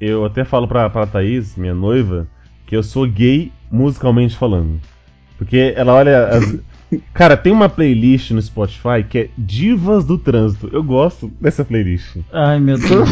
[0.00, 2.26] Eu até falo pra, pra Thaís, minha noiva,
[2.66, 4.80] que eu sou gay musicalmente falando.
[5.38, 6.26] Porque ela olha.
[6.28, 6.56] as-
[7.12, 10.70] Cara, tem uma playlist no Spotify que é Divas do Trânsito.
[10.72, 12.16] Eu gosto dessa playlist.
[12.32, 13.10] Ai, meu Deus.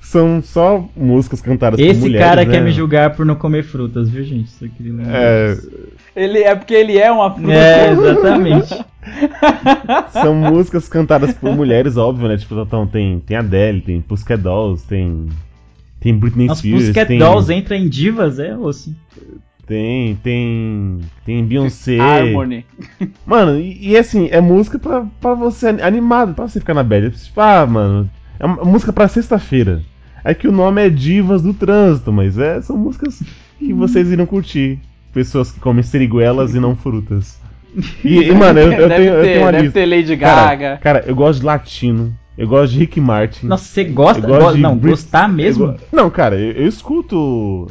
[0.00, 2.26] São só músicas cantadas por Esse mulheres.
[2.26, 2.50] cara né?
[2.50, 4.48] quer me julgar por não comer frutas, viu, gente?
[4.50, 5.70] Só queria lembrar É, disso.
[6.16, 7.52] Ele é porque ele é uma fruta.
[7.52, 8.84] É, exatamente.
[10.12, 12.36] são músicas cantadas por mulheres, óbvio, né?
[12.36, 15.28] Tipo, então, tem, tem Adele, tem Pussycat Dolls, tem.
[16.00, 18.94] Tem Britney Nossa, Spears, Pussycat tem, Dolls entra em divas, é, ou sim?
[19.66, 21.98] tem, tem, tem Beyoncé.
[21.98, 22.64] Harmony.
[23.26, 27.10] Mano, e, e assim, é música pra, pra você animado, pra você ficar na bad.
[27.10, 29.82] Tipo, ah, mano, é uma música pra sexta-feira.
[30.24, 33.22] É que o nome é Divas do Trânsito, mas é, são músicas
[33.58, 34.78] que vocês irão curtir.
[35.12, 37.38] Pessoas que comem seriguelas e não frutas.
[38.04, 39.80] E, e, mano, eu, eu tenho, eu ter, tenho uma deve lista.
[39.80, 40.78] ter Lady Cara, Gaga.
[40.82, 42.14] cara, eu gosto de latino.
[42.36, 43.46] Eu gosto de Rick Martin.
[43.46, 44.22] Nossa, você gosta?
[44.22, 45.64] Eu gosto Go- de não, Brit- gostar mesmo?
[45.64, 47.66] Eu go- Não, cara, eu, eu escuto.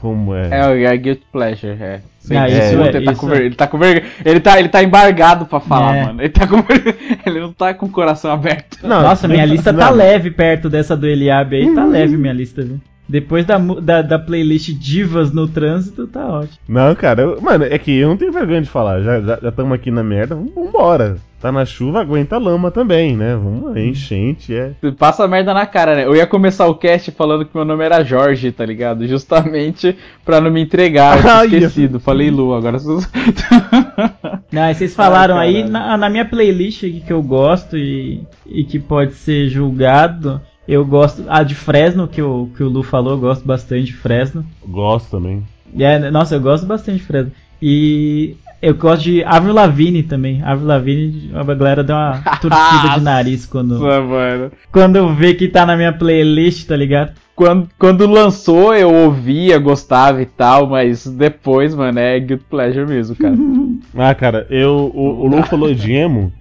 [0.00, 0.48] Como é.
[0.50, 2.00] É, o é Guilty Pleasure, é.
[2.20, 4.06] Sim, Ah, isso escuta, é- ele, tá isso com ver- ele tá com vergonha.
[4.24, 6.04] Ele tá, ele tá embargado pra falar, É.
[6.04, 6.20] mano.
[6.22, 6.56] Ele tá com
[7.26, 8.78] Ele não tá com o coração aberto.
[8.86, 9.96] Não, Nossa, minha não- lista tá não.
[9.96, 12.78] leve perto dessa do Eliabe aí, tá leve minha lista, viu?
[13.08, 16.58] Depois da, da, da playlist Divas no Trânsito, tá ótimo.
[16.68, 19.00] Não, cara, eu- mano, é que eu não tenho vergonha de falar.
[19.00, 21.16] Já estamos já, estamos aqui na merda, vamos- vambora.
[21.40, 23.36] Tá na chuva, aguenta a lama também, né?
[23.36, 24.72] Vamos lá, enchente, é.
[24.98, 26.04] Passa a merda na cara, né?
[26.04, 29.06] Eu ia começar o cast falando que meu nome era Jorge, tá ligado?
[29.06, 29.96] Justamente
[30.26, 31.16] pra não me entregar.
[31.16, 32.00] Eu tinha esquecido.
[32.00, 33.08] Falei Lu, agora vocês.
[34.50, 38.78] Não, vocês falaram Ai, aí, na, na minha playlist que eu gosto e, e que
[38.78, 41.24] pode ser julgado, eu gosto.
[41.28, 44.44] A de Fresno, que o, que o Lu falou, eu gosto bastante de Fresno.
[44.66, 45.42] Gosto também.
[45.78, 47.32] É, nossa, eu gosto bastante de Fresno.
[47.60, 50.42] E eu gosto de Avril Lavigne também.
[50.42, 54.52] Avril Lavigne, a galera deu uma torcida de nariz quando, Nossa, mano.
[54.70, 57.12] quando vê que tá na minha playlist, tá ligado?
[57.34, 63.14] Quando, quando lançou, eu ouvia, gostava e tal, mas depois, mano, é Guilty Pleasure mesmo,
[63.16, 63.36] cara.
[63.96, 64.90] Ah, cara, eu.
[64.94, 66.32] O, o Lu falou de emo.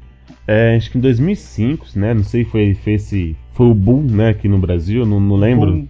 [0.48, 2.14] é, acho que em 2005, né?
[2.16, 3.36] Não sei, foi, foi esse.
[3.58, 4.30] Foi o boom, né?
[4.30, 5.88] Aqui no Brasil, não, não lembro.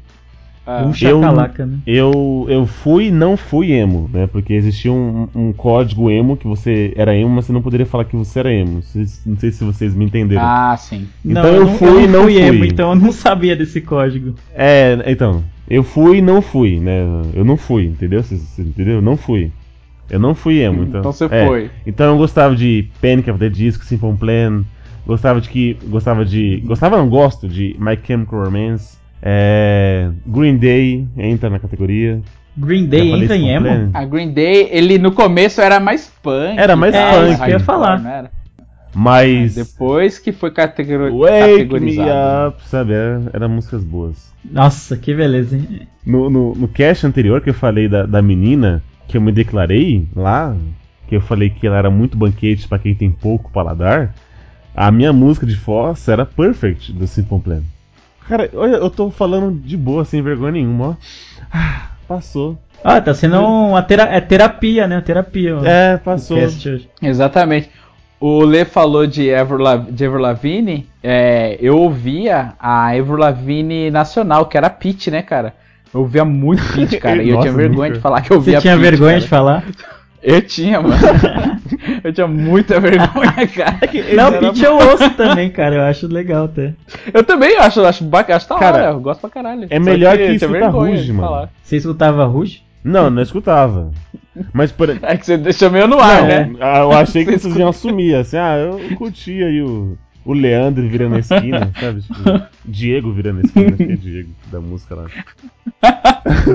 [0.66, 1.78] Ah, Um chacalaca, né?
[1.88, 4.28] Eu, eu fui e não fui emo, né?
[4.28, 8.04] Porque existia um, um código emo que você era emo, mas você não poderia falar
[8.04, 8.82] que você era emo.
[8.82, 10.42] Vocês- não sei se vocês me entenderam.
[10.44, 11.08] ah, sim.
[11.24, 12.68] Então não, eu não- fui e não fui emo, fui.
[12.68, 14.36] então eu não sabia desse código.
[14.54, 17.02] É, então, eu fui e não fui, né?
[17.34, 18.22] Eu não fui, entendeu?
[18.22, 18.96] Você, você entendeu?
[18.96, 19.52] Eu não fui.
[20.10, 21.00] Eu não fui emo, então.
[21.00, 21.46] Então você é.
[21.48, 21.70] foi.
[21.86, 24.64] Então eu gostava de Panic of the Disco, Simple Plan,
[25.08, 31.08] gostava de que gostava de, gostava não gosto de My Chemical Romance, é, Green Day
[31.18, 32.22] entra na categoria.
[32.56, 33.90] Green Day entra em emo?
[33.94, 36.58] A Green Day, ele no começo era mais punk.
[36.58, 37.32] Era mais tal, punk.
[37.32, 38.00] isso que eu ia falar.
[38.00, 38.32] não era?
[38.94, 42.50] Mas Depois que foi categori Wake Me categorizado.
[42.50, 42.94] Up, sabe?
[42.94, 44.34] Era, era músicas boas.
[44.44, 45.88] Nossa, que beleza, hein?
[46.06, 50.08] No, no, no cast anterior que eu falei da, da menina, que eu me declarei
[50.16, 50.56] lá,
[51.08, 54.16] que eu falei que ela era muito banquete pra quem tem pouco paladar,
[54.78, 57.62] a minha música de Foz era Perfect do Simple Plan.
[58.30, 60.96] Cara, olha, eu tô falando de boa, sem vergonha nenhuma, ó.
[61.52, 62.58] Ah, passou.
[62.84, 65.02] Ah, tá sendo uma tera é terapia, né?
[65.02, 65.58] Terapia.
[65.58, 66.38] ó, É, passou.
[67.02, 67.70] Exatamente.
[68.20, 70.88] O Lê falou de Ever, La- de Ever Lavigne.
[71.04, 75.54] É, eu ouvia a Ever Lavigne nacional, que era Pitch, né, cara?
[75.94, 77.22] Eu ouvia muito Pitch, cara.
[77.24, 77.96] e eu Nossa, tinha vergonha nunca.
[77.98, 79.22] de falar que eu Você ouvia tinha Pitch, vergonha cara.
[79.22, 79.64] de falar?
[80.22, 80.96] Eu tinha, mano.
[82.04, 83.80] eu tinha muita vergonha, cara.
[84.16, 85.76] Não, Era- Pitch eu ouço também, cara.
[85.76, 86.74] Eu acho legal até.
[87.14, 89.68] Eu também acho, acho, bac- acho da Cara, hora, eu gosto pra caralho.
[89.70, 91.28] é Só melhor que eu tinha escutar Ruge, mano.
[91.28, 91.50] falar.
[91.62, 92.64] Você escutava Ruge?
[92.84, 93.92] Não, não escutava.
[94.54, 96.52] Mas por, É que você deixou meio no ar, Não, né?
[96.62, 99.98] ah, Eu achei que Você vocês iam assumir, assim, ah, eu curti aí o,
[100.28, 102.02] o Leandro virando a esquina, sabe?
[102.02, 105.06] Tipo, Diego virando a esquina, acho que é Diego da música lá.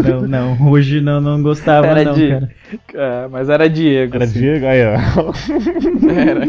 [0.04, 0.54] Não, não.
[0.54, 2.50] Ruge não, não gostava, Era não, de- cara.
[2.94, 4.14] É, mas era Diego.
[4.16, 4.38] Era assim.
[4.40, 4.92] Diego, aí ó.
[6.12, 6.46] Era.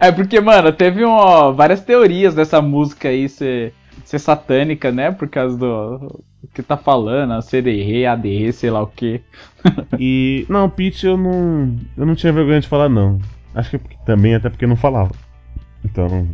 [0.00, 3.72] É porque, mano, teve um, várias teorias dessa música aí ser,
[4.04, 5.12] ser satânica, né?
[5.12, 9.20] Por causa do, do que tá falando, a CDR, ADR, sei lá o que.
[9.98, 13.20] E, não, Peach eu não, eu não tinha vergonha de falar não.
[13.54, 15.12] Acho que também até porque eu não falava.
[15.84, 16.28] Então,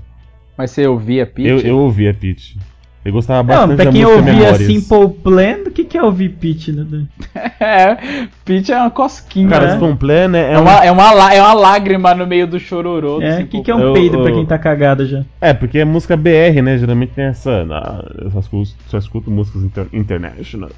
[0.57, 1.46] Mas você ouvia Pitch?
[1.46, 2.57] eu, eu ouvia Peach.
[3.05, 4.66] Eu gostava bastante Não, pra da quem música ouvia Memórias.
[4.66, 7.07] Simple Plan, o que, que é ouvir Pitch, né?
[7.61, 7.96] É,
[8.44, 9.49] Pitch é uma cosquinha.
[9.49, 9.72] Cara, né?
[9.78, 10.62] Simple Plan é, É, é um...
[10.62, 13.18] uma, é, uma, é uma lágrima no meio do chororô.
[13.18, 15.24] do É, o que, que é um Eu- peido pra eu- quem tá cagado já?
[15.40, 16.76] É, porque é música BR, né?
[16.76, 17.64] Geralmente tem essa.
[17.70, 20.74] ah, Eu só escuto, só escuto músicas inter, internationals.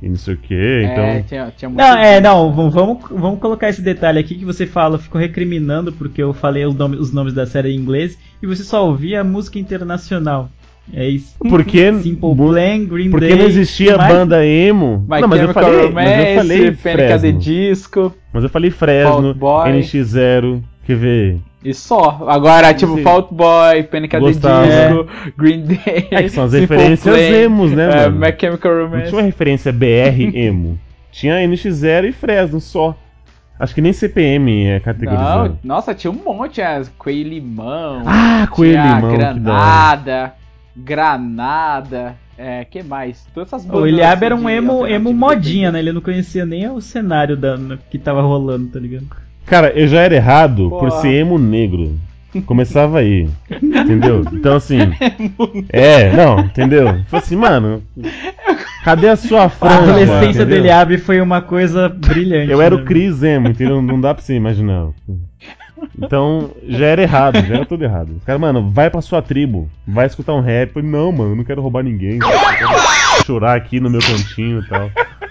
[0.00, 1.04] E não sei o que, então.
[1.04, 2.72] É, tinha, tinha muito Não, é, não, vamos,
[3.10, 7.00] vamos colocar esse detalhe aqui que você fala, ficou recriminando porque eu falei os nomes,
[7.00, 10.48] os nomes da série em inglês e você só ouvia a música internacional.
[10.92, 11.34] É isso.
[11.38, 13.36] Porque, Simple Plan, Green porque Day.
[13.36, 14.12] não existia mais?
[14.12, 15.04] banda emo.
[15.08, 17.32] My não, mas eu falei, mas eu falei Fresno.
[17.38, 19.72] Disco Mas eu falei Fresno, Fault Boy.
[19.72, 21.38] NX0, quer ver?
[21.64, 22.24] E só.
[22.28, 23.02] Agora, tipo, Sim.
[23.02, 24.14] Fault Boy, Panic!
[24.16, 24.30] at the.
[24.30, 25.06] Disco,
[25.36, 26.08] Green Day.
[26.10, 28.18] É que são as Simple referências emos, né, é, mano?
[28.20, 29.08] My Chemical Não Romance.
[29.08, 30.78] tinha uma referência BR emo.
[31.10, 32.96] tinha NX0 e Fresno só.
[33.58, 35.58] Acho que nem CPM é Não, categorizado.
[35.64, 39.34] nossa, tinha um monte, tinha Coelho Limão, Ah, Coelho tinha Limão, que da hora.
[39.34, 40.34] Granada,
[40.76, 43.26] Granada, é, que mais?
[43.34, 45.80] Todas essas O bandas Eliab era um emo, emo modinha, né?
[45.80, 47.56] Ele não conhecia nem o cenário da,
[47.90, 49.06] que tava rolando, tá ligado?
[49.48, 50.78] Cara, eu já era errado Pô.
[50.78, 51.98] por ser emo negro.
[52.44, 53.28] Começava aí.
[53.50, 54.24] Entendeu?
[54.32, 54.78] Então assim.
[55.70, 56.86] É, não, entendeu?
[57.08, 57.82] Falei assim, mano.
[58.84, 59.78] Cadê a sua A franja?
[59.78, 60.46] adolescência entendeu?
[60.46, 62.50] dele abre foi uma coisa brilhante.
[62.50, 62.84] Eu era o né?
[62.84, 63.80] Chris Emo, entendeu?
[63.82, 64.88] Não dá pra você imaginar.
[66.00, 68.10] Então, já era errado, já era tudo errado.
[68.16, 70.72] Os caras, mano, vai pra sua tribo, vai escutar um rap.
[70.72, 72.18] Falei, não, mano, eu não quero roubar ninguém.
[72.18, 74.90] Eu quero chorar aqui no meu cantinho e tal.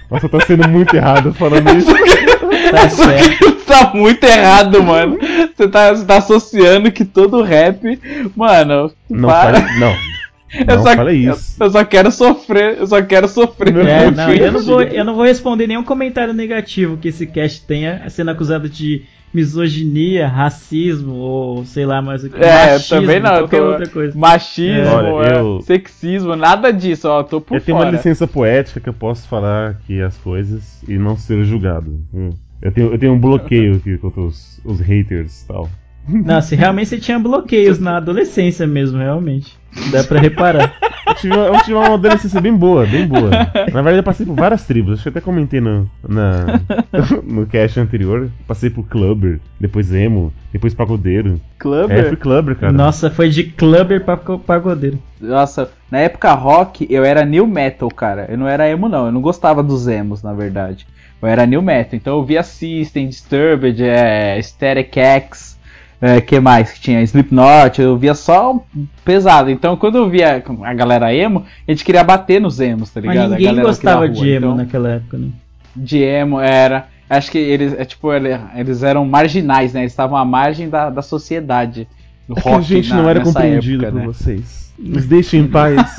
[0.09, 1.91] Nossa, tá sendo muito errado falando isso.
[2.71, 3.51] Tá certo.
[3.65, 5.17] tá muito errado, mano.
[5.55, 7.99] Você tá, você tá associando que todo rap.
[8.35, 9.59] Mano, Não para.
[9.79, 9.93] não.
[10.67, 11.55] eu Não só, fale isso.
[11.61, 13.75] Eu só quero sofrer, eu só quero sofrer.
[13.85, 17.65] É, não, eu, não vou, eu não vou responder nenhum comentário negativo que esse cast
[17.65, 19.03] tenha sendo acusado de
[19.33, 22.37] misoginia, racismo ou sei lá mais o que.
[22.41, 23.31] É, machismo, também não.
[23.33, 24.17] eu Qualquer tô- outra coisa.
[24.17, 25.11] Machismo, É.
[25.11, 27.23] Olha, é, eu- sexismo, nada disso, ó.
[27.23, 27.89] Tô por Eu tenho fora.
[27.89, 31.99] uma licença poética que eu posso falar aqui as coisas e não ser julgado.
[32.13, 32.29] Hum.
[32.61, 35.69] Eu tenho, eu tenho um bloqueio aqui contra os, os haters e tal.
[36.07, 39.57] Não, se realmente você tinha bloqueios na adolescência mesmo, realmente.
[39.91, 40.73] Dá pra reparar.
[41.05, 43.29] Eu tive, eu tive uma adolescência bem boa, bem boa.
[43.29, 44.93] Na verdade, eu passei por várias tribos.
[44.93, 46.61] Acho que eu até comentei no, na,
[47.23, 48.29] no cast anterior.
[48.47, 51.35] Passei por Clubber, depois Emo, depois Pagodeiro.
[51.35, 52.07] É, Clubber?
[52.07, 52.73] fui Clubber, cara.
[52.73, 54.99] Nossa, foi de clubber pra pagodeiro.
[55.19, 58.27] Nossa, na época rock eu era new metal, cara.
[58.29, 59.07] Eu não era emo, não.
[59.07, 60.87] Eu não gostava dos emos, na verdade.
[61.21, 61.95] Eu era new metal.
[61.95, 65.57] Então eu via System, Disturbed, é, Static X,
[66.01, 67.01] é, que mais que tinha?
[67.01, 67.81] Slipknot.
[67.81, 68.63] Eu via só
[69.03, 69.49] pesado.
[69.49, 73.31] Então quando eu via a galera emo, a gente queria bater nos emos, tá ligado?
[73.31, 75.29] Mas ninguém gostava de emo Então, naquela época, né?
[75.75, 76.87] de emo era.
[77.09, 79.81] Acho que eles, é, tipo, ele- eles eram marginais, né?
[79.81, 81.87] Eles estavam à margem da, da sociedade.
[82.29, 84.05] É que a gente na- não era compreendido época, por né?
[84.13, 84.73] vocês.
[84.77, 85.95] Nos deixem em paz.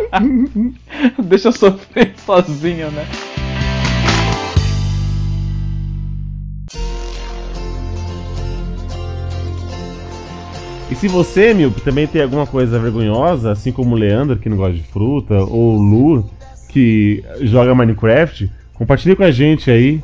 [1.24, 3.04] Deixa eu sofrer sozinho, né?
[10.90, 14.56] E se você, Milp, também tem alguma coisa vergonhosa, assim como o Leandro, que não
[14.56, 16.30] gosta de fruta, ou o Lu,
[16.68, 20.02] que joga Minecraft, compartilhe com a gente aí.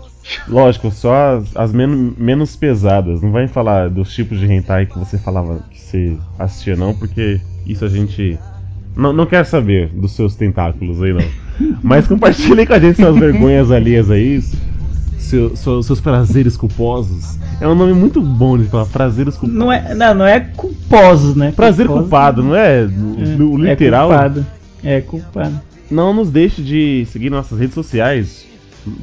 [0.48, 3.20] Lógico, só as, as men- menos pesadas.
[3.22, 7.40] Não vai falar dos tipos de hentai que você falava que você assistia, não, porque
[7.66, 8.38] isso a gente.
[8.96, 11.24] Não, não quer saber dos seus tentáculos aí, não.
[11.82, 14.40] Mas compartilhe com a gente suas vergonhas alheias aí,
[15.18, 17.36] seu- seu- seus prazeres culposos.
[17.60, 19.58] É um nome muito bom de falar, prazeres culposos.
[19.58, 21.52] Não é, não, não é culposos, né?
[21.54, 22.84] Prazer Culposos- culpado, não é?
[22.84, 24.08] O, o É literal.
[24.08, 24.46] culpado.
[24.84, 25.60] É culpado.
[25.90, 28.44] não nos deixe de seguir nossas redes sociais.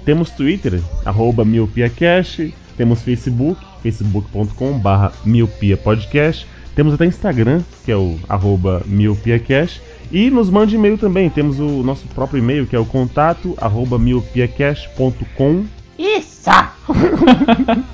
[0.06, 2.54] Temos Twitter, arroba miopiacast.
[2.78, 6.48] Temos Facebook, facebook.com.br miopiapodcast.
[6.76, 9.82] Temos até Instagram, que é o arroba miopiacast.
[10.12, 11.30] E nos mande e-mail também.
[11.30, 15.64] Temos o nosso próprio e-mail, que é o contato arroba miopiacast.com.
[15.98, 16.50] Isso!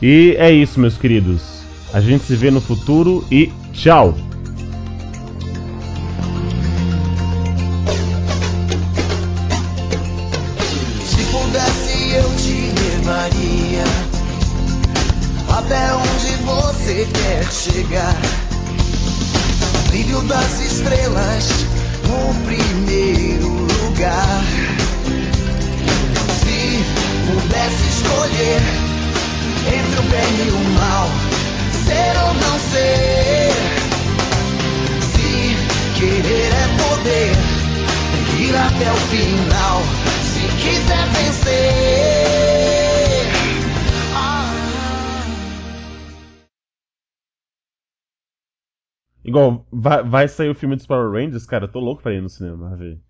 [0.00, 1.42] E é isso, meus queridos.
[1.92, 4.14] A gente se vê no futuro e tchau!
[11.06, 13.84] Se pudesse eu te levaria
[15.56, 18.16] até onde você quer chegar.
[19.88, 21.48] Brilho das estrelas
[22.08, 24.44] no primeiro lugar.
[27.44, 28.62] Se pudesse escolher
[29.68, 31.08] entre o bem e o mal,
[31.84, 33.52] ser ou não ser.
[35.12, 35.30] Se
[36.00, 37.32] querer é poder,
[38.12, 39.82] tem que ir até o final.
[40.22, 41.54] Se quiser vencer.
[44.16, 44.54] Ah.
[49.22, 51.66] Igual, vai, vai sair o filme dos Power Rangers, cara.
[51.66, 53.03] Eu tô louco pra ir no cinema ver.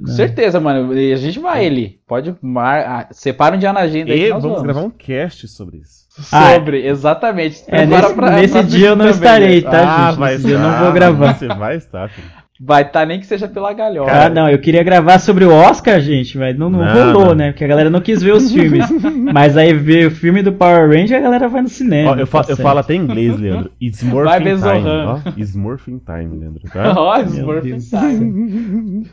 [0.00, 0.96] Com certeza, mano.
[0.96, 1.98] E a gente vai ele.
[2.06, 2.80] Pode mar...
[2.86, 4.72] ah, separa um dia na agenda aí E que nós vamos vamos.
[4.72, 6.04] gravar um cast sobre isso.
[6.10, 7.64] Sobre, exatamente.
[7.66, 9.84] É, nesse, pra- nesse pra dia eu não estarei, também, né?
[9.86, 10.20] tá, gente?
[10.20, 11.34] Nesse dia eu não vou gravar.
[11.34, 12.28] Você vai estar, filho.
[12.60, 14.12] Vai estar nem que seja pela galhofa.
[14.12, 17.34] Ah, não, eu queria gravar sobre o Oscar, gente, mas não, não, Não, rolou, não.
[17.34, 17.50] né?
[17.50, 18.86] Porque a galera não quis ver os filmes.
[19.34, 22.12] mas aí ver o filme do Power Ranger, a galera vai no cinema.
[22.12, 23.72] Ó, eu, fa- tá eu falo até em inglês, Leandro.
[23.82, 24.88] It's Vai morphing ver time.
[24.88, 26.94] Ó, It's morphing time, Leandro, tá?
[26.96, 27.90] Ó, Meu Smurf Deus.
[27.90, 29.06] Time.